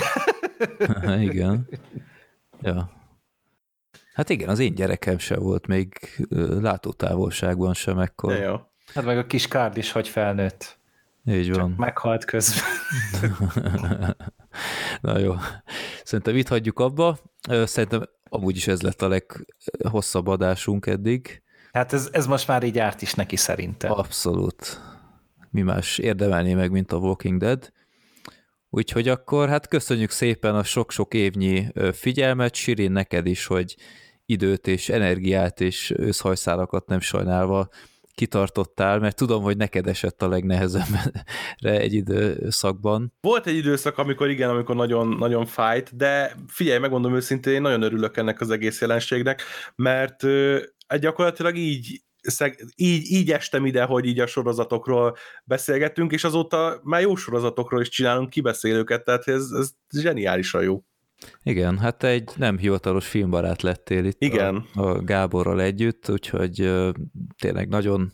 [1.29, 1.67] igen.
[2.61, 2.91] Ja.
[4.13, 5.97] Hát igen, az én gyerekem se volt még
[6.61, 8.33] látótávolságban sem ekkor.
[8.33, 8.55] De jó.
[8.93, 10.79] Hát meg a kis kárd is, hogy felnőtt.
[11.25, 11.69] Így van.
[11.69, 12.63] Csak meghalt közben.
[15.01, 15.35] Na jó.
[16.03, 17.17] Szerintem itt hagyjuk abba.
[17.63, 21.43] Szerintem amúgy is ez lett a leghosszabb adásunk eddig.
[21.71, 23.91] Hát ez, ez most már így árt is neki szerintem.
[23.91, 24.90] Abszolút
[25.51, 27.71] mi más érdemelné meg, mint a Walking Dead.
[28.69, 33.75] Úgyhogy akkor hát köszönjük szépen a sok-sok évnyi figyelmet, Sirin neked is, hogy
[34.25, 37.69] időt és energiát és őszhajszálakat nem sajnálva
[38.13, 41.23] kitartottál, mert tudom, hogy neked esett a legnehezebbre
[41.61, 43.13] egy időszakban.
[43.21, 47.81] Volt egy időszak, amikor igen, amikor nagyon, nagyon fájt, de figyelj, megmondom őszintén, én nagyon
[47.81, 49.41] örülök ennek az egész jelenségnek,
[49.75, 50.23] mert
[50.99, 57.01] gyakorlatilag így szeg, így, így estem ide, hogy így a sorozatokról beszélgetünk, és azóta már
[57.01, 60.83] jó sorozatokról is csinálunk kibeszélőket, tehát ez, ez zseniálisan jó.
[61.43, 64.65] Igen, hát egy nem hivatalos filmbarát lettél itt Igen.
[64.73, 66.71] A, a Gáborral együtt, úgyhogy
[67.41, 68.13] tényleg nagyon,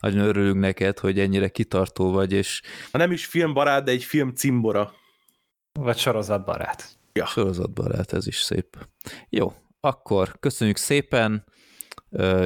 [0.00, 2.62] nagyon örülünk neked, hogy ennyire kitartó vagy, és...
[2.92, 4.92] Ha nem is filmbarát, de egy film cimbora.
[5.72, 6.98] Vagy sorozatbarát.
[7.12, 7.26] Ja.
[7.26, 8.76] Sorozatbarát, ez is szép.
[9.28, 11.44] Jó, akkor köszönjük szépen,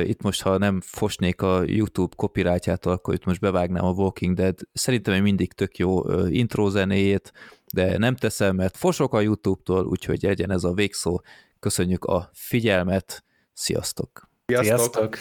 [0.02, 4.58] itt most, ha nem fosnék a YouTube copyrightjától, akkor itt most bevágnám a Walking Dead.
[4.72, 7.32] Szerintem még mindig tök jó intro zenéjét,
[7.74, 11.20] de nem teszem, mert fosok a YouTube-tól, úgyhogy legyen ez a végszó.
[11.60, 14.28] Köszönjük a figyelmet, sziasztok!
[14.46, 14.66] Sziasztok!
[14.66, 15.18] sziasztok.